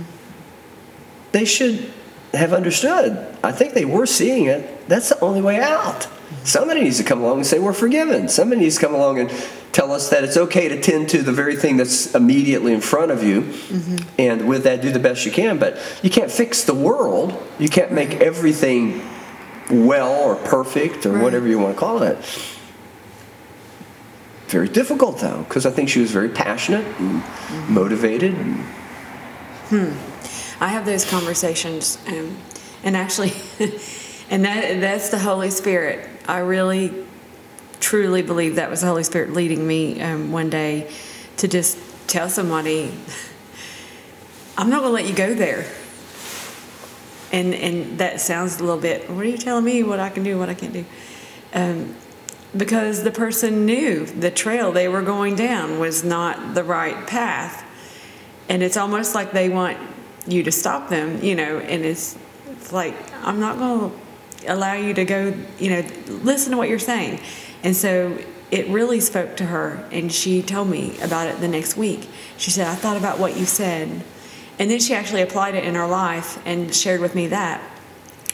They 1.32 1.44
should 1.44 1.92
have 2.32 2.52
understood. 2.52 3.36
I 3.42 3.52
think 3.52 3.74
they 3.74 3.84
were 3.84 4.06
seeing 4.06 4.46
it. 4.46 4.79
That's 4.90 5.08
the 5.08 5.20
only 5.20 5.40
way 5.40 5.60
out. 5.60 6.08
Somebody 6.42 6.80
needs 6.80 6.96
to 6.96 7.04
come 7.04 7.20
along 7.20 7.36
and 7.36 7.46
say 7.46 7.60
we're 7.60 7.72
forgiven. 7.72 8.28
Somebody 8.28 8.62
needs 8.62 8.74
to 8.74 8.80
come 8.80 8.92
along 8.92 9.20
and 9.20 9.30
tell 9.70 9.92
us 9.92 10.10
that 10.10 10.24
it's 10.24 10.36
okay 10.36 10.68
to 10.68 10.80
tend 10.80 11.08
to 11.10 11.22
the 11.22 11.30
very 11.30 11.54
thing 11.54 11.76
that's 11.76 12.12
immediately 12.12 12.72
in 12.72 12.80
front 12.80 13.12
of 13.12 13.22
you, 13.22 13.42
mm-hmm. 13.42 13.98
and 14.18 14.48
with 14.48 14.64
that, 14.64 14.82
do 14.82 14.90
the 14.90 14.98
best 14.98 15.24
you 15.24 15.30
can. 15.30 15.58
But 15.58 15.78
you 16.02 16.10
can't 16.10 16.28
fix 16.28 16.64
the 16.64 16.74
world. 16.74 17.40
You 17.60 17.68
can't 17.68 17.92
make 17.92 18.14
everything 18.14 19.08
well 19.70 20.12
or 20.24 20.34
perfect 20.34 21.06
or 21.06 21.12
Right. 21.12 21.22
whatever 21.22 21.46
you 21.46 21.60
want 21.60 21.76
to 21.76 21.78
call 21.78 22.02
it. 22.02 22.18
Very 24.48 24.68
difficult 24.68 25.20
though, 25.20 25.44
because 25.44 25.66
I 25.66 25.70
think 25.70 25.88
she 25.88 26.00
was 26.00 26.10
very 26.10 26.30
passionate 26.30 26.84
and 26.98 27.22
mm-hmm. 27.22 27.74
motivated. 27.74 28.34
And, 28.34 28.56
hmm. 29.68 29.92
I 30.60 30.66
have 30.66 30.84
those 30.84 31.08
conversations, 31.08 31.96
um, 32.08 32.36
and 32.82 32.96
actually, 32.96 33.34
and 34.30 34.44
that 34.44 34.80
that's 34.80 35.10
the 35.10 35.18
Holy 35.18 35.50
Spirit. 35.50 36.08
I 36.26 36.38
really, 36.38 36.94
truly 37.80 38.22
believe 38.22 38.56
that 38.56 38.70
was 38.70 38.80
the 38.80 38.86
Holy 38.86 39.02
Spirit 39.02 39.32
leading 39.32 39.66
me 39.66 40.00
um, 40.00 40.32
one 40.32 40.48
day 40.48 40.90
to 41.38 41.48
just 41.48 41.78
tell 42.06 42.28
somebody, 42.28 42.94
"I'm 44.56 44.70
not 44.70 44.80
going 44.80 44.90
to 44.90 44.94
let 44.94 45.06
you 45.06 45.14
go 45.14 45.34
there." 45.34 45.66
And 47.32 47.54
and 47.54 47.98
that 47.98 48.20
sounds 48.20 48.58
a 48.58 48.64
little 48.64 48.80
bit. 48.80 49.10
What 49.10 49.24
are 49.24 49.28
you 49.28 49.38
telling 49.38 49.64
me? 49.64 49.82
What 49.82 50.00
I 50.00 50.08
can 50.08 50.22
do? 50.22 50.38
What 50.38 50.48
I 50.48 50.54
can't 50.54 50.72
do? 50.72 50.84
Um, 51.52 51.96
because 52.56 53.04
the 53.04 53.12
person 53.12 53.66
knew 53.66 54.06
the 54.06 54.30
trail 54.30 54.72
they 54.72 54.88
were 54.88 55.02
going 55.02 55.36
down 55.36 55.78
was 55.78 56.02
not 56.02 56.54
the 56.54 56.64
right 56.64 57.06
path 57.06 57.64
and 58.50 58.64
it's 58.64 58.76
almost 58.76 59.14
like 59.14 59.30
they 59.30 59.48
want 59.48 59.78
you 60.26 60.42
to 60.42 60.50
stop 60.50 60.88
them, 60.88 61.22
you 61.22 61.36
know, 61.36 61.60
and 61.60 61.84
it's, 61.84 62.18
it's 62.50 62.72
like 62.72 62.94
I'm 63.24 63.38
not 63.38 63.58
going 63.58 63.90
to 63.90 63.96
allow 64.46 64.74
you 64.74 64.94
to 64.94 65.04
go, 65.04 65.34
you 65.58 65.70
know, 65.70 65.84
listen 66.22 66.52
to 66.52 66.56
what 66.56 66.68
you're 66.68 66.78
saying. 66.78 67.20
And 67.62 67.76
so 67.76 68.18
it 68.50 68.68
really 68.68 69.00
spoke 69.00 69.36
to 69.36 69.44
her, 69.44 69.86
and 69.92 70.12
she 70.12 70.42
told 70.42 70.68
me 70.68 70.98
about 71.00 71.28
it 71.28 71.40
the 71.40 71.48
next 71.48 71.76
week. 71.76 72.08
She 72.36 72.50
said, 72.50 72.66
I 72.66 72.74
thought 72.74 72.96
about 72.96 73.18
what 73.18 73.36
you 73.36 73.46
said. 73.46 74.02
And 74.58 74.70
then 74.70 74.80
she 74.80 74.94
actually 74.94 75.22
applied 75.22 75.54
it 75.54 75.64
in 75.64 75.74
her 75.74 75.86
life 75.86 76.38
and 76.44 76.74
shared 76.74 77.00
with 77.00 77.14
me 77.14 77.28
that. 77.28 77.62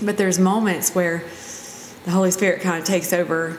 But 0.00 0.16
there's 0.16 0.38
moments 0.38 0.94
where 0.94 1.24
the 2.04 2.10
Holy 2.10 2.30
Spirit 2.30 2.62
kind 2.62 2.78
of 2.78 2.84
takes 2.84 3.12
over. 3.12 3.58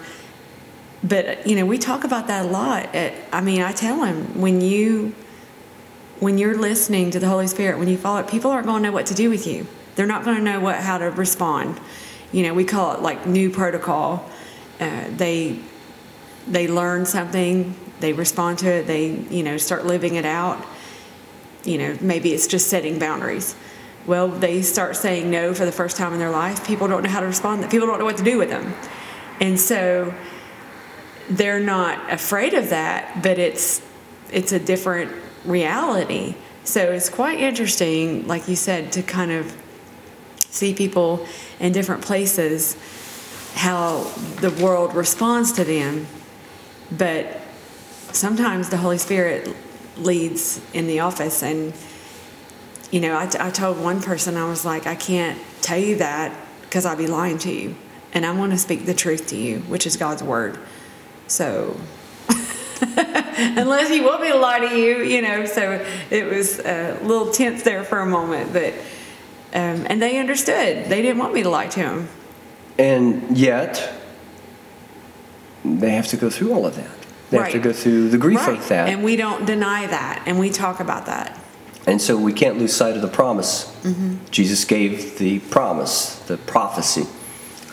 But, 1.03 1.45
you 1.47 1.55
know, 1.55 1.65
we 1.65 1.77
talk 1.77 2.03
about 2.03 2.27
that 2.27 2.45
a 2.45 2.47
lot. 2.47 2.95
Uh, 2.95 3.11
I 3.31 3.41
mean, 3.41 3.61
I 3.61 3.71
tell 3.71 4.03
him 4.03 4.39
when 4.39 4.61
you 4.61 5.15
when 6.19 6.39
you're 6.39 6.57
listening 6.57 7.11
to 7.11 7.19
the 7.19 7.27
Holy 7.27 7.45
Spirit, 7.45 7.77
when 7.77 7.87
you 7.87 7.97
follow 7.97 8.19
it, 8.19 8.27
people 8.27 8.49
aren't 8.49 8.65
going 8.65 8.81
to 8.81 8.89
know 8.89 8.93
what 8.93 9.05
to 9.05 9.13
do 9.13 9.29
with 9.29 9.45
you. 9.45 9.67
They're 9.95 10.07
not 10.07 10.25
going 10.25 10.37
to 10.37 10.43
know 10.43 10.59
what 10.59 10.77
how 10.77 10.97
to 10.97 11.11
respond. 11.11 11.79
You 12.32 12.43
know, 12.43 12.53
we 12.53 12.65
call 12.65 12.93
it 12.93 13.01
like 13.01 13.25
new 13.25 13.49
protocol. 13.49 14.30
Uh, 14.80 15.05
they 15.15 15.59
they 16.47 16.67
learn 16.67 17.05
something, 17.05 17.75
they 17.99 18.13
respond 18.13 18.59
to 18.59 18.67
it, 18.69 18.88
they 18.88 19.09
you 19.09 19.43
know 19.43 19.57
start 19.57 19.86
living 19.86 20.15
it 20.15 20.25
out. 20.25 20.63
You 21.63 21.78
know, 21.78 21.97
maybe 22.01 22.34
it's 22.34 22.47
just 22.47 22.67
setting 22.67 22.99
boundaries. 22.99 23.55
Well, 24.05 24.30
they 24.30 24.61
start 24.61 24.95
saying 24.95 25.30
no 25.30 25.53
for 25.53 25.65
the 25.65 25.71
first 25.71 25.97
time 25.97 26.13
in 26.13 26.19
their 26.19 26.30
life. 26.30 26.65
People 26.65 26.88
don't 26.88 27.03
know 27.03 27.09
how 27.09 27.19
to 27.19 27.25
respond. 27.25 27.69
People 27.69 27.88
don't 27.88 27.99
know 27.99 28.05
what 28.05 28.17
to 28.17 28.23
do 28.23 28.38
with 28.38 28.49
them, 28.49 28.73
and 29.39 29.59
so 29.59 30.13
they're 31.30 31.59
not 31.59 32.11
afraid 32.11 32.53
of 32.53 32.69
that. 32.69 33.21
But 33.21 33.39
it's 33.39 33.82
it's 34.32 34.51
a 34.51 34.59
different 34.59 35.11
reality. 35.45 36.36
So 36.63 36.91
it's 36.91 37.09
quite 37.09 37.39
interesting, 37.39 38.28
like 38.28 38.47
you 38.49 38.57
said, 38.57 38.91
to 38.93 39.01
kind 39.01 39.32
of 39.32 39.55
see 40.49 40.73
people 40.73 41.25
in 41.59 41.71
different 41.71 42.03
places, 42.03 42.77
how 43.55 44.03
the 44.41 44.51
world 44.51 44.93
responds 44.93 45.51
to 45.53 45.63
them. 45.63 46.07
But 46.91 47.41
sometimes 48.11 48.69
the 48.69 48.77
Holy 48.77 48.97
Spirit 48.97 49.53
leads 49.97 50.61
in 50.73 50.87
the 50.87 50.99
office. 51.01 51.43
And, 51.43 51.73
you 52.91 52.99
know, 52.99 53.15
I, 53.15 53.29
I 53.39 53.49
told 53.49 53.79
one 53.79 54.01
person, 54.01 54.37
I 54.37 54.47
was 54.47 54.65
like, 54.65 54.87
I 54.87 54.95
can't 54.95 55.39
tell 55.61 55.79
you 55.79 55.97
that 55.97 56.35
because 56.61 56.85
I'd 56.85 56.97
be 56.97 57.07
lying 57.07 57.37
to 57.39 57.51
you. 57.51 57.75
And 58.13 58.25
I 58.25 58.31
want 58.31 58.51
to 58.51 58.57
speak 58.57 58.85
the 58.85 58.93
truth 58.93 59.27
to 59.27 59.37
you, 59.37 59.59
which 59.61 59.85
is 59.85 59.97
God's 59.97 60.23
word. 60.23 60.57
So 61.27 61.75
unless 62.79 63.89
want 64.01 64.21
me 64.21 64.31
to 64.31 64.37
lie 64.37 64.59
to 64.59 64.77
you, 64.77 65.03
you 65.03 65.21
know. 65.21 65.45
So 65.45 65.85
it 66.09 66.25
was 66.25 66.59
a 66.59 66.97
little 67.03 67.31
tense 67.31 67.63
there 67.63 67.83
for 67.83 67.99
a 67.99 68.05
moment, 68.05 68.53
but 68.53 68.73
um, 69.58 69.88
and 69.89 70.01
they 70.01 70.20
understood. 70.20 70.86
They 70.86 71.01
didn't 71.01 71.18
want 71.18 71.34
me 71.34 71.41
to 71.43 71.49
lie 71.49 71.68
to 71.68 71.80
them. 71.80 72.10
And 72.78 73.36
yet, 73.36 73.91
they 75.66 75.91
have 75.91 76.08
to 76.08 76.18
go 76.18 76.30
through 76.30 76.53
all 76.53 76.66
of 76.66 76.76
that. 76.76 76.91
They 77.32 77.39
right. 77.39 77.51
have 77.51 77.62
to 77.62 77.68
go 77.68 77.74
through 77.74 78.10
the 78.10 78.18
grief 78.18 78.47
right. 78.47 78.58
of 78.58 78.68
that. 78.70 78.88
And 78.89 79.03
we 79.03 79.16
don't 79.16 79.45
deny 79.45 79.88
that, 79.88 80.24
and 80.28 80.38
we 80.39 80.51
talk 80.51 80.80
about 80.80 81.08
that. 81.08 81.43
And 81.88 82.01
so 82.01 82.18
we 82.18 82.34
can't 82.34 82.58
lose 82.58 82.76
sight 82.76 82.95
of 82.95 83.01
the 83.01 83.08
promise. 83.08 83.66
Mm-hmm. 83.82 84.18
Jesus 84.30 84.64
gave 84.64 85.18
the 85.18 85.39
promise, 85.39 86.20
the 86.28 86.38
prophecy, 86.38 87.08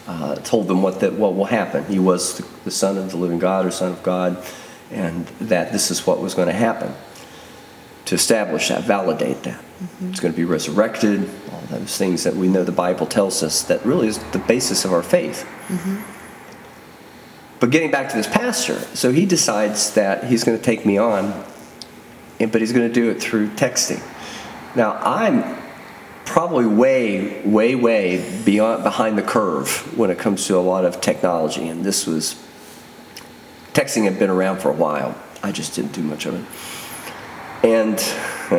uh, 0.07 0.37
told 0.37 0.69
them 0.69 0.83
what 0.83 1.01
that 1.01 1.15
what 1.15 1.35
will 1.35 1.47
happen. 1.47 1.85
He 1.87 1.99
was 1.99 2.39
the, 2.39 2.49
the 2.65 2.71
Son 2.71 2.97
of 2.97 3.11
the 3.11 3.17
living 3.17 3.39
God 3.39 3.67
or 3.67 3.71
Son 3.71 3.93
of 3.93 4.03
God 4.03 4.43
and 4.91 5.27
that 5.41 5.73
this 5.73 5.91
is 5.91 6.07
what 6.07 6.21
was 6.21 6.35
going 6.35 6.49
to 6.49 6.55
happen 6.55 6.95
to 8.07 8.15
establish 8.15 8.69
that, 8.69 8.85
validate 8.85 9.43
that. 9.45 9.61
Mm-hmm. 9.61 10.11
It's 10.11 10.21
going 10.21 10.33
to 10.33 10.37
be 10.37 10.45
resurrected, 10.45 11.29
all 11.53 11.61
those 11.71 11.97
things 11.97 12.25
that 12.25 12.35
we 12.35 12.49
know 12.49 12.65
the 12.65 12.73
Bible 12.73 13.07
tells 13.07 13.43
us 13.43 13.63
that 13.65 13.85
really 13.85 14.09
is 14.09 14.19
the 14.33 14.39
basis 14.39 14.85
of 14.85 14.93
our 14.93 15.03
faith. 15.03 15.47
Mm-hmm. 15.69 16.11
But 17.61 17.71
getting 17.71 17.91
back 17.91 18.11
to 18.11 18.17
this 18.17 18.27
pastor, 18.27 18.79
so 18.95 19.11
he 19.11 19.25
decides 19.25 19.95
that 19.95 20.25
he's 20.25 20.45
going 20.45 20.59
to 20.59 20.63
take 20.63 20.85
me 20.85 20.99
on, 20.99 21.45
but 22.39 22.61
he's 22.61 22.73
going 22.73 22.87
to 22.87 22.93
do 22.93 23.11
it 23.11 23.23
through 23.23 23.49
texting. 23.51 24.03
Now, 24.77 24.99
I'm 25.03 25.63
probably 26.25 26.67
way, 26.67 27.43
way, 27.43 27.75
way 27.75 28.43
beyond 28.45 28.83
behind 28.83 29.17
the 29.17 29.23
curve 29.23 29.97
when 29.97 30.11
it 30.11 30.19
comes 30.19 30.47
to 30.47 30.57
a 30.57 30.61
lot 30.61 30.85
of 30.85 31.01
technology, 31.01 31.69
and 31.69 31.85
this 31.85 32.07
was 32.07 32.35
texting 33.73 34.05
had 34.05 34.19
been 34.19 34.31
around 34.31 34.59
for 34.59 34.71
a 34.71 34.75
while. 34.75 35.17
I 35.43 35.53
just 35.53 35.75
didn't 35.75 35.93
do 35.93 36.03
much 36.03 36.27
of 36.27 36.35
it. 36.35 36.74
And 37.65 37.95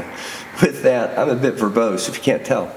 with 0.62 0.82
that, 0.84 1.18
I'm 1.18 1.30
a 1.30 1.36
bit 1.36 1.56
verbose, 1.56 2.10
if 2.10 2.18
you 2.18 2.24
can't 2.24 2.44
tell. 2.44 2.76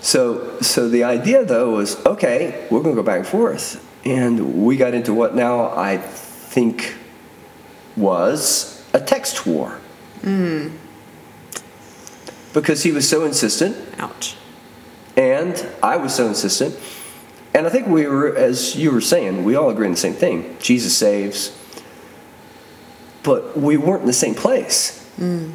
So, 0.00 0.60
so 0.60 0.88
the 0.88 1.02
idea 1.02 1.44
though 1.44 1.72
was 1.72 2.04
okay, 2.06 2.66
we're 2.70 2.80
going 2.80 2.94
to 2.94 3.02
go 3.02 3.04
back 3.04 3.18
and 3.18 3.26
forth. 3.26 3.84
And 4.04 4.64
we 4.64 4.76
got 4.76 4.94
into 4.94 5.12
what 5.12 5.34
now 5.34 5.76
I 5.76 5.98
think 5.98 6.94
was 7.96 8.86
a 8.94 9.00
text 9.00 9.46
war. 9.46 9.80
Mm. 10.22 10.72
Because 12.54 12.84
he 12.84 12.92
was 12.92 13.08
so 13.08 13.24
insistent. 13.24 13.76
Ouch. 13.98 14.36
And 15.16 15.68
I 15.82 15.96
was 15.96 16.14
so 16.14 16.28
insistent. 16.28 16.78
And 17.52 17.66
I 17.66 17.70
think 17.70 17.88
we 17.88 18.06
were, 18.06 18.34
as 18.36 18.76
you 18.76 18.92
were 18.92 19.00
saying, 19.00 19.42
we 19.42 19.56
all 19.56 19.70
agree 19.70 19.86
on 19.86 19.92
the 19.92 19.98
same 19.98 20.14
thing. 20.14 20.56
Jesus 20.60 20.96
saves, 20.96 21.56
but 23.24 23.58
we 23.58 23.76
weren't 23.76 24.02
in 24.02 24.06
the 24.06 24.12
same 24.12 24.36
place. 24.36 25.07
Mm. 25.18 25.54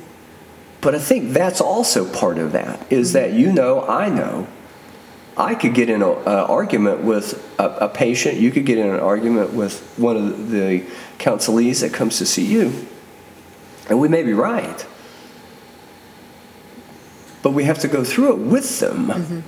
But 0.81 0.95
I 0.95 0.99
think 0.99 1.31
that's 1.31 1.61
also 1.61 2.11
part 2.11 2.37
of 2.37 2.51
that 2.51 2.91
is 2.91 3.13
that 3.13 3.33
you 3.33 3.51
know, 3.51 3.87
I 3.87 4.09
know. 4.09 4.47
I 5.35 5.55
could 5.55 5.73
get 5.73 5.89
in 5.89 6.03
an 6.03 6.27
argument 6.27 7.01
with 7.01 7.41
a, 7.57 7.69
a, 7.85 7.89
patient, 7.89 8.37
you 8.37 8.51
could 8.51 8.67
get 8.67 8.77
in 8.77 8.87
an 8.87 8.99
argument 8.99 9.53
with 9.53 9.81
one 9.97 10.15
of 10.15 10.51
the 10.51 10.83
counselees 11.17 11.81
that 11.81 11.91
comes 11.91 12.19
to 12.19 12.25
see 12.25 12.45
you, 12.45 12.85
and 13.89 13.99
we 13.99 14.07
may 14.07 14.21
be 14.21 14.33
right. 14.33 14.85
But 17.41 17.51
we 17.51 17.63
have 17.63 17.79
to 17.79 17.87
go 17.87 18.03
through 18.03 18.33
it 18.33 18.39
with 18.39 18.79
them. 18.79 19.07
Mm-hmm. 19.07 19.39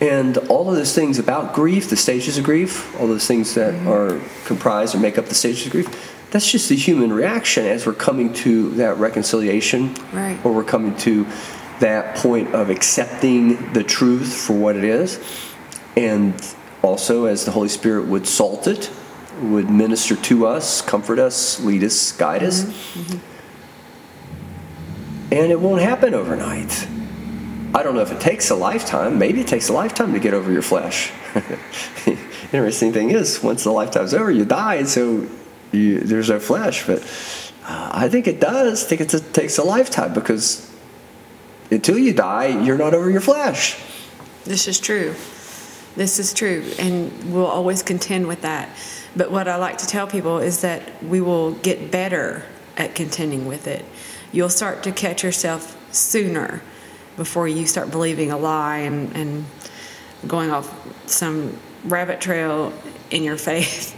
And 0.00 0.38
all 0.48 0.70
of 0.70 0.76
those 0.76 0.94
things 0.94 1.18
about 1.18 1.52
grief, 1.52 1.90
the 1.90 1.96
stages 1.96 2.38
of 2.38 2.44
grief, 2.44 2.94
all 3.00 3.08
those 3.08 3.26
things 3.26 3.54
that 3.54 3.74
mm-hmm. 3.74 3.88
are 3.88 4.20
comprised 4.44 4.94
or 4.94 5.00
make 5.00 5.18
up 5.18 5.26
the 5.26 5.34
stages 5.34 5.66
of 5.66 5.72
grief, 5.72 6.17
that's 6.30 6.50
just 6.50 6.68
the 6.68 6.76
human 6.76 7.12
reaction 7.12 7.64
as 7.64 7.86
we're 7.86 7.94
coming 7.94 8.32
to 8.34 8.70
that 8.70 8.98
reconciliation. 8.98 9.94
Right. 10.12 10.38
or 10.44 10.52
we're 10.52 10.64
coming 10.64 10.96
to 10.98 11.26
that 11.80 12.16
point 12.16 12.54
of 12.54 12.70
accepting 12.70 13.72
the 13.72 13.84
truth 13.84 14.34
for 14.34 14.52
what 14.54 14.76
it 14.76 14.84
is. 14.84 15.20
And 15.96 16.34
also 16.82 17.24
as 17.26 17.44
the 17.44 17.50
holy 17.50 17.68
spirit 17.68 18.06
would 18.06 18.26
salt 18.26 18.66
it 18.66 18.90
would 19.40 19.70
minister 19.70 20.16
to 20.16 20.46
us 20.46 20.82
comfort 20.82 21.18
us 21.18 21.60
lead 21.60 21.82
us 21.84 22.12
guide 22.12 22.42
us. 22.42 22.64
Mm-hmm. 22.64 23.00
Mm-hmm. 23.00 23.18
and 25.34 25.52
it 25.52 25.60
won't 25.60 25.82
happen 25.82 26.14
overnight. 26.14 26.88
I 27.74 27.82
don't 27.82 27.94
know 27.94 28.00
if 28.00 28.10
it 28.10 28.20
takes 28.20 28.50
a 28.50 28.54
lifetime. 28.54 29.18
Maybe 29.18 29.40
it 29.42 29.46
takes 29.46 29.68
a 29.68 29.72
lifetime 29.72 30.14
to 30.14 30.18
get 30.18 30.32
over 30.34 30.50
your 30.50 30.62
flesh. 30.62 31.12
Interesting 32.52 32.92
thing 32.92 33.10
is 33.10 33.42
once 33.42 33.62
the 33.64 33.70
lifetime's 33.70 34.14
over 34.14 34.30
you 34.30 34.46
die. 34.46 34.84
So 34.84 35.28
you, 35.72 36.00
there's 36.00 36.30
no 36.30 36.38
flesh. 36.38 36.86
But 36.86 37.02
uh, 37.64 37.90
I 37.92 38.08
think 38.08 38.26
it 38.26 38.40
does. 38.40 38.84
I 38.84 38.88
think 38.88 39.00
it 39.00 39.34
takes 39.34 39.58
a 39.58 39.64
lifetime 39.64 40.14
because 40.14 40.70
until 41.70 41.98
you 41.98 42.12
die, 42.12 42.46
you're 42.46 42.78
not 42.78 42.94
over 42.94 43.10
your 43.10 43.20
flesh. 43.20 43.78
This 44.44 44.68
is 44.68 44.80
true. 44.80 45.14
This 45.96 46.18
is 46.18 46.32
true, 46.32 46.64
and 46.78 47.32
we'll 47.32 47.46
always 47.46 47.82
contend 47.82 48.28
with 48.28 48.42
that. 48.42 48.68
But 49.16 49.32
what 49.32 49.48
I 49.48 49.56
like 49.56 49.78
to 49.78 49.86
tell 49.86 50.06
people 50.06 50.38
is 50.38 50.60
that 50.60 51.02
we 51.02 51.20
will 51.20 51.52
get 51.52 51.90
better 51.90 52.44
at 52.76 52.94
contending 52.94 53.46
with 53.46 53.66
it. 53.66 53.84
You'll 54.30 54.48
start 54.48 54.84
to 54.84 54.92
catch 54.92 55.24
yourself 55.24 55.76
sooner 55.92 56.62
before 57.16 57.48
you 57.48 57.66
start 57.66 57.90
believing 57.90 58.30
a 58.30 58.38
lie 58.38 58.78
and, 58.78 59.14
and 59.16 59.44
going 60.26 60.50
off 60.50 60.72
some 61.08 61.58
rabbit 61.84 62.20
trail 62.20 62.72
in 63.10 63.24
your 63.24 63.36
faith 63.48 63.96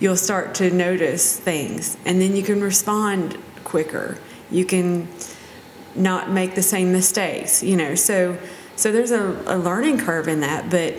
you'll 0.00 0.16
start 0.16 0.54
to 0.56 0.70
notice 0.70 1.38
things 1.38 1.96
and 2.04 2.20
then 2.20 2.36
you 2.36 2.42
can 2.42 2.60
respond 2.60 3.36
quicker. 3.64 4.18
You 4.50 4.64
can 4.64 5.08
not 5.94 6.30
make 6.30 6.54
the 6.54 6.62
same 6.62 6.92
mistakes 6.92 7.62
you 7.62 7.76
know. 7.76 7.94
So 7.94 8.38
so 8.76 8.92
there's 8.92 9.10
a, 9.10 9.42
a 9.46 9.58
learning 9.58 9.98
curve 9.98 10.28
in 10.28 10.40
that 10.40 10.70
but 10.70 10.94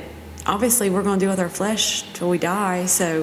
obviously 0.46 0.90
we're 0.90 1.04
going 1.04 1.20
to 1.20 1.24
deal 1.24 1.32
with 1.32 1.40
our 1.40 1.50
flesh 1.50 2.04
till 2.14 2.30
we 2.30 2.38
die 2.38 2.86
so 2.86 3.22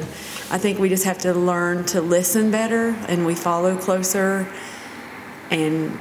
i 0.50 0.58
think 0.58 0.78
we 0.78 0.88
just 0.88 1.04
have 1.04 1.18
to 1.18 1.32
learn 1.34 1.84
to 1.84 2.00
listen 2.00 2.50
better 2.50 2.90
and 3.08 3.26
we 3.26 3.34
follow 3.34 3.76
closer. 3.76 4.50
And 5.50 5.98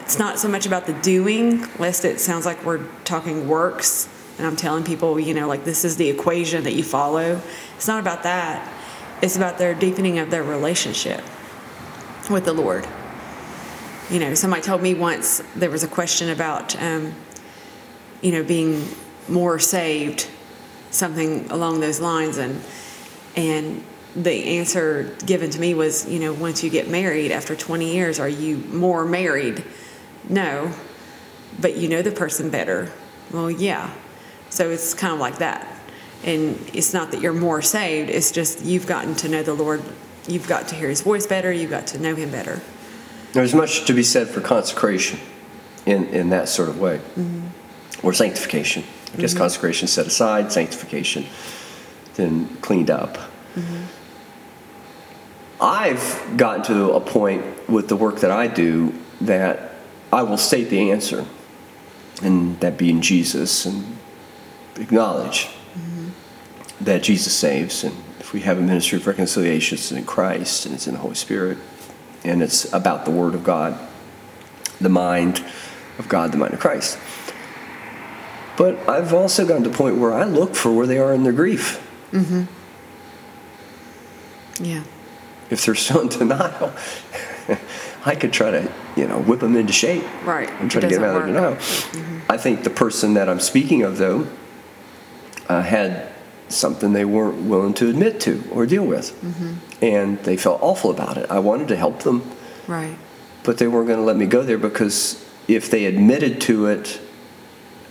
it's 0.00 0.18
not 0.18 0.38
so 0.38 0.48
much 0.48 0.64
about 0.64 0.86
the 0.86 0.94
doing 0.94 1.66
lest 1.78 2.04
it 2.04 2.20
sounds 2.20 2.46
like 2.46 2.64
we're 2.64 2.84
talking 3.04 3.48
works 3.48 4.08
and 4.38 4.46
i'm 4.46 4.56
telling 4.56 4.82
people 4.82 5.20
you 5.20 5.34
know 5.34 5.46
like 5.46 5.64
this 5.64 5.84
is 5.84 5.96
the 5.96 6.08
equation 6.08 6.64
that 6.64 6.72
you 6.72 6.82
follow. 6.82 7.40
It's 7.76 7.88
not 7.88 8.00
about 8.00 8.22
that 8.22 8.81
it's 9.22 9.36
about 9.36 9.56
their 9.56 9.72
deepening 9.72 10.18
of 10.18 10.30
their 10.30 10.42
relationship 10.42 11.22
with 12.28 12.44
the 12.44 12.52
Lord. 12.52 12.86
You 14.10 14.18
know, 14.18 14.34
somebody 14.34 14.62
told 14.62 14.82
me 14.82 14.94
once 14.94 15.42
there 15.54 15.70
was 15.70 15.84
a 15.84 15.88
question 15.88 16.28
about, 16.28 16.80
um, 16.82 17.14
you 18.20 18.32
know, 18.32 18.42
being 18.42 18.86
more 19.28 19.58
saved 19.58 20.28
something 20.90 21.50
along 21.50 21.80
those 21.80 22.00
lines, 22.00 22.36
and 22.36 22.60
and 23.36 23.82
the 24.14 24.58
answer 24.58 25.16
given 25.24 25.48
to 25.50 25.60
me 25.60 25.72
was, 25.72 26.06
you 26.06 26.18
know, 26.18 26.34
once 26.34 26.62
you 26.62 26.68
get 26.68 26.88
married 26.88 27.32
after 27.32 27.56
20 27.56 27.94
years, 27.94 28.20
are 28.20 28.28
you 28.28 28.58
more 28.58 29.06
married? 29.06 29.64
No, 30.28 30.72
but 31.60 31.76
you 31.76 31.88
know 31.88 32.02
the 32.02 32.10
person 32.10 32.50
better. 32.50 32.92
Well, 33.30 33.50
yeah. 33.50 33.94
So 34.50 34.68
it's 34.68 34.92
kind 34.92 35.14
of 35.14 35.20
like 35.20 35.38
that. 35.38 35.71
And 36.24 36.58
it's 36.72 36.94
not 36.94 37.10
that 37.10 37.20
you're 37.20 37.32
more 37.32 37.62
saved, 37.62 38.10
it's 38.10 38.30
just 38.30 38.64
you've 38.64 38.86
gotten 38.86 39.14
to 39.16 39.28
know 39.28 39.42
the 39.42 39.54
Lord. 39.54 39.82
You've 40.28 40.46
got 40.46 40.68
to 40.68 40.76
hear 40.76 40.88
his 40.88 41.00
voice 41.00 41.26
better, 41.26 41.52
you've 41.52 41.70
got 41.70 41.88
to 41.88 41.98
know 41.98 42.14
him 42.14 42.30
better. 42.30 42.60
There's 43.32 43.54
much 43.54 43.86
to 43.86 43.92
be 43.92 44.02
said 44.02 44.28
for 44.28 44.40
consecration 44.40 45.18
in, 45.86 46.06
in 46.08 46.30
that 46.30 46.48
sort 46.48 46.68
of 46.68 46.78
way, 46.78 46.98
mm-hmm. 46.98 48.06
or 48.06 48.12
sanctification. 48.12 48.84
I 49.14 49.16
guess 49.16 49.32
mm-hmm. 49.32 49.40
consecration 49.40 49.88
set 49.88 50.06
aside, 50.06 50.52
sanctification 50.52 51.26
then 52.14 52.48
cleaned 52.56 52.90
up. 52.90 53.16
Mm-hmm. 53.54 53.84
I've 55.60 56.36
gotten 56.36 56.62
to 56.64 56.92
a 56.92 57.00
point 57.00 57.68
with 57.68 57.88
the 57.88 57.96
work 57.96 58.20
that 58.20 58.30
I 58.30 58.48
do 58.48 58.92
that 59.20 59.74
I 60.12 60.22
will 60.22 60.36
state 60.36 60.68
the 60.68 60.90
answer, 60.90 61.24
and 62.22 62.58
that 62.60 62.76
being 62.76 63.00
Jesus, 63.00 63.64
and 63.64 63.96
acknowledge 64.76 65.48
that 66.84 67.02
Jesus 67.02 67.34
saves, 67.34 67.84
and 67.84 67.94
if 68.20 68.32
we 68.32 68.40
have 68.40 68.58
a 68.58 68.62
ministry 68.62 68.98
of 68.98 69.06
reconciliation, 69.06 69.76
it's 69.76 69.92
in 69.92 70.04
Christ 70.04 70.66
and 70.66 70.74
it's 70.74 70.86
in 70.86 70.94
the 70.94 71.00
Holy 71.00 71.14
Spirit, 71.14 71.58
and 72.24 72.42
it's 72.42 72.72
about 72.72 73.04
the 73.04 73.10
Word 73.10 73.34
of 73.34 73.44
God, 73.44 73.78
the 74.80 74.88
mind 74.88 75.44
of 75.98 76.08
God, 76.08 76.32
the 76.32 76.38
mind 76.38 76.54
of 76.54 76.60
Christ. 76.60 76.98
But 78.56 78.88
I've 78.88 79.14
also 79.14 79.46
gotten 79.46 79.64
to 79.64 79.70
the 79.70 79.76
point 79.76 79.96
where 79.96 80.12
I 80.12 80.24
look 80.24 80.54
for 80.54 80.72
where 80.72 80.86
they 80.86 80.98
are 80.98 81.14
in 81.14 81.22
their 81.22 81.32
grief. 81.32 81.80
Yeah. 84.60 84.84
If 85.50 85.64
they're 85.64 85.74
still 85.74 86.02
in 86.02 86.08
denial, 86.08 86.72
I 88.04 88.14
could 88.14 88.32
try 88.32 88.50
to, 88.50 88.72
you 88.96 89.06
know, 89.08 89.20
whip 89.20 89.40
them 89.40 89.56
into 89.56 89.72
shape. 89.72 90.04
Right. 90.24 90.50
And 90.60 90.70
try 90.70 90.80
to 90.82 90.88
get 90.88 91.00
them 91.00 91.04
out 91.04 91.26
doesn't 91.26 91.36
of 91.36 91.44
work. 91.44 91.94
denial. 91.94 92.24
I 92.28 92.36
think 92.36 92.64
the 92.64 92.70
person 92.70 93.14
that 93.14 93.28
I'm 93.28 93.40
speaking 93.40 93.82
of, 93.82 93.98
though, 93.98 94.26
uh, 95.48 95.62
had 95.62 96.11
something 96.52 96.92
they 96.92 97.04
weren't 97.04 97.42
willing 97.48 97.74
to 97.74 97.88
admit 97.88 98.20
to 98.20 98.42
or 98.52 98.66
deal 98.66 98.84
with. 98.84 99.12
Mm-hmm. 99.22 99.84
And 99.84 100.18
they 100.24 100.36
felt 100.36 100.60
awful 100.62 100.90
about 100.90 101.16
it. 101.16 101.30
I 101.30 101.38
wanted 101.38 101.68
to 101.68 101.76
help 101.76 102.00
them, 102.00 102.22
Right. 102.66 102.96
but 103.44 103.58
they 103.58 103.66
weren't 103.66 103.86
going 103.88 103.98
to 103.98 104.04
let 104.04 104.16
me 104.16 104.26
go 104.26 104.42
there 104.42 104.58
because 104.58 105.24
if 105.48 105.70
they 105.70 105.86
admitted 105.86 106.40
to 106.42 106.66
it, 106.66 107.00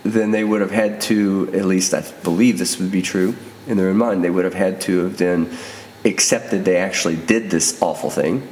then 0.04 0.32
they 0.32 0.44
would 0.44 0.62
have 0.62 0.72
had 0.72 1.02
to, 1.02 1.50
at 1.54 1.66
least 1.66 1.94
I 1.94 2.02
believe 2.24 2.58
this 2.58 2.80
would 2.80 2.92
be 2.92 3.02
true 3.02 3.36
in 3.68 3.78
their 3.78 3.90
own 3.90 3.98
mind, 3.98 4.24
they 4.24 4.30
would 4.32 4.46
have 4.46 4.56
had 4.56 4.82
to 4.82 5.04
have 5.04 5.18
then 5.18 5.56
accepted 6.04 6.66
they 6.66 6.78
actually 6.78 7.16
did 7.16 7.52
this 7.52 7.80
awful 7.82 8.10
thing. 8.10 8.48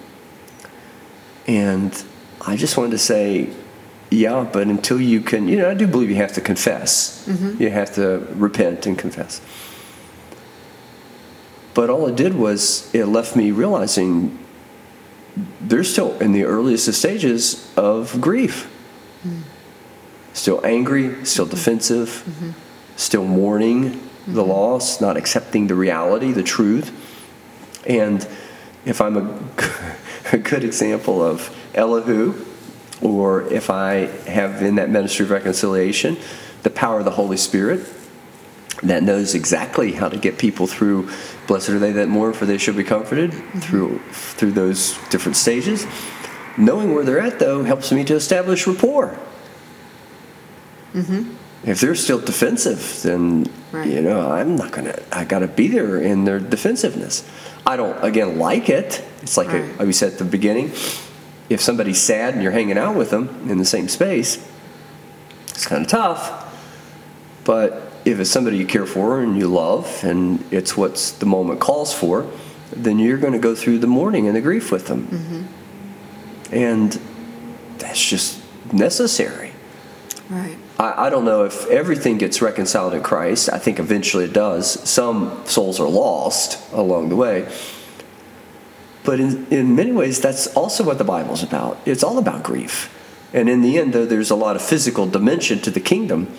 And 1.48 2.04
I 2.46 2.56
just 2.56 2.78
wanted 2.78 2.92
to 2.92 3.00
say, 3.00 3.50
yeah, 4.12 4.48
but 4.52 4.68
until 4.68 5.00
you 5.02 5.22
can, 5.22 5.48
you 5.48 5.58
know, 5.58 5.70
I 5.70 5.74
do 5.74 5.88
believe 5.88 6.10
you 6.10 6.16
have 6.18 6.34
to 6.34 6.42
confess. 6.42 7.26
You 7.60 7.70
have 7.70 7.94
to 7.96 8.28
repent 8.36 8.86
and 8.86 8.98
confess. 8.98 9.42
But 11.74 11.90
all 11.90 12.08
it 12.08 12.16
did 12.16 12.34
was 12.34 12.94
it 12.94 13.06
left 13.06 13.36
me 13.36 13.52
realizing 13.52 14.38
they're 15.62 15.84
still 15.84 16.18
in 16.20 16.32
the 16.32 16.44
earliest 16.44 16.92
stages 16.94 17.72
of 17.78 18.20
grief. 18.20 18.66
Mm-hmm. 19.26 19.42
Still 20.34 20.66
angry, 20.66 21.26
still 21.26 21.46
mm-hmm. 21.46 21.56
defensive, 21.56 22.24
mm-hmm. 22.28 22.52
still 22.96 23.26
mourning 23.26 24.10
the 24.28 24.44
loss, 24.44 25.02
not 25.02 25.18
accepting 25.18 25.68
the 25.68 25.76
reality, 25.76 26.32
the 26.32 26.44
truth. 26.44 26.92
And 27.88 28.28
if 28.86 29.02
I'm 29.02 29.18
a, 29.18 29.40
a 30.34 30.38
good 30.38 30.64
example 30.64 31.24
of 31.24 31.56
Elihu, 31.74 32.46
or 33.02 33.44
if 33.52 33.70
I 33.70 34.08
have 34.28 34.62
in 34.62 34.76
that 34.76 34.90
ministry 34.90 35.26
of 35.26 35.32
reconciliation 35.32 36.18
the 36.64 36.70
power 36.70 37.00
of 37.00 37.06
the 37.06 37.12
Holy 37.12 37.38
Spirit 37.38 37.80
that 38.84 39.04
knows 39.04 39.36
exactly 39.36 39.92
how 39.92 40.08
to 40.10 40.18
get 40.18 40.38
people 40.38 40.66
through 40.68 41.10
blessed 41.48 41.70
are 41.70 41.80
they 41.80 41.92
that 41.92 42.08
mourn 42.08 42.34
for 42.34 42.46
they 42.46 42.58
shall 42.58 42.74
be 42.74 42.84
comforted 42.84 43.34
through 43.62 44.00
through 44.12 44.52
those 44.52 44.98
different 45.10 45.36
stages. 45.36 45.86
Knowing 46.58 46.94
where 46.94 47.04
they're 47.04 47.20
at 47.20 47.40
though 47.40 47.64
helps 47.64 47.92
me 47.92 48.04
to 48.06 48.16
establish 48.16 48.68
rapport. 48.68 49.18
Mm-hmm. 50.94 51.36
If 51.64 51.82
they're 51.82 51.96
still 51.96 52.20
defensive 52.20 53.02
then 53.04 53.46
Right. 53.72 53.88
you 53.88 54.02
know 54.02 54.32
i'm 54.32 54.56
not 54.56 54.72
gonna 54.72 54.98
i 55.12 55.24
gotta 55.24 55.46
be 55.48 55.68
there 55.68 56.02
in 56.02 56.26
their 56.26 56.40
defensiveness. 56.40 57.24
I 57.68 57.76
don't 57.78 58.02
again 58.04 58.40
like 58.40 58.68
it. 58.68 59.04
It's 59.22 59.38
like, 59.38 59.50
a, 59.50 59.60
like 59.78 59.82
we 59.82 59.94
said 59.94 60.14
at 60.14 60.18
the 60.18 60.26
beginning 60.26 60.72
if 61.50 61.62
somebody's 61.62 62.02
sad 62.02 62.34
and 62.34 62.42
you're 62.42 62.52
hanging 62.52 62.78
out 62.80 62.96
with 62.96 63.12
them 63.12 63.48
in 63.50 63.58
the 63.60 63.66
same 63.66 63.88
space 63.88 64.44
it's 65.50 65.66
kind 65.68 65.84
of 65.84 65.88
tough 65.88 66.46
but 67.44 67.89
if 68.12 68.20
it's 68.20 68.30
somebody 68.30 68.58
you 68.58 68.66
care 68.66 68.86
for 68.86 69.22
and 69.22 69.38
you 69.38 69.48
love 69.48 70.04
and 70.04 70.44
it's 70.52 70.76
what 70.76 70.96
the 71.20 71.26
moment 71.26 71.60
calls 71.60 71.94
for, 71.94 72.30
then 72.72 73.00
you're 73.00 73.18
going 73.18 73.34
to 73.34 73.40
go 73.40 73.56
through 73.56 73.80
the 73.80 73.88
mourning 73.88 74.28
and 74.28 74.36
the 74.36 74.42
grief 74.42 74.72
with 74.72 74.88
them. 74.88 75.08
Mm-hmm. 75.08 76.54
And 76.56 77.00
that's 77.78 78.04
just 78.04 78.42
necessary. 78.74 79.52
Right. 80.30 80.58
I, 80.78 81.08
I 81.08 81.10
don't 81.10 81.26
know 81.26 81.44
if 81.44 81.68
everything 81.68 82.18
gets 82.18 82.42
reconciled 82.42 82.94
in 82.94 83.04
Christ. 83.04 83.50
I 83.52 83.58
think 83.58 83.80
eventually 83.80 84.26
it 84.26 84.34
does. 84.34 84.88
Some 84.88 85.44
souls 85.46 85.80
are 85.80 85.90
lost 85.90 86.72
along 86.72 87.10
the 87.10 87.16
way. 87.16 87.52
But 89.04 89.20
in, 89.20 89.48
in 89.48 89.76
many 89.76 89.92
ways, 89.92 90.20
that's 90.20 90.48
also 90.48 90.84
what 90.84 90.98
the 90.98 91.04
Bible's 91.04 91.42
about. 91.42 91.80
It's 91.86 92.04
all 92.04 92.18
about 92.18 92.44
grief. 92.44 92.96
And 93.34 93.50
in 93.50 93.62
the 93.62 93.78
end, 93.78 93.94
though, 93.94 94.06
there's 94.06 94.30
a 94.30 94.36
lot 94.36 94.56
of 94.56 94.62
physical 94.62 95.06
dimension 95.06 95.60
to 95.62 95.72
the 95.72 95.80
kingdom, 95.80 96.32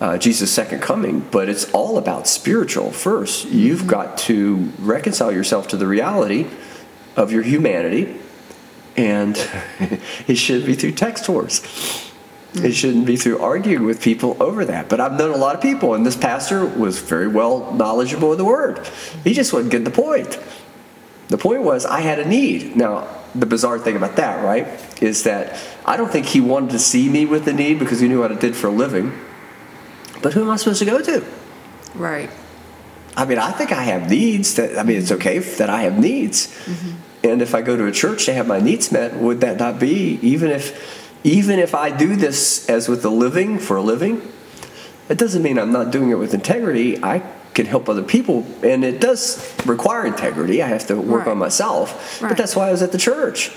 uh, 0.00 0.16
Jesus' 0.18 0.52
second 0.52 0.80
coming, 0.80 1.20
but 1.20 1.48
it's 1.48 1.70
all 1.72 1.98
about 1.98 2.28
spiritual 2.28 2.90
first. 2.90 3.46
You've 3.46 3.86
got 3.86 4.18
to 4.18 4.72
reconcile 4.78 5.32
yourself 5.32 5.68
to 5.68 5.76
the 5.76 5.86
reality 5.86 6.46
of 7.16 7.32
your 7.32 7.42
humanity, 7.42 8.16
and 8.96 9.36
it 10.28 10.36
should 10.36 10.64
be 10.64 10.74
through 10.74 10.92
text 10.92 11.28
wars. 11.28 11.62
It 12.54 12.72
shouldn't 12.72 13.06
be 13.06 13.16
through 13.16 13.40
arguing 13.40 13.84
with 13.84 14.00
people 14.00 14.36
over 14.40 14.64
that. 14.64 14.88
But 14.88 15.00
I've 15.00 15.18
known 15.18 15.34
a 15.34 15.36
lot 15.36 15.54
of 15.54 15.60
people, 15.60 15.94
and 15.94 16.06
this 16.06 16.16
pastor 16.16 16.64
was 16.64 16.98
very 16.98 17.28
well 17.28 17.72
knowledgeable 17.74 18.32
of 18.32 18.38
the 18.38 18.44
word. 18.44 18.88
He 19.24 19.34
just 19.34 19.52
wasn't 19.52 19.72
getting 19.72 19.84
the 19.84 19.90
point. 19.90 20.38
The 21.28 21.36
point 21.36 21.62
was, 21.62 21.84
I 21.84 22.00
had 22.00 22.18
a 22.18 22.26
need. 22.26 22.74
Now, 22.74 23.06
the 23.34 23.44
bizarre 23.44 23.78
thing 23.78 23.96
about 23.96 24.16
that, 24.16 24.42
right, 24.42 24.66
is 25.02 25.24
that 25.24 25.60
I 25.84 25.96
don't 25.96 26.10
think 26.10 26.26
he 26.26 26.40
wanted 26.40 26.70
to 26.70 26.78
see 26.78 27.08
me 27.10 27.26
with 27.26 27.44
the 27.44 27.52
need 27.52 27.78
because 27.78 28.00
he 28.00 28.08
knew 28.08 28.20
what 28.20 28.32
I 28.32 28.36
did 28.36 28.56
for 28.56 28.68
a 28.68 28.72
living. 28.72 29.12
But 30.22 30.32
who 30.32 30.42
am 30.42 30.50
I 30.50 30.56
supposed 30.56 30.78
to 30.80 30.84
go 30.84 31.00
to? 31.02 31.24
Right. 31.94 32.30
I 33.16 33.24
mean, 33.24 33.38
I 33.38 33.50
think 33.52 33.72
I 33.72 33.82
have 33.82 34.08
needs. 34.10 34.54
That 34.54 34.78
I 34.78 34.82
mean, 34.82 34.98
it's 34.98 35.12
okay 35.12 35.38
that 35.38 35.70
I 35.70 35.82
have 35.82 35.98
needs. 35.98 36.46
Mm-hmm. 36.64 36.90
And 37.24 37.42
if 37.42 37.54
I 37.54 37.62
go 37.62 37.76
to 37.76 37.86
a 37.86 37.92
church 37.92 38.26
to 38.26 38.32
have 38.34 38.46
my 38.46 38.60
needs 38.60 38.92
met, 38.92 39.16
would 39.16 39.40
that 39.40 39.58
not 39.58 39.78
be 39.80 40.18
even 40.22 40.50
if 40.50 41.06
even 41.24 41.58
if 41.58 41.74
I 41.74 41.90
do 41.90 42.14
this 42.16 42.68
as 42.68 42.88
with 42.88 43.04
a 43.04 43.10
living 43.10 43.58
for 43.58 43.76
a 43.76 43.82
living? 43.82 44.22
It 45.08 45.18
doesn't 45.18 45.42
mean 45.42 45.58
I'm 45.58 45.72
not 45.72 45.90
doing 45.90 46.10
it 46.10 46.18
with 46.18 46.34
integrity. 46.34 47.02
I 47.02 47.22
can 47.54 47.66
help 47.66 47.88
other 47.88 48.02
people, 48.04 48.46
and 48.62 48.84
it 48.84 49.00
does 49.00 49.52
require 49.66 50.06
integrity. 50.06 50.62
I 50.62 50.68
have 50.68 50.86
to 50.88 50.94
work 50.96 51.26
Right. 51.26 51.32
on 51.32 51.38
myself. 51.38 52.22
Right. 52.22 52.28
But 52.28 52.38
that's 52.38 52.54
why 52.54 52.68
I 52.68 52.70
was 52.70 52.82
at 52.82 52.92
the 52.92 52.98
church. 52.98 53.50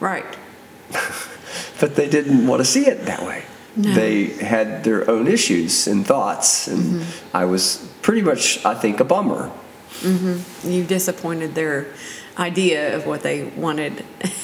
Right. 0.00 0.24
But 1.80 1.96
they 1.96 2.10
didn't 2.10 2.46
want 2.46 2.60
to 2.60 2.64
see 2.66 2.86
it 2.86 3.06
that 3.06 3.22
way. 3.22 3.44
No. 3.76 3.94
They 3.94 4.26
had 4.26 4.82
their 4.84 5.08
own 5.08 5.28
issues 5.28 5.86
and 5.86 6.04
thoughts, 6.06 6.66
and 6.66 7.04
I 7.32 7.44
was 7.44 7.88
pretty 8.02 8.22
much, 8.22 8.64
I 8.64 8.74
think, 8.74 8.98
a 9.00 9.04
bummer. 9.04 9.50
You 10.02 10.84
disappointed 10.84 11.54
their 11.54 11.86
idea 12.38 12.96
of 12.96 13.06
what 13.06 13.22
they 13.22 13.44
wanted. 13.44 14.04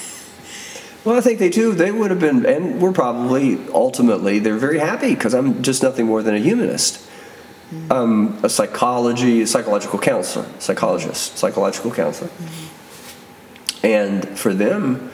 Well, 1.04 1.16
I 1.16 1.20
think 1.20 1.38
they 1.38 1.50
too. 1.50 1.72
They 1.72 1.92
would 1.92 2.10
have 2.10 2.18
been, 2.18 2.44
and 2.44 2.82
we're 2.82 2.90
probably 2.90 3.60
ultimately 3.72 4.40
they're 4.40 4.56
very 4.56 4.80
happy 4.80 5.14
because 5.14 5.34
I'm 5.34 5.62
just 5.62 5.80
nothing 5.80 6.04
more 6.06 6.20
than 6.20 6.34
a 6.34 6.40
humanist, 6.40 7.00
um, 7.92 8.36
a 8.42 8.48
psychology, 8.48 9.42
a 9.42 9.46
psychological 9.46 10.00
counselor, 10.00 10.46
psychologist, 10.58 11.38
psychological 11.38 11.92
counselor, 11.92 12.28
and 13.84 14.26
for 14.36 14.52
them, 14.52 15.12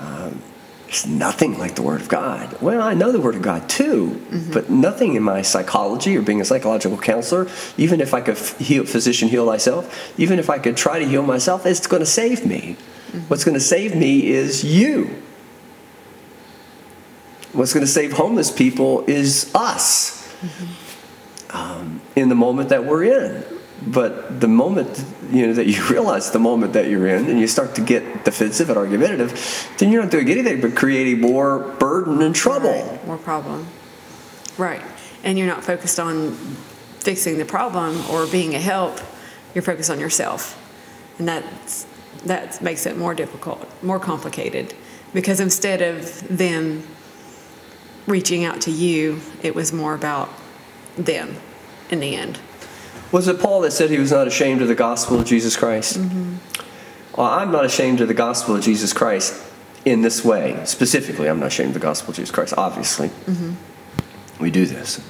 um, 0.00 0.42
it's 0.88 1.06
nothing 1.06 1.58
like 1.58 1.74
the 1.74 1.82
Word 1.82 2.00
of 2.00 2.08
God. 2.08 2.60
Well, 2.62 2.80
I 2.80 2.94
know 2.94 3.10
the 3.10 3.20
Word 3.20 3.34
of 3.34 3.42
God 3.42 3.68
too, 3.68 4.20
mm-hmm. 4.30 4.52
but 4.52 4.70
nothing 4.70 5.14
in 5.14 5.22
my 5.22 5.42
psychology 5.42 6.16
or 6.16 6.22
being 6.22 6.40
a 6.40 6.44
psychological 6.44 6.96
counselor, 6.96 7.48
even 7.76 8.00
if 8.00 8.14
I 8.14 8.20
could 8.20 8.38
heal, 8.38 8.84
physician 8.84 9.28
heal 9.28 9.46
myself, 9.46 10.18
even 10.18 10.38
if 10.38 10.48
I 10.48 10.58
could 10.58 10.76
try 10.76 10.98
to 10.98 11.04
heal 11.04 11.22
myself, 11.22 11.66
it's 11.66 11.86
going 11.86 12.00
to 12.00 12.06
save 12.06 12.46
me. 12.46 12.76
Mm-hmm. 13.08 13.20
What's 13.22 13.44
going 13.44 13.54
to 13.54 13.60
save 13.60 13.96
me 13.96 14.28
is 14.28 14.64
you. 14.64 15.22
What's 17.52 17.72
going 17.72 17.84
to 17.86 17.90
save 17.90 18.12
homeless 18.12 18.50
people 18.50 19.04
is 19.06 19.50
us. 19.54 20.16
Mm-hmm. 20.36 21.56
um, 21.56 22.02
in 22.14 22.28
the 22.28 22.34
moment 22.34 22.68
that 22.68 22.84
we're 22.84 23.04
in. 23.04 23.55
But 23.84 24.40
the 24.40 24.48
moment 24.48 25.04
you 25.30 25.46
know 25.46 25.52
that 25.54 25.66
you 25.66 25.84
realize 25.90 26.30
the 26.30 26.38
moment 26.38 26.72
that 26.72 26.88
you're 26.88 27.06
in, 27.06 27.26
and 27.26 27.38
you 27.38 27.46
start 27.46 27.74
to 27.76 27.80
get 27.80 28.24
defensive 28.24 28.68
and 28.68 28.78
argumentative, 28.78 29.74
then 29.78 29.92
you're 29.92 30.02
not 30.02 30.10
doing 30.10 30.28
anything 30.30 30.60
but 30.60 30.74
creating 30.74 31.20
more 31.20 31.58
burden 31.78 32.22
and 32.22 32.34
trouble. 32.34 32.70
Right, 32.70 33.06
more 33.06 33.18
problem. 33.18 33.66
Right. 34.56 34.82
And 35.24 35.38
you're 35.38 35.48
not 35.48 35.64
focused 35.64 36.00
on 36.00 36.32
fixing 37.00 37.38
the 37.38 37.44
problem 37.44 38.08
or 38.10 38.26
being 38.26 38.54
a 38.54 38.58
help. 38.58 39.00
You're 39.54 39.62
focused 39.62 39.90
on 39.90 40.00
yourself, 40.00 40.58
and 41.18 41.28
that's 41.28 41.86
that 42.24 42.60
makes 42.62 42.86
it 42.86 42.96
more 42.96 43.14
difficult, 43.14 43.66
more 43.82 44.00
complicated, 44.00 44.74
because 45.12 45.40
instead 45.40 45.82
of 45.82 46.26
them 46.28 46.82
reaching 48.06 48.44
out 48.44 48.60
to 48.62 48.70
you, 48.70 49.20
it 49.42 49.54
was 49.54 49.72
more 49.72 49.94
about 49.94 50.28
them 50.96 51.36
in 51.90 52.00
the 52.00 52.16
end. 52.16 52.38
Was 53.12 53.28
it 53.28 53.40
Paul 53.40 53.60
that 53.62 53.72
said 53.72 53.90
he 53.90 53.98
was 53.98 54.12
not 54.12 54.26
ashamed 54.26 54.62
of 54.62 54.68
the 54.68 54.74
gospel 54.74 55.18
of 55.18 55.26
Jesus 55.26 55.56
Christ? 55.56 55.98
Mm-hmm. 55.98 56.36
Well, 57.16 57.26
I'm 57.26 57.50
not 57.50 57.64
ashamed 57.64 58.00
of 58.00 58.08
the 58.08 58.14
gospel 58.14 58.56
of 58.56 58.62
Jesus 58.62 58.92
Christ 58.92 59.42
in 59.84 60.02
this 60.02 60.24
way. 60.24 60.60
Specifically, 60.64 61.28
I'm 61.28 61.40
not 61.40 61.46
ashamed 61.46 61.68
of 61.68 61.74
the 61.74 61.80
gospel 61.80 62.10
of 62.10 62.16
Jesus 62.16 62.30
Christ, 62.30 62.54
obviously. 62.56 63.08
Mm-hmm. 63.08 63.54
We 64.42 64.50
do 64.50 64.66
this. 64.66 65.00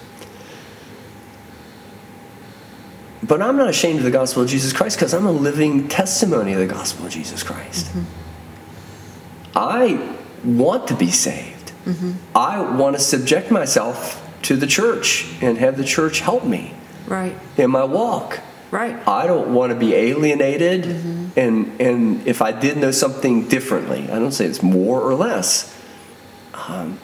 But 3.23 3.43
I'm 3.43 3.57
not 3.57 3.69
ashamed 3.69 3.99
of 3.99 4.05
the 4.05 4.11
gospel 4.11 4.43
of 4.43 4.49
Jesus 4.49 4.73
Christ 4.73 4.97
because 4.97 5.13
I'm 5.13 5.27
a 5.27 5.33
living 5.33 5.89
testimony 5.89 6.53
of 6.53 6.61
the 6.61 6.67
gospel 6.67 7.07
of 7.07 7.13
Jesus 7.13 7.43
Christ. 7.43 7.87
Mm-hmm. 7.87 9.59
I 9.59 10.17
want 10.45 10.87
to 10.89 10.95
be 10.95 11.11
saved. 11.11 11.73
I 12.35 12.61
want 12.61 12.97
to 12.97 13.03
subject 13.03 13.51
myself 13.51 14.23
to 14.43 14.57
the 14.57 14.67
church 14.67 15.33
and 15.41 15.57
have 15.59 15.77
the 15.77 15.85
church 15.85 16.21
help 16.21 16.45
me 16.45 16.75
Right. 17.07 17.37
in 17.57 17.71
my 17.71 17.85
walk. 17.85 18.41
Right. 18.71 18.97
I 19.07 19.27
don't 19.27 19.55
want 19.55 19.73
to 19.73 19.79
be 19.79 19.95
alienated, 19.95 20.85
mm-hmm. 20.85 21.39
and 21.39 21.81
and 21.81 22.27
if 22.27 22.43
I 22.43 22.51
did 22.51 22.77
know 22.77 22.91
something 22.91 23.47
differently, 23.47 24.11
I 24.11 24.19
don't 24.19 24.33
say 24.33 24.45
it's 24.45 24.63
more 24.63 25.01
or 25.01 25.15
less. 25.15 25.73
Um, 26.53 26.99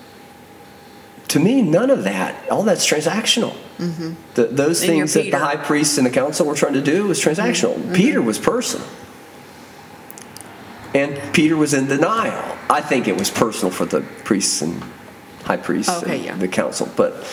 to 1.29 1.39
me, 1.39 1.63
none 1.63 1.89
of 1.89 2.05
that, 2.05 2.51
all 2.51 2.65
that's 2.65 2.87
transactional. 2.87 3.55
Mm-hmm. 3.79 4.15
The, 4.35 4.47
those 4.47 4.83
And 4.83 4.91
things 4.91 5.15
that 5.15 5.31
the 5.31 5.39
high 5.39 5.57
priest 5.57 5.99
and 5.99 6.07
the 6.07 6.11
council 6.11 6.47
were 6.47 6.55
trying 6.55 6.75
to 6.75 6.83
do 6.83 7.07
was 7.07 7.21
transactional. 7.21 7.77
Mm-hmm. 7.77 7.95
Peter 7.95 8.21
was 8.21 8.39
personal, 8.39 8.87
and 10.95 11.33
Peter 11.33 11.57
was 11.57 11.75
in 11.75 11.87
denial. 11.87 12.59
I 12.69 12.81
think 12.81 13.07
it 13.07 13.17
was 13.17 13.31
personal 13.31 13.71
for 13.71 13.87
the 13.87 14.01
priests 14.25 14.63
and 14.63 14.83
high 15.45 15.57
priests 15.59 16.03
Okay, 16.03 16.17
and 16.17 16.25
yeah. 16.25 16.37
the 16.37 16.49
council, 16.49 16.89
but 16.97 17.25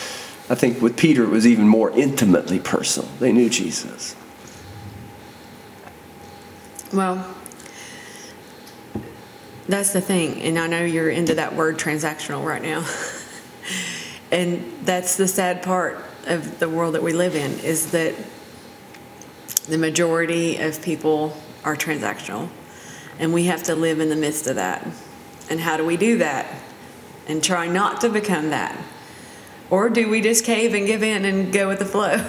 I 0.50 0.56
think 0.56 0.82
with 0.82 0.96
Peter 0.96 1.22
it 1.22 1.28
was 1.28 1.46
even 1.46 1.68
more 1.68 1.92
intimately 1.92 2.58
personal. 2.58 3.08
They 3.20 3.32
knew 3.32 3.48
Jesus. 3.48 4.16
Well, 6.92 7.24
that's 9.68 9.92
the 9.92 10.00
thing, 10.00 10.42
and 10.42 10.58
I 10.58 10.66
know 10.66 10.84
you're 10.84 11.08
into 11.08 11.36
that 11.36 11.54
word 11.54 11.78
transactional 11.78 12.44
right 12.44 12.60
now. 12.60 12.84
and 14.32 14.64
that's 14.82 15.16
the 15.16 15.28
sad 15.28 15.62
part 15.62 16.04
of 16.26 16.58
the 16.58 16.68
world 16.68 16.96
that 16.96 17.02
we 17.04 17.12
live 17.12 17.36
in 17.36 17.52
is 17.60 17.92
that 17.92 18.16
the 19.68 19.78
majority 19.78 20.56
of 20.56 20.82
people 20.82 21.36
are 21.62 21.76
transactional, 21.76 22.48
and 23.20 23.32
we 23.32 23.44
have 23.44 23.62
to 23.64 23.76
live 23.76 24.00
in 24.00 24.08
the 24.08 24.16
midst 24.16 24.48
of 24.48 24.56
that. 24.56 24.84
And 25.48 25.60
how 25.60 25.76
do 25.76 25.84
we 25.84 25.96
do 25.96 26.18
that? 26.18 26.52
And 27.28 27.44
try 27.44 27.68
not 27.68 28.00
to 28.00 28.08
become 28.08 28.50
that. 28.50 28.76
Or 29.70 29.88
do 29.88 30.10
we 30.10 30.20
just 30.20 30.44
cave 30.44 30.74
and 30.74 30.86
give 30.86 31.02
in 31.02 31.24
and 31.24 31.52
go 31.52 31.68
with 31.68 31.78
the 31.78 31.86
flow? 31.86 32.24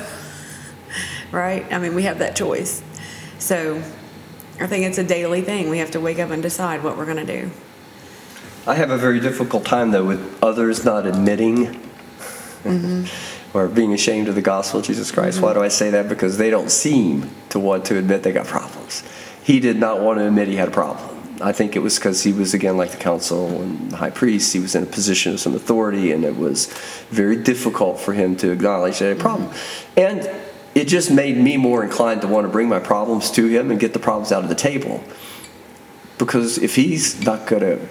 right? 1.31 1.65
I 1.71 1.79
mean, 1.79 1.95
we 1.95 2.03
have 2.03 2.19
that 2.19 2.35
choice. 2.35 2.83
So 3.39 3.81
I 4.59 4.67
think 4.67 4.85
it's 4.85 4.99
a 4.99 5.03
daily 5.03 5.41
thing. 5.41 5.69
We 5.69 5.79
have 5.79 5.91
to 5.91 5.99
wake 5.99 6.19
up 6.19 6.29
and 6.29 6.43
decide 6.43 6.83
what 6.83 6.97
we're 6.97 7.05
going 7.05 7.25
to 7.25 7.41
do. 7.41 7.51
I 8.67 8.75
have 8.75 8.91
a 8.91 8.97
very 8.97 9.19
difficult 9.19 9.65
time 9.65 9.89
though 9.89 10.05
with 10.05 10.37
others 10.43 10.85
not 10.85 11.07
admitting 11.07 11.65
mm-hmm. 12.63 13.57
or 13.57 13.67
being 13.67 13.91
ashamed 13.91 14.27
of 14.27 14.35
the 14.35 14.41
gospel 14.41 14.81
of 14.81 14.85
Jesus 14.85 15.11
Christ. 15.11 15.37
Mm-hmm. 15.37 15.45
Why 15.47 15.53
do 15.53 15.63
I 15.63 15.67
say 15.67 15.89
that? 15.89 16.07
Because 16.07 16.37
they 16.37 16.51
don't 16.51 16.69
seem 16.69 17.31
to 17.49 17.59
want 17.59 17.85
to 17.85 17.97
admit 17.97 18.21
they 18.21 18.31
got 18.31 18.45
problems. 18.45 19.03
He 19.43 19.59
did 19.59 19.77
not 19.77 20.01
want 20.01 20.19
to 20.19 20.27
admit 20.27 20.47
he 20.47 20.57
had 20.57 20.67
a 20.67 20.71
problem. 20.71 21.10
I 21.39 21.51
think 21.51 21.75
it 21.75 21.79
was 21.79 21.97
because 21.97 22.23
he 22.23 22.33
was 22.33 22.53
again 22.53 22.77
like 22.77 22.91
the 22.91 22.97
council 22.97 23.61
and 23.61 23.91
the 23.91 23.97
high 23.97 24.09
priest. 24.09 24.53
He 24.53 24.59
was 24.59 24.75
in 24.75 24.83
a 24.83 24.87
position 24.87 25.33
of 25.33 25.39
some 25.39 25.55
authority, 25.55 26.11
and 26.11 26.23
it 26.23 26.35
was 26.37 26.67
very 27.09 27.35
difficult 27.35 27.99
for 27.99 28.13
him 28.13 28.35
to 28.37 28.51
acknowledge 28.51 28.99
that 28.99 29.05
he 29.05 29.09
had 29.09 29.17
a 29.17 29.19
mm-hmm. 29.19 29.49
problem. 29.49 29.53
And 29.97 30.29
it 30.75 30.87
just 30.87 31.11
made 31.11 31.37
me 31.37 31.57
more 31.57 31.83
inclined 31.83 32.21
to 32.21 32.27
want 32.27 32.45
to 32.45 32.51
bring 32.51 32.69
my 32.69 32.79
problems 32.79 33.31
to 33.31 33.47
him 33.47 33.71
and 33.71 33.79
get 33.79 33.93
the 33.93 33.99
problems 33.99 34.31
out 34.31 34.43
of 34.43 34.49
the 34.49 34.55
table. 34.55 35.03
Because 36.17 36.57
if 36.57 36.75
he's 36.75 37.23
not 37.23 37.47
going 37.47 37.61
to 37.61 37.87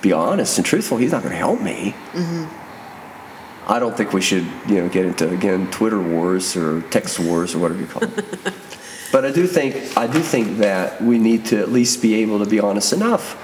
be 0.00 0.12
honest 0.12 0.58
and 0.58 0.66
truthful, 0.66 0.98
he's 0.98 1.12
not 1.12 1.22
going 1.22 1.32
to 1.32 1.38
help 1.38 1.60
me. 1.60 1.94
Mm-hmm. 2.12 3.70
I 3.70 3.78
don't 3.78 3.96
think 3.96 4.12
we 4.12 4.20
should, 4.20 4.44
you 4.68 4.76
know, 4.76 4.88
get 4.88 5.06
into 5.06 5.30
again 5.30 5.70
Twitter 5.70 6.00
wars 6.00 6.56
or 6.56 6.82
text 6.90 7.18
wars 7.18 7.54
or 7.54 7.60
whatever 7.60 7.80
you 7.80 7.86
call 7.86 8.02
it. 8.02 8.24
but 9.14 9.24
I 9.24 9.30
do 9.30 9.46
think 9.46 9.96
I 9.96 10.08
do 10.08 10.18
think 10.18 10.58
that 10.58 11.00
we 11.00 11.18
need 11.20 11.44
to 11.46 11.60
at 11.60 11.70
least 11.70 12.02
be 12.02 12.14
able 12.22 12.40
to 12.40 12.50
be 12.50 12.58
honest 12.58 12.92
enough, 12.92 13.36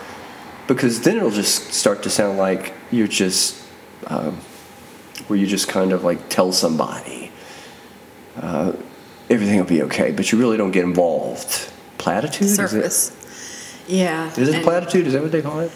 because 0.66 1.02
then 1.02 1.16
it'll 1.16 1.30
just 1.30 1.72
start 1.72 2.02
to 2.02 2.10
sound 2.10 2.38
like 2.38 2.72
you're 2.90 3.06
just 3.06 3.54
um, 4.08 4.34
where 5.28 5.38
you 5.38 5.46
just 5.46 5.68
kind 5.68 5.92
of 5.92 6.02
like 6.02 6.28
tell 6.28 6.50
somebody 6.50 7.30
uh, 8.42 8.72
everything 9.30 9.58
will 9.60 9.66
be 9.78 9.82
okay, 9.82 10.10
but 10.10 10.32
you 10.32 10.38
really 10.38 10.56
don't 10.56 10.72
get 10.72 10.82
involved. 10.82 11.70
Platitude 11.98 12.48
Is 12.48 12.74
it- 12.74 13.12
Yeah. 13.86 14.32
Is 14.36 14.48
it 14.48 14.64
platitude? 14.64 15.06
Is 15.06 15.12
that 15.12 15.22
what 15.22 15.30
they 15.30 15.42
call 15.42 15.60
it? 15.60 15.70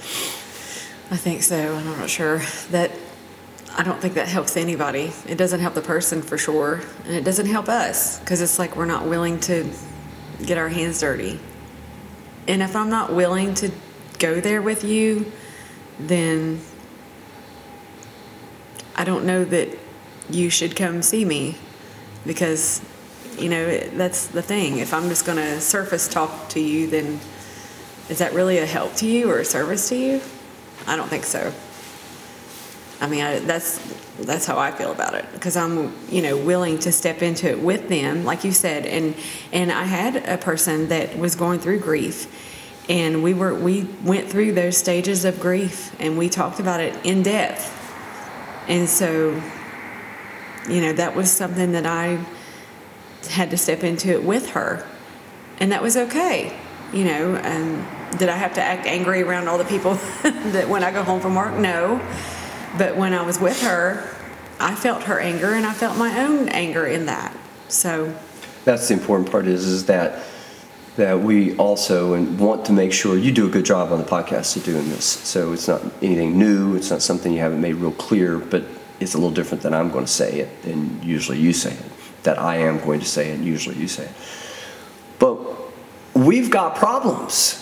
I 1.10 1.16
think 1.16 1.44
so. 1.44 1.54
and 1.54 1.88
I'm 1.88 1.98
not 2.00 2.10
sure. 2.10 2.42
That 2.72 2.90
I 3.76 3.82
don't 3.82 4.00
think 4.00 4.14
that 4.14 4.28
helps 4.28 4.56
anybody. 4.56 5.12
It 5.26 5.36
doesn't 5.36 5.58
help 5.58 5.74
the 5.74 5.82
person 5.82 6.22
for 6.22 6.38
sure, 6.38 6.80
and 7.04 7.14
it 7.14 7.24
doesn't 7.24 7.46
help 7.46 7.68
us 7.68 8.20
because 8.20 8.40
it's 8.40 8.58
like 8.58 8.76
we're 8.76 8.84
not 8.84 9.06
willing 9.06 9.40
to 9.40 9.68
get 10.46 10.58
our 10.58 10.68
hands 10.68 11.00
dirty. 11.00 11.40
And 12.46 12.62
if 12.62 12.76
I'm 12.76 12.88
not 12.88 13.12
willing 13.12 13.54
to 13.54 13.72
go 14.18 14.40
there 14.40 14.62
with 14.62 14.84
you, 14.84 15.30
then 15.98 16.60
I 18.94 19.04
don't 19.04 19.24
know 19.24 19.44
that 19.44 19.76
you 20.30 20.50
should 20.50 20.76
come 20.76 21.02
see 21.02 21.24
me 21.24 21.56
because 22.24 22.80
you 23.38 23.48
know 23.48 23.78
that's 23.78 24.28
the 24.28 24.42
thing. 24.42 24.78
If 24.78 24.94
I'm 24.94 25.08
just 25.08 25.26
going 25.26 25.38
to 25.38 25.60
surface 25.60 26.06
talk 26.06 26.48
to 26.50 26.60
you, 26.60 26.88
then 26.88 27.18
is 28.08 28.18
that 28.18 28.32
really 28.34 28.58
a 28.58 28.66
help 28.66 28.94
to 28.96 29.06
you 29.06 29.30
or 29.30 29.38
a 29.38 29.44
service 29.44 29.88
to 29.88 29.96
you? 29.96 30.20
I 30.86 30.94
don't 30.94 31.08
think 31.08 31.24
so. 31.24 31.52
I 33.00 33.08
mean, 33.08 33.22
I, 33.22 33.38
that's 33.40 33.80
that's 34.20 34.46
how 34.46 34.58
I 34.58 34.70
feel 34.70 34.92
about 34.92 35.14
it 35.14 35.26
because 35.32 35.56
I'm, 35.56 35.92
you 36.08 36.22
know, 36.22 36.36
willing 36.36 36.78
to 36.80 36.92
step 36.92 37.22
into 37.22 37.48
it 37.48 37.60
with 37.60 37.88
them, 37.88 38.24
like 38.24 38.44
you 38.44 38.52
said, 38.52 38.86
and 38.86 39.14
and 39.52 39.72
I 39.72 39.84
had 39.84 40.16
a 40.16 40.38
person 40.38 40.88
that 40.88 41.18
was 41.18 41.34
going 41.34 41.60
through 41.60 41.80
grief, 41.80 42.26
and 42.88 43.22
we 43.22 43.34
were 43.34 43.54
we 43.54 43.84
went 44.04 44.30
through 44.30 44.52
those 44.52 44.76
stages 44.76 45.24
of 45.24 45.40
grief, 45.40 45.94
and 46.00 46.16
we 46.16 46.28
talked 46.28 46.60
about 46.60 46.80
it 46.80 46.94
in 47.04 47.22
depth, 47.22 47.72
and 48.68 48.88
so, 48.88 49.40
you 50.68 50.80
know, 50.80 50.92
that 50.92 51.16
was 51.16 51.30
something 51.30 51.72
that 51.72 51.86
I 51.86 52.24
had 53.30 53.50
to 53.50 53.56
step 53.56 53.82
into 53.82 54.10
it 54.10 54.22
with 54.22 54.50
her, 54.50 54.86
and 55.58 55.72
that 55.72 55.82
was 55.82 55.96
okay. 55.96 56.56
You 56.92 57.04
know, 57.04 57.36
um, 57.42 57.86
did 58.18 58.28
I 58.28 58.36
have 58.36 58.54
to 58.54 58.62
act 58.62 58.86
angry 58.86 59.22
around 59.22 59.48
all 59.48 59.58
the 59.58 59.64
people 59.64 59.94
that 60.22 60.68
when 60.68 60.84
I 60.84 60.92
go 60.92 61.02
home 61.02 61.20
from 61.20 61.34
work? 61.34 61.54
No. 61.54 62.00
But 62.76 62.96
when 62.96 63.14
I 63.14 63.22
was 63.22 63.38
with 63.40 63.62
her, 63.62 64.08
I 64.58 64.74
felt 64.74 65.04
her 65.04 65.20
anger 65.20 65.52
and 65.54 65.66
I 65.66 65.72
felt 65.72 65.96
my 65.96 66.20
own 66.20 66.48
anger 66.48 66.86
in 66.86 67.06
that. 67.06 67.36
So, 67.68 68.14
That's 68.64 68.88
the 68.88 68.94
important 68.94 69.30
part 69.30 69.46
is 69.46 69.64
is 69.64 69.86
that 69.86 70.22
that 70.96 71.18
we 71.20 71.56
also 71.56 72.14
and 72.14 72.38
want 72.38 72.64
to 72.66 72.72
make 72.72 72.92
sure 72.92 73.18
you 73.18 73.32
do 73.32 73.46
a 73.46 73.50
good 73.50 73.64
job 73.64 73.92
on 73.92 73.98
the 73.98 74.04
podcast 74.04 74.56
of 74.56 74.64
doing 74.64 74.88
this. 74.88 75.04
So 75.04 75.52
it's 75.52 75.66
not 75.66 75.82
anything 76.02 76.38
new. 76.38 76.76
It's 76.76 76.90
not 76.90 77.02
something 77.02 77.32
you 77.32 77.40
haven't 77.40 77.60
made 77.60 77.74
real 77.74 77.92
clear, 77.92 78.38
but 78.38 78.64
it's 79.00 79.14
a 79.14 79.18
little 79.18 79.32
different 79.32 79.62
than 79.62 79.74
I'm 79.74 79.90
going 79.90 80.04
to 80.04 80.10
say 80.12 80.38
it 80.38 80.50
and 80.64 81.02
usually 81.04 81.38
you 81.38 81.52
say 81.52 81.72
it. 81.72 82.22
That 82.22 82.38
I 82.38 82.58
am 82.58 82.78
going 82.78 83.00
to 83.00 83.06
say 83.06 83.30
it 83.30 83.34
and 83.34 83.44
usually 83.44 83.76
you 83.76 83.88
say 83.88 84.04
it. 84.04 84.12
But 85.18 85.40
we've 86.14 86.50
got 86.50 86.76
problems. 86.76 87.60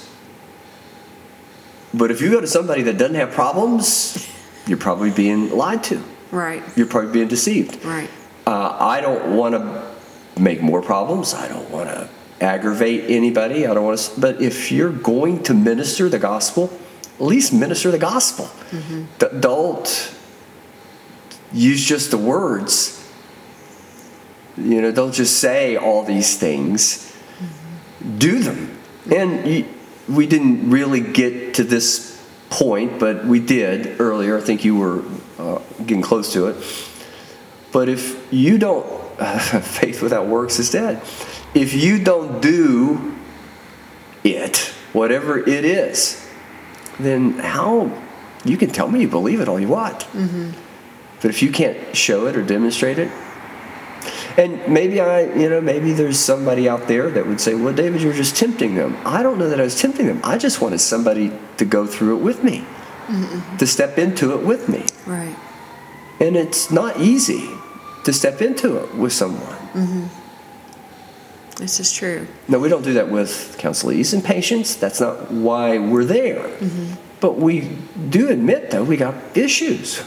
But 1.95 2.11
if 2.11 2.21
you 2.21 2.31
go 2.31 2.41
to 2.41 2.47
somebody 2.47 2.83
that 2.83 2.99
doesn't 2.99 3.17
have 3.17 3.33
problems, 3.33 4.29
you're 4.67 4.79
probably 4.79 5.11
being 5.11 5.51
lied 5.57 5.83
to. 5.85 6.03
right, 6.31 6.63
You're 6.77 6.87
probably 6.87 7.13
being 7.13 7.29
deceived. 7.29 7.85
right, 7.85 8.09
Uh, 8.47 8.77
I 8.81 9.01
don't 9.01 9.37
want 9.37 9.55
to 9.55 10.41
make 10.41 10.63
more 10.63 10.83
problems. 10.83 11.35
I 11.35 11.49
don't 11.49 11.69
want 11.71 11.89
to 11.91 12.09
aggravate 12.41 13.11
anybody. 13.11 13.67
I 13.67 13.75
don't 13.75 13.85
want 13.85 13.99
to. 13.99 14.21
But 14.21 14.41
if 14.41 14.73
you're 14.73 14.91
going 14.93 15.43
to 15.45 15.55
minister 15.55 16.09
the 16.09 16.19
gospel, 16.19 16.71
at 17.19 17.27
least 17.27 17.53
minister 17.53 17.91
the 17.91 17.99
gospel. 17.99 18.51
D- 19.19 19.27
don't 19.39 20.15
use 21.53 21.85
just 21.85 22.11
the 22.11 22.17
words 22.19 22.99
You 24.57 24.81
know, 24.83 24.93
don't 24.93 25.15
just 25.15 25.39
say 25.39 25.77
all 25.77 26.03
these 26.05 26.37
things, 26.39 27.11
do 28.19 28.41
them. 28.43 28.69
And 29.11 29.47
you, 29.49 29.65
we 30.09 30.27
didn't 30.27 30.69
really 30.71 31.01
get 31.01 31.55
to 31.55 31.65
this 31.65 32.12
point, 32.53 32.99
but 33.01 33.25
we 33.25 33.41
did 33.41 34.01
earlier. 34.01 34.37
I 34.37 34.41
think 34.41 34.65
you 34.65 34.77
were 34.77 35.03
uh, 35.39 35.61
getting 35.79 36.03
close 36.03 36.33
to 36.35 36.47
it. 36.49 36.57
But 37.73 37.89
if 37.89 38.33
you 38.33 38.59
don't, 38.59 38.87
uh, 39.19 39.39
faith 39.61 40.03
without 40.03 40.27
works 40.27 40.59
is 40.59 40.71
dead. 40.71 41.03
If 41.55 41.75
you 41.75 42.03
don't 42.03 42.41
do 42.41 43.15
it, 44.23 44.59
whatever 44.93 45.39
it 45.39 45.65
is, 45.65 46.29
then 47.01 47.33
how 47.39 47.91
you 48.45 48.57
can 48.57 48.71
tell 48.71 48.89
me 48.89 49.01
you 49.01 49.09
believe 49.09 49.41
it 49.41 49.49
all 49.49 49.59
you 49.59 49.69
want. 49.69 50.01
Mm-hmm. 50.01 50.51
But 51.21 51.31
if 51.31 51.43
you 51.43 51.51
can't 51.51 51.97
show 51.97 52.27
it 52.27 52.37
or 52.37 52.43
demonstrate 52.43 52.99
it, 52.99 53.11
and 54.37 54.67
maybe 54.69 55.01
I, 55.01 55.23
you 55.35 55.49
know, 55.49 55.61
maybe 55.61 55.93
there's 55.93 56.19
somebody 56.19 56.69
out 56.69 56.89
there 56.89 57.11
that 57.11 57.27
would 57.27 57.41
say, 57.41 57.55
well, 57.55 57.75
David, 57.75 58.03
you're 58.03 58.13
just 58.13 58.37
tempting 58.37 58.75
them. 58.75 58.97
I 59.05 59.23
don't 59.23 59.39
know 59.39 59.49
that 59.49 59.61
I 59.61 59.65
was 59.65 59.81
tempting 59.81 60.07
them. 60.07 60.21
I 60.25 60.39
just 60.39 60.61
wanted 60.61 60.81
somebody 60.81 61.33
to 61.59 61.65
go 61.65 61.87
through 61.87 62.19
it 62.19 62.23
with 62.23 62.43
me, 62.43 62.59
mm-hmm. 63.07 63.57
to 63.57 63.67
step 63.67 63.99
into 63.99 64.35
it 64.35 64.45
with 64.45 64.69
me. 64.69 64.85
Right. 65.07 65.37
And 66.21 66.37
it's 66.37 66.71
not 66.71 67.01
easy 67.01 67.49
to 68.05 68.13
step 68.13 68.41
into 68.41 68.77
it 68.79 68.95
with 68.95 69.13
someone. 69.13 69.57
Mm-hmm. 69.73 70.07
This 71.57 71.79
is 71.81 71.93
true. 71.93 72.27
No, 72.49 72.59
we 72.59 72.69
don't 72.69 72.83
do 72.83 72.95
that 72.95 73.11
with 73.11 73.57
counselees 73.59 74.15
and 74.15 74.25
patients. 74.25 74.77
That's 74.77 75.01
not 75.01 75.31
why 75.31 75.79
we're 75.79 76.05
there. 76.05 76.41
Mm-hmm. 76.41 76.95
But 77.21 77.37
we 77.37 77.77
do 78.11 78.31
admit, 78.31 78.71
though, 78.71 78.83
we 78.83 78.97
got 78.97 79.15
issues. 79.37 80.03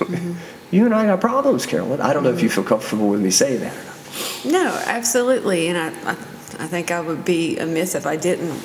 You 0.76 0.84
and 0.84 0.94
I 0.94 1.06
got 1.06 1.22
problems, 1.22 1.66
Carolyn. 1.66 2.02
I 2.02 2.12
don't 2.12 2.24
know 2.24 2.34
if 2.34 2.44
you 2.44 2.50
feel 2.50 2.66
comfortable 2.66 3.08
with 3.08 3.22
me 3.22 3.32
saying 3.32 3.62
that. 3.62 3.74
No, 4.44 4.78
absolutely. 4.86 5.70
And 5.70 5.78
I, 5.78 6.12
I, 6.12 6.12
I 6.12 6.68
think 6.68 6.92
I 6.92 7.00
would 7.00 7.24
be 7.24 7.58
amiss 7.60 7.96
if 7.96 8.06
I 8.06 8.18
didn't 8.18 8.62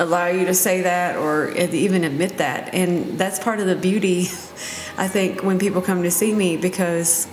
allow 0.00 0.26
you 0.26 0.44
to 0.46 0.54
say 0.54 0.80
that 0.80 1.14
or 1.16 1.52
even 1.52 2.02
admit 2.02 2.38
that. 2.38 2.74
And 2.74 3.16
that's 3.16 3.38
part 3.38 3.60
of 3.60 3.66
the 3.66 3.76
beauty, 3.76 4.22
I 4.98 5.06
think, 5.06 5.44
when 5.44 5.60
people 5.60 5.80
come 5.80 6.02
to 6.02 6.10
see 6.10 6.34
me 6.34 6.56
because, 6.56 7.28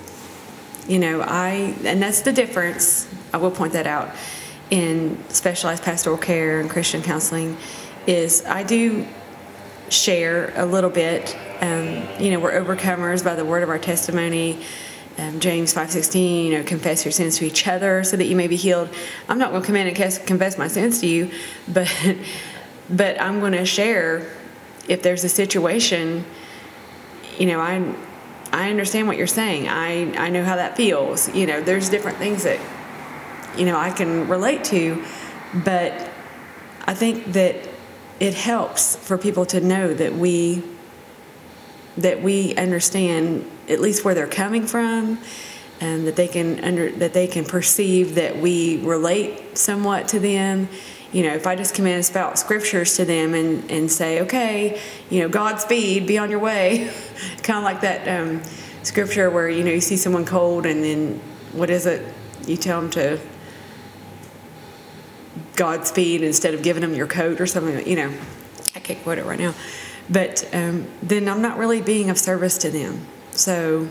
you 0.87 0.99
know, 0.99 1.21
I, 1.21 1.73
and 1.83 1.99
that's 1.99 2.21
the 2.21 2.33
difference, 2.33 3.07
I 3.33 3.37
will 3.37 3.49
point 3.49 3.73
that 3.73 3.87
out, 3.87 4.11
in 4.69 5.17
specialized 5.29 5.81
pastoral 5.81 6.19
care 6.19 6.59
and 6.59 6.69
Christian 6.69 7.01
counseling, 7.01 7.57
is 8.05 8.45
I 8.45 8.61
do 8.61 9.07
share 9.89 10.53
a 10.55 10.65
little 10.65 10.89
bit. 10.89 11.35
Um, 11.61 12.07
you 12.19 12.31
know, 12.31 12.39
we're 12.39 12.53
overcomers 12.53 13.23
by 13.23 13.35
the 13.35 13.45
word 13.45 13.63
of 13.63 13.69
our 13.69 13.79
testimony 13.79 14.59
um, 15.17 15.39
James 15.39 15.73
5.16, 15.73 16.45
you 16.45 16.51
know, 16.51 16.63
confess 16.63 17.03
your 17.03 17.11
sins 17.11 17.37
to 17.37 17.45
each 17.45 17.67
other 17.67 18.03
so 18.03 18.17
that 18.17 18.25
you 18.25 18.35
may 18.35 18.47
be 18.47 18.55
healed. 18.55 18.89
I'm 19.27 19.39
not 19.39 19.49
going 19.49 19.61
to 19.61 19.65
come 19.65 19.75
in 19.75 19.87
and 19.87 19.95
confess 19.95 20.57
my 20.57 20.67
sins 20.67 21.01
to 21.01 21.07
you, 21.07 21.31
but, 21.67 21.91
but 22.89 23.19
I'm 23.19 23.39
going 23.39 23.53
to 23.53 23.65
share 23.65 24.31
if 24.87 25.01
there's 25.01 25.23
a 25.23 25.29
situation, 25.29 26.23
you 27.39 27.47
know, 27.47 27.59
I, 27.59 27.95
I 28.53 28.69
understand 28.69 29.07
what 29.07 29.17
you're 29.17 29.27
saying. 29.27 29.67
I, 29.67 30.13
I 30.15 30.29
know 30.29 30.43
how 30.43 30.55
that 30.55 30.77
feels. 30.77 31.33
You 31.33 31.47
know, 31.47 31.61
there's 31.61 31.89
different 31.89 32.19
things 32.19 32.43
that, 32.43 32.59
you 33.57 33.65
know, 33.65 33.77
I 33.77 33.89
can 33.89 34.27
relate 34.27 34.63
to, 34.65 35.03
but 35.65 36.11
I 36.85 36.93
think 36.93 37.33
that 37.33 37.66
it 38.19 38.33
helps 38.33 38.95
for 38.95 39.17
people 39.17 39.45
to 39.47 39.61
know 39.61 39.93
that 39.93 40.13
we 40.13 40.63
that 41.97 42.21
we 42.21 42.55
understand 42.55 43.49
at 43.67 43.79
least 43.79 44.05
where 44.05 44.13
they're 44.13 44.27
coming 44.27 44.67
from 44.67 45.19
and 45.81 46.05
that 46.05 46.15
they 46.15 46.27
can 46.27 46.63
under 46.63 46.91
that 46.91 47.13
they 47.13 47.27
can 47.27 47.45
perceive 47.45 48.15
that 48.15 48.37
we 48.37 48.77
relate 48.83 49.57
somewhat 49.57 50.07
to 50.09 50.19
them. 50.19 50.69
You 51.11 51.23
know 51.23 51.33
if 51.33 51.47
i 51.47 51.55
just 51.55 51.73
come 51.73 51.87
in 51.87 51.93
and 51.93 52.05
spout 52.05 52.37
scriptures 52.37 52.97
to 52.97 53.05
them 53.05 53.33
and, 53.33 53.71
and 53.71 53.89
say 53.89 54.21
okay 54.23 54.81
you 55.09 55.21
know 55.21 55.29
godspeed 55.29 56.05
be 56.05 56.17
on 56.17 56.29
your 56.29 56.39
way 56.39 56.91
kind 57.43 57.59
of 57.59 57.63
like 57.63 57.79
that 57.79 58.05
um, 58.09 58.43
scripture 58.83 59.29
where 59.29 59.49
you 59.49 59.63
know 59.63 59.71
you 59.71 59.79
see 59.79 59.95
someone 59.95 60.25
cold 60.25 60.65
and 60.65 60.83
then 60.83 61.21
what 61.57 61.69
is 61.69 61.85
it? 61.85 62.13
You 62.45 62.55
tell 62.55 62.79
them 62.79 62.89
to 62.91 63.19
godspeed 65.57 66.21
instead 66.21 66.53
of 66.53 66.63
giving 66.63 66.81
them 66.81 66.93
your 66.93 67.07
coat 67.07 67.41
or 67.41 67.45
something 67.45 67.85
you 67.85 67.97
know 67.97 68.13
i 68.75 68.79
can't 68.79 69.03
quote 69.03 69.17
it 69.17 69.25
right 69.25 69.39
now 69.39 69.53
but 70.09 70.47
um, 70.53 70.87
then 71.03 71.27
i'm 71.27 71.41
not 71.41 71.57
really 71.57 71.81
being 71.81 72.09
of 72.09 72.17
service 72.17 72.57
to 72.57 72.69
them 72.69 73.05
so, 73.37 73.87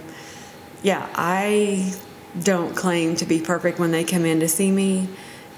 yeah, 0.83 1.09
I 1.15 1.95
don't 2.43 2.75
claim 2.75 3.17
to 3.17 3.25
be 3.25 3.41
perfect 3.41 3.79
when 3.79 3.93
they 3.93 4.05
come 4.05 4.25
in 4.25 4.41
to 4.41 4.49
see 4.49 4.71
me, 4.71 5.09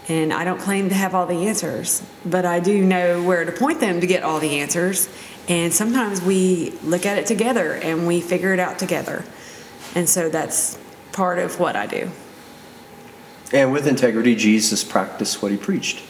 and 0.09 0.33
I 0.33 0.45
don't 0.45 0.61
claim 0.61 0.91
to 0.91 0.95
have 0.95 1.15
all 1.15 1.27
the 1.27 1.49
answers, 1.49 2.03
but 2.25 2.45
I 2.45 2.61
do 2.61 2.85
know 2.85 3.23
where 3.23 3.45
to 3.45 3.53
point 3.53 3.81
them 3.81 4.01
to 4.01 4.07
get 4.07 4.23
all 4.23 4.41
the 4.41 4.61
answers. 4.61 5.09
And 5.49 5.73
sometimes 5.73 6.21
we 6.21 6.71
look 6.83 7.07
at 7.07 7.17
it 7.17 7.27
together 7.27 7.73
and 7.73 8.07
we 8.07 8.21
figure 8.21 8.53
it 8.53 8.61
out 8.61 8.79
together. 8.79 9.25
And 9.95 10.09
so 10.09 10.29
that's 10.29 10.79
part 11.13 11.39
of 11.39 11.59
what 11.59 11.75
I 11.75 11.87
do. 11.87 12.11
And 13.53 13.73
with 13.73 13.87
integrity, 13.87 14.35
Jesus 14.35 14.85
practiced 14.85 15.43
what 15.43 15.51
he 15.51 15.59
preached. 15.59 16.03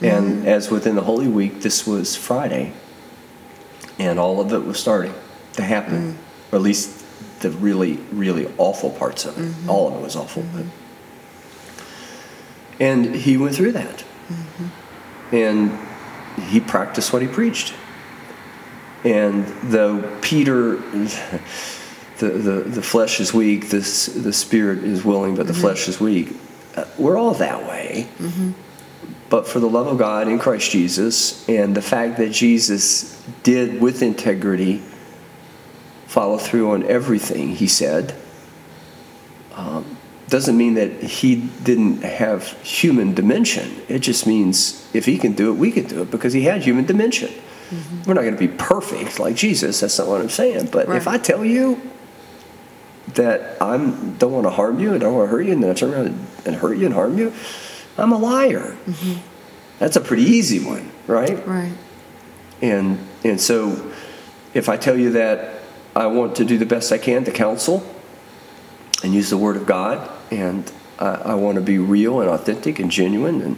And 0.00 0.38
mm-hmm. 0.38 0.48
as 0.48 0.70
within 0.70 0.94
the 0.94 1.02
Holy 1.02 1.28
Week, 1.28 1.60
this 1.60 1.86
was 1.86 2.16
Friday, 2.16 2.72
and 3.98 4.18
all 4.18 4.40
of 4.40 4.52
it 4.52 4.64
was 4.64 4.78
starting 4.78 5.12
to 5.54 5.62
happen, 5.62 6.12
mm-hmm. 6.12 6.54
or 6.54 6.58
at 6.58 6.62
least 6.62 7.04
the 7.40 7.50
really, 7.50 7.98
really 8.12 8.50
awful 8.56 8.90
parts 8.90 9.24
of 9.24 9.36
it. 9.38 9.42
Mm-hmm. 9.42 9.70
All 9.70 9.88
of 9.88 9.94
it 9.94 10.02
was 10.02 10.16
awful. 10.16 10.42
Mm-hmm. 10.42 10.68
And 12.80 13.14
he 13.14 13.36
went 13.36 13.54
through 13.54 13.72
that. 13.72 14.04
Mm-hmm. 14.28 15.34
And 15.36 15.78
he 16.48 16.60
practiced 16.60 17.12
what 17.12 17.20
he 17.20 17.28
preached. 17.28 17.74
And 19.04 19.46
though 19.64 20.18
Peter, 20.22 20.76
the, 22.18 22.28
the, 22.28 22.62
the 22.66 22.82
flesh 22.82 23.20
is 23.20 23.34
weak, 23.34 23.68
the, 23.68 23.78
the 23.78 24.32
spirit 24.32 24.84
is 24.84 25.04
willing, 25.04 25.34
but 25.34 25.46
the 25.46 25.52
mm-hmm. 25.52 25.62
flesh 25.62 25.88
is 25.88 26.00
weak, 26.00 26.34
uh, 26.76 26.84
we're 26.98 27.16
all 27.16 27.34
that 27.34 27.66
way. 27.68 28.08
Mm-hmm. 28.18 28.52
But 29.28 29.46
for 29.46 29.60
the 29.60 29.68
love 29.68 29.86
of 29.86 29.98
God 29.98 30.28
in 30.28 30.38
Christ 30.38 30.70
Jesus 30.70 31.48
and 31.48 31.76
the 31.76 31.82
fact 31.82 32.18
that 32.18 32.32
Jesus 32.32 33.22
did 33.42 33.80
with 33.80 34.02
integrity 34.02 34.82
follow 36.06 36.38
through 36.38 36.72
on 36.72 36.82
everything 36.84 37.54
he 37.54 37.68
said. 37.68 38.14
Um, 39.54 39.96
doesn't 40.28 40.56
mean 40.56 40.74
that 40.74 41.02
he 41.02 41.36
didn't 41.36 42.02
have 42.02 42.48
human 42.62 43.14
dimension. 43.14 43.82
It 43.88 44.00
just 44.00 44.26
means 44.26 44.88
if 44.94 45.06
he 45.06 45.18
can 45.18 45.32
do 45.32 45.52
it, 45.52 45.56
we 45.56 45.70
can 45.70 45.84
do 45.84 46.02
it 46.02 46.10
because 46.10 46.32
he 46.32 46.42
had 46.42 46.62
human 46.62 46.84
dimension. 46.84 47.28
Mm-hmm. 47.28 48.02
We're 48.04 48.14
not 48.14 48.22
going 48.22 48.34
to 48.34 48.38
be 48.38 48.48
perfect 48.48 49.20
like 49.20 49.36
Jesus. 49.36 49.80
That's 49.80 49.98
not 49.98 50.08
what 50.08 50.20
I'm 50.20 50.28
saying. 50.28 50.70
But 50.72 50.88
right. 50.88 50.96
if 50.96 51.06
I 51.06 51.18
tell 51.18 51.44
you 51.44 51.80
that 53.14 53.60
I 53.60 53.76
don't 53.76 54.32
want 54.32 54.44
to 54.44 54.50
harm 54.50 54.78
you 54.78 54.94
and 54.94 55.02
I 55.02 55.06
don't 55.06 55.14
want 55.14 55.28
to 55.28 55.36
hurt 55.36 55.46
you, 55.46 55.52
and 55.52 55.62
then 55.62 55.70
I 55.70 55.74
turn 55.74 55.92
around 55.92 56.26
and 56.44 56.56
hurt 56.56 56.76
you 56.78 56.86
and 56.86 56.94
harm 56.94 57.18
you, 57.18 57.32
I'm 57.98 58.12
a 58.12 58.18
liar. 58.18 58.76
Mm-hmm. 58.86 59.20
That's 59.78 59.96
a 59.96 60.00
pretty 60.00 60.24
easy 60.24 60.64
one, 60.64 60.90
right? 61.06 61.46
Right. 61.46 61.72
And 62.62 62.98
and 63.24 63.40
so 63.40 63.92
if 64.54 64.68
I 64.68 64.76
tell 64.76 64.98
you 64.98 65.12
that 65.12 65.60
I 65.96 66.06
want 66.06 66.36
to 66.36 66.44
do 66.44 66.58
the 66.58 66.66
best 66.66 66.92
I 66.92 66.98
can 66.98 67.24
to 67.24 67.30
counsel 67.30 67.82
and 69.02 69.14
use 69.14 69.30
the 69.30 69.38
Word 69.38 69.56
of 69.56 69.66
God, 69.66 70.10
and 70.30 70.70
I, 70.98 71.14
I 71.14 71.34
want 71.34 71.56
to 71.56 71.62
be 71.62 71.78
real 71.78 72.20
and 72.20 72.30
authentic 72.30 72.78
and 72.78 72.90
genuine. 72.90 73.40
And 73.42 73.56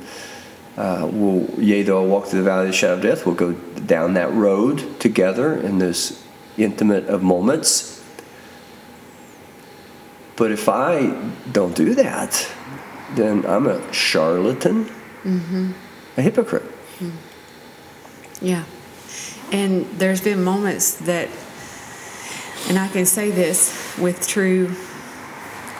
uh, 0.76 1.08
we'll, 1.10 1.60
yea, 1.60 1.82
though 1.82 2.02
I 2.02 2.06
walk 2.06 2.26
through 2.26 2.40
the 2.40 2.44
valley 2.44 2.66
of 2.66 2.68
the 2.68 2.76
shadow 2.76 2.94
of 2.94 3.02
death, 3.02 3.26
we'll 3.26 3.34
go 3.34 3.52
down 3.52 4.14
that 4.14 4.32
road 4.32 5.00
together 5.00 5.54
in 5.54 5.78
this 5.78 6.24
intimate 6.56 7.06
of 7.06 7.22
moments. 7.22 7.91
But 10.36 10.50
if 10.50 10.68
I 10.68 11.10
don't 11.50 11.76
do 11.76 11.94
that, 11.94 12.50
then 13.14 13.44
I'm 13.46 13.66
a 13.66 13.92
charlatan, 13.92 14.86
mm-hmm. 15.24 15.72
a 16.16 16.22
hypocrite. 16.22 16.64
Mm. 16.98 17.12
Yeah. 18.40 18.64
And 19.52 19.86
there's 19.98 20.22
been 20.22 20.42
moments 20.42 20.94
that 20.94 21.28
and 22.68 22.78
I 22.78 22.88
can 22.88 23.06
say 23.06 23.30
this 23.30 23.96
with 23.98 24.26
true 24.26 24.68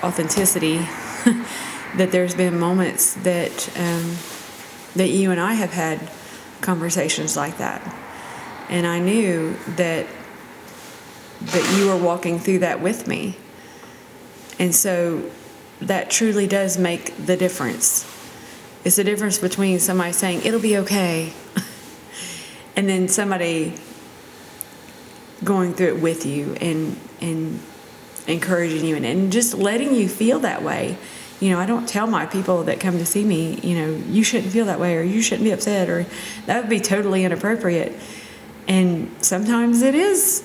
authenticity 0.02 0.78
that 1.96 2.10
there's 2.10 2.34
been 2.34 2.58
moments 2.58 3.14
that 3.14 3.68
um, 3.78 4.16
that 4.96 5.08
you 5.08 5.30
and 5.30 5.40
I 5.40 5.54
have 5.54 5.72
had 5.72 6.10
conversations 6.60 7.36
like 7.36 7.58
that, 7.58 7.94
and 8.68 8.86
I 8.86 8.98
knew 8.98 9.56
that 9.76 10.06
that 11.40 11.78
you 11.78 11.88
were 11.88 11.96
walking 11.96 12.38
through 12.38 12.60
that 12.60 12.80
with 12.80 13.06
me, 13.06 13.36
and 14.58 14.74
so 14.74 15.30
that 15.80 16.10
truly 16.10 16.46
does 16.46 16.78
make 16.78 17.16
the 17.16 17.36
difference. 17.36 18.08
It's 18.84 18.96
the 18.96 19.04
difference 19.04 19.38
between 19.38 19.78
somebody 19.78 20.12
saying 20.12 20.42
it'll 20.44 20.60
be 20.60 20.78
okay, 20.78 21.32
and 22.76 22.88
then 22.88 23.08
somebody 23.08 23.74
going 25.44 25.74
through 25.74 25.96
it 25.96 26.00
with 26.00 26.24
you 26.24 26.54
and 26.60 26.96
and 27.20 27.60
encouraging 28.26 28.84
you 28.84 28.96
and, 28.96 29.04
and 29.04 29.32
just 29.32 29.54
letting 29.54 29.94
you 29.94 30.08
feel 30.08 30.40
that 30.40 30.62
way. 30.62 30.96
You 31.40 31.50
know, 31.50 31.58
I 31.58 31.66
don't 31.66 31.88
tell 31.88 32.06
my 32.06 32.26
people 32.26 32.64
that 32.64 32.78
come 32.78 32.98
to 32.98 33.06
see 33.06 33.24
me, 33.24 33.58
you 33.62 33.76
know, 33.76 33.96
you 34.06 34.22
shouldn't 34.22 34.52
feel 34.52 34.66
that 34.66 34.78
way 34.78 34.96
or 34.96 35.02
you 35.02 35.20
shouldn't 35.20 35.44
be 35.44 35.50
upset 35.50 35.88
or 35.88 36.06
that 36.46 36.60
would 36.60 36.70
be 36.70 36.78
totally 36.78 37.24
inappropriate. 37.24 37.94
And 38.68 39.10
sometimes 39.20 39.82
it 39.82 39.96
is, 39.96 40.44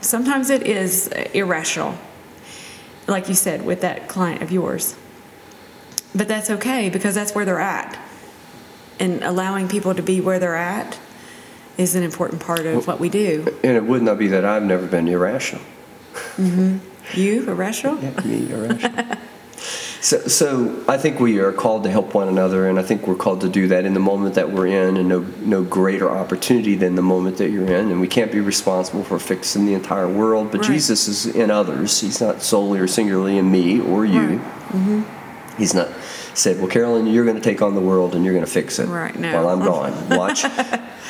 sometimes 0.00 0.50
it 0.50 0.62
is 0.62 1.08
irrational, 1.34 1.98
like 3.06 3.28
you 3.28 3.34
said, 3.34 3.64
with 3.64 3.80
that 3.82 4.08
client 4.08 4.42
of 4.42 4.50
yours. 4.50 4.96
But 6.14 6.28
that's 6.28 6.50
okay 6.50 6.88
because 6.88 7.14
that's 7.14 7.34
where 7.34 7.44
they're 7.44 7.60
at. 7.60 7.98
And 8.98 9.22
allowing 9.22 9.68
people 9.68 9.94
to 9.94 10.02
be 10.02 10.20
where 10.20 10.38
they're 10.38 10.56
at 10.56 10.98
is 11.76 11.94
an 11.94 12.02
important 12.02 12.40
part 12.40 12.64
of 12.64 12.86
what 12.86 12.98
we 12.98 13.08
do. 13.08 13.46
And 13.62 13.76
it 13.76 13.84
would 13.84 14.02
not 14.02 14.18
be 14.18 14.28
that 14.28 14.44
I've 14.44 14.62
never 14.62 14.86
been 14.86 15.08
irrational. 15.08 15.62
Mm-hmm. 16.36 16.78
You, 17.18 17.48
irrational? 17.48 17.98
Yeah, 18.02 18.20
me, 18.24 18.50
irrational. 18.50 19.18
so, 20.06 20.18
so 20.28 20.84
I 20.86 20.98
think 20.98 21.18
we 21.18 21.40
are 21.40 21.52
called 21.52 21.82
to 21.82 21.90
help 21.90 22.14
one 22.14 22.28
another, 22.28 22.68
and 22.68 22.78
I 22.78 22.82
think 22.82 23.08
we're 23.08 23.16
called 23.16 23.40
to 23.40 23.48
do 23.48 23.66
that 23.68 23.84
in 23.84 23.92
the 23.92 23.98
moment 23.98 24.36
that 24.36 24.52
we're 24.52 24.68
in, 24.68 24.96
and 24.96 25.08
no, 25.08 25.18
no 25.40 25.64
greater 25.64 26.08
opportunity 26.08 26.76
than 26.76 26.94
the 26.94 27.02
moment 27.02 27.38
that 27.38 27.50
you're 27.50 27.64
in. 27.66 27.90
And 27.90 28.00
we 28.00 28.06
can't 28.06 28.30
be 28.30 28.38
responsible 28.38 29.02
for 29.02 29.18
fixing 29.18 29.66
the 29.66 29.74
entire 29.74 30.06
world, 30.08 30.52
but 30.52 30.60
Right. 30.60 30.70
Jesus 30.70 31.08
is 31.08 31.26
in 31.26 31.50
others. 31.50 32.00
He's 32.00 32.20
not 32.20 32.40
solely 32.40 32.78
or 32.78 32.86
singularly 32.86 33.36
in 33.36 33.50
me 33.50 33.80
or 33.80 34.04
you. 34.06 34.20
Right. 34.20 34.38
Mm-hmm. 34.38 35.02
He's 35.58 35.74
not 35.74 35.88
said, 36.34 36.58
"Well, 36.58 36.68
Carolyn, 36.68 37.08
you're 37.08 37.24
going 37.24 37.36
to 37.38 37.42
take 37.42 37.60
on 37.60 37.74
the 37.74 37.80
world 37.80 38.14
and 38.14 38.24
you're 38.24 38.34
going 38.34 38.44
to 38.46 38.50
fix 38.50 38.78
it 38.78 38.86
Right, 38.86 39.18
no. 39.18 39.34
while 39.34 39.48
I'm 39.48 39.58
gone. 39.64 40.08
Watch, 40.16 40.42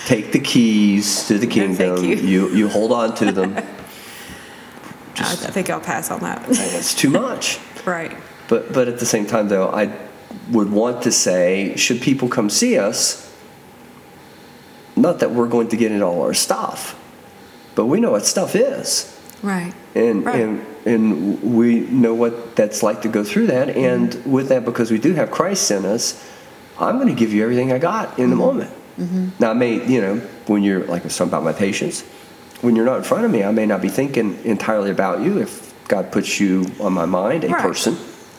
take 0.06 0.32
the 0.32 0.38
keys 0.40 1.26
to 1.28 1.36
the 1.36 1.46
No, 1.50 1.52
kingdom. 1.52 1.96
thank 1.98 2.22
you. 2.22 2.28
you 2.28 2.48
you 2.54 2.68
hold 2.70 2.92
on 2.92 3.14
to 3.16 3.30
them. 3.32 3.52
I, 5.18 5.32
I 5.32 5.50
think 5.52 5.68
I'll 5.68 5.80
pass 5.80 6.10
on 6.10 6.20
that. 6.20 6.46
It's 6.48 6.94
too 6.94 7.10
much." 7.10 7.58
right. 7.84 8.16
But 8.48 8.72
but 8.72 8.88
at 8.88 8.98
the 8.98 9.06
same 9.06 9.26
time, 9.26 9.48
though, 9.48 9.68
I 9.68 9.90
would 10.50 10.70
want 10.70 11.02
to 11.02 11.12
say, 11.12 11.74
should 11.76 12.00
people 12.00 12.28
come 12.28 12.48
see 12.50 12.78
us, 12.78 13.32
not 14.96 15.18
that 15.20 15.30
we're 15.32 15.48
going 15.48 15.68
to 15.68 15.76
get 15.76 15.92
into 15.92 16.04
all 16.04 16.22
our 16.22 16.34
stuff, 16.34 16.98
but 17.74 17.86
we 17.86 18.00
know 18.00 18.12
what 18.12 18.24
stuff 18.24 18.54
is, 18.56 19.12
Right. 19.42 19.72
and 19.94 20.24
Right. 20.24 20.40
and 20.40 20.66
and 20.86 21.42
we 21.56 21.80
know 21.80 22.14
what 22.14 22.54
that's 22.56 22.82
like 22.82 23.02
to 23.02 23.08
go 23.08 23.24
through 23.24 23.48
that. 23.48 23.70
And 23.70 24.10
Mm-hmm. 24.10 24.30
with 24.30 24.48
that, 24.48 24.64
because 24.64 24.90
we 24.90 24.98
do 24.98 25.14
have 25.14 25.30
Christ 25.30 25.70
in 25.70 25.84
us, 25.84 26.22
I'm 26.78 26.96
going 26.96 27.08
to 27.08 27.14
give 27.14 27.32
you 27.32 27.42
everything 27.42 27.72
I 27.72 27.78
got 27.78 28.18
in 28.18 28.30
Mm-hmm. 28.30 28.30
the 28.30 28.36
moment. 28.36 28.70
Now, 29.38 29.50
I 29.50 29.52
may, 29.52 29.84
you 29.86 30.00
know, 30.00 30.16
when 30.46 30.62
you're 30.62 30.84
like 30.86 31.02
I 31.02 31.04
was 31.06 31.16
talking 31.16 31.30
about 31.30 31.44
my 31.44 31.52
patients, 31.52 32.00
when 32.62 32.74
you're 32.76 32.86
not 32.86 32.96
in 32.98 33.02
front 33.04 33.24
of 33.26 33.30
me, 33.30 33.44
I 33.44 33.50
may 33.50 33.66
not 33.66 33.82
be 33.82 33.90
thinking 33.90 34.38
entirely 34.44 34.90
about 34.90 35.20
you. 35.20 35.38
If 35.38 35.74
God 35.88 36.10
puts 36.10 36.40
you 36.40 36.64
on 36.80 36.94
my 36.94 37.04
mind, 37.04 37.44
a 37.44 37.48
Right. 37.48 37.60
person 37.60 37.96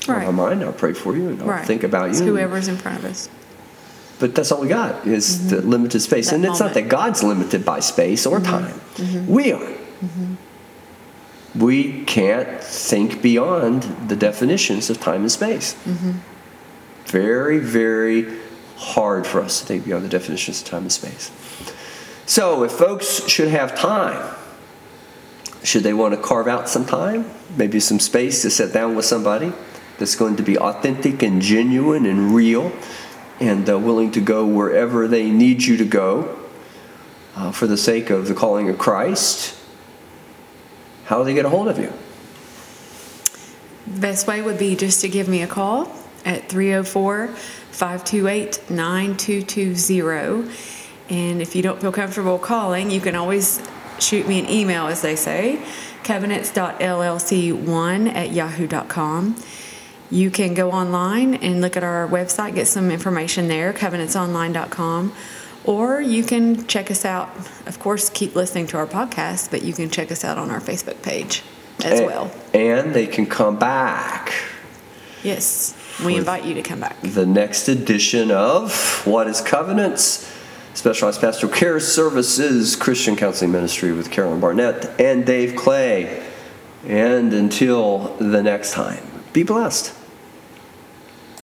on 0.08 0.16
Right. 0.16 0.26
my 0.26 0.32
mind, 0.32 0.64
I'll 0.64 0.72
pray 0.74 0.94
for 0.94 1.16
you 1.16 1.30
and 1.30 1.42
I'll 1.42 1.48
Right. 1.48 1.66
think 1.66 1.84
about 1.84 2.10
It's 2.10 2.20
you. 2.22 2.28
whoever's 2.28 2.68
in 2.68 2.78
front 2.78 3.00
of 3.00 3.06
us. 3.06 3.30
But 4.20 4.34
that's 4.34 4.52
all 4.52 4.62
we 4.62 4.68
got 4.68 5.06
is 5.06 5.50
the 5.50 5.62
limited 5.62 6.02
space. 6.02 6.28
Mm-hmm. 6.28 6.42
That 6.42 6.48
and 6.48 6.54
it's 6.54 6.60
not 6.60 6.68
moment. 6.70 6.78
Mm-hmm. 6.78 6.90
that 6.90 6.96
God's 6.96 7.24
limited 7.24 7.66
by 7.66 7.80
space 7.80 8.26
or 8.26 8.40
time. 8.40 8.74
We 9.28 9.52
are. 9.54 9.68
We 11.56 12.04
can't 12.06 12.62
think 12.62 13.22
beyond 13.22 13.84
the 14.08 14.16
definitions 14.16 14.90
of 14.90 15.00
time 15.00 15.22
and 15.22 15.32
space. 15.32 15.76
Mm-hmm. 15.88 16.12
Very, 17.08 17.58
very 17.60 18.28
hard 18.78 19.26
for 19.26 19.42
us 19.42 19.60
to 19.62 19.66
think 19.66 19.86
beyond 19.86 20.04
the 20.06 20.10
definitions 20.10 20.62
of 20.62 20.68
time 20.68 20.84
and 20.84 20.92
space. 20.92 21.32
So, 22.26 22.64
if 22.64 22.72
folks 22.74 23.28
should 23.28 23.48
have 23.48 23.76
time, 23.76 24.36
should 25.64 25.84
they 25.84 25.94
want 25.94 26.14
to 26.14 26.22
carve 26.22 26.48
out 26.48 26.70
some 26.70 26.86
time, 26.86 27.26
maybe 27.56 27.80
some 27.80 28.00
space 28.00 28.42
to 28.44 28.50
sit 28.50 28.74
down 28.74 28.96
with 28.96 29.06
somebody 29.06 29.54
that's 29.98 30.16
going 30.16 30.36
to 30.36 30.44
be 30.44 30.58
authentic 30.58 31.24
and 31.24 31.42
genuine 31.42 32.06
and 32.06 32.34
real 32.34 32.72
and 33.40 33.70
uh, 33.70 33.78
willing 33.78 34.12
to 34.12 34.22
go 34.22 34.46
wherever 34.46 35.08
they 35.08 35.30
need 35.30 35.62
you 35.64 35.78
to 35.78 35.86
go 35.86 36.40
uh, 37.36 37.52
for 37.52 37.68
the 37.68 37.78
sake 37.78 38.10
of 38.10 38.28
the 38.28 38.34
calling 38.34 38.68
of 38.70 38.80
Christ, 38.80 39.56
how 41.06 41.20
do 41.20 41.26
they 41.26 41.36
get 41.36 41.46
a 41.46 41.50
hold 41.50 41.68
of 41.68 41.78
you? 41.78 41.94
Best 43.86 44.26
way 44.28 44.42
would 44.42 44.58
be 44.58 44.76
just 44.76 45.02
to 45.02 45.08
give 45.08 45.28
me 45.28 45.44
a 45.44 45.48
call 45.48 45.96
at 46.26 46.50
304 46.50 47.28
528 47.28 48.70
9220. 48.70 50.52
And 51.10 51.42
if 51.42 51.56
you 51.56 51.62
don't 51.62 51.80
feel 51.80 51.94
comfortable 51.94 52.40
calling, 52.40 52.92
you 52.92 53.00
can 53.00 53.16
always 53.16 53.62
shoot 54.00 54.28
me 54.28 54.40
an 54.40 54.50
email, 54.50 54.88
as 54.88 55.02
they 55.02 55.16
say, 55.16 55.62
covenants.llc1 56.04 58.14
at 58.14 58.34
yahoo.com. 58.34 59.38
You 60.10 60.32
can 60.32 60.54
go 60.54 60.72
online 60.72 61.36
and 61.36 61.62
look 61.62 61.76
at 61.76 61.84
our 61.84 62.08
website, 62.08 62.56
get 62.56 62.68
some 62.68 62.92
information 62.92 63.48
there, 63.48 63.74
covenantsonline.com. 63.74 65.14
Or 65.66 66.00
you 66.00 66.24
can 66.24 66.66
check 66.68 66.90
us 66.90 67.04
out. 67.04 67.30
Of 67.66 67.80
course, 67.80 68.10
keep 68.10 68.36
listening 68.36 68.68
to 68.68 68.78
our 68.78 68.88
podcast, 68.88 69.52
but 69.52 69.64
you 69.64 69.74
can 69.74 69.90
check 69.90 70.12
us 70.12 70.24
out 70.24 70.38
on 70.38 70.50
our 70.50 70.62
Facebook 70.62 71.02
page 71.02 71.44
as 71.84 72.00
A- 72.00 72.06
well. 72.06 72.32
And 72.54 72.94
they 72.94 73.06
can 73.06 73.26
come 73.26 73.60
back. 73.60 74.34
Yes, 75.24 75.76
we 76.06 76.16
invite 76.16 76.46
you 76.46 76.54
to 76.54 76.62
come 76.62 76.80
back. 76.80 77.02
The 77.02 77.26
next 77.26 77.68
edition 77.68 78.32
of 78.32 79.06
What 79.06 79.28
is 79.28 79.42
Covenants? 79.42 80.32
Specialized 80.74 81.20
Pastoral 81.20 81.52
Care 81.52 81.80
Services, 81.80 82.76
Christian 82.76 83.16
Counseling 83.16 83.52
Ministry 83.52 83.92
with 83.92 84.12
Carolyn 84.12 84.40
Barnett 84.40 85.02
and 85.02 85.26
Dave 85.26 85.56
Clay. 85.56 86.24
And 86.86 87.34
until 87.34 88.16
the 88.20 88.44
next 88.44 88.74
time, 88.74 89.04
be 89.34 89.42
blessed. 89.44 89.97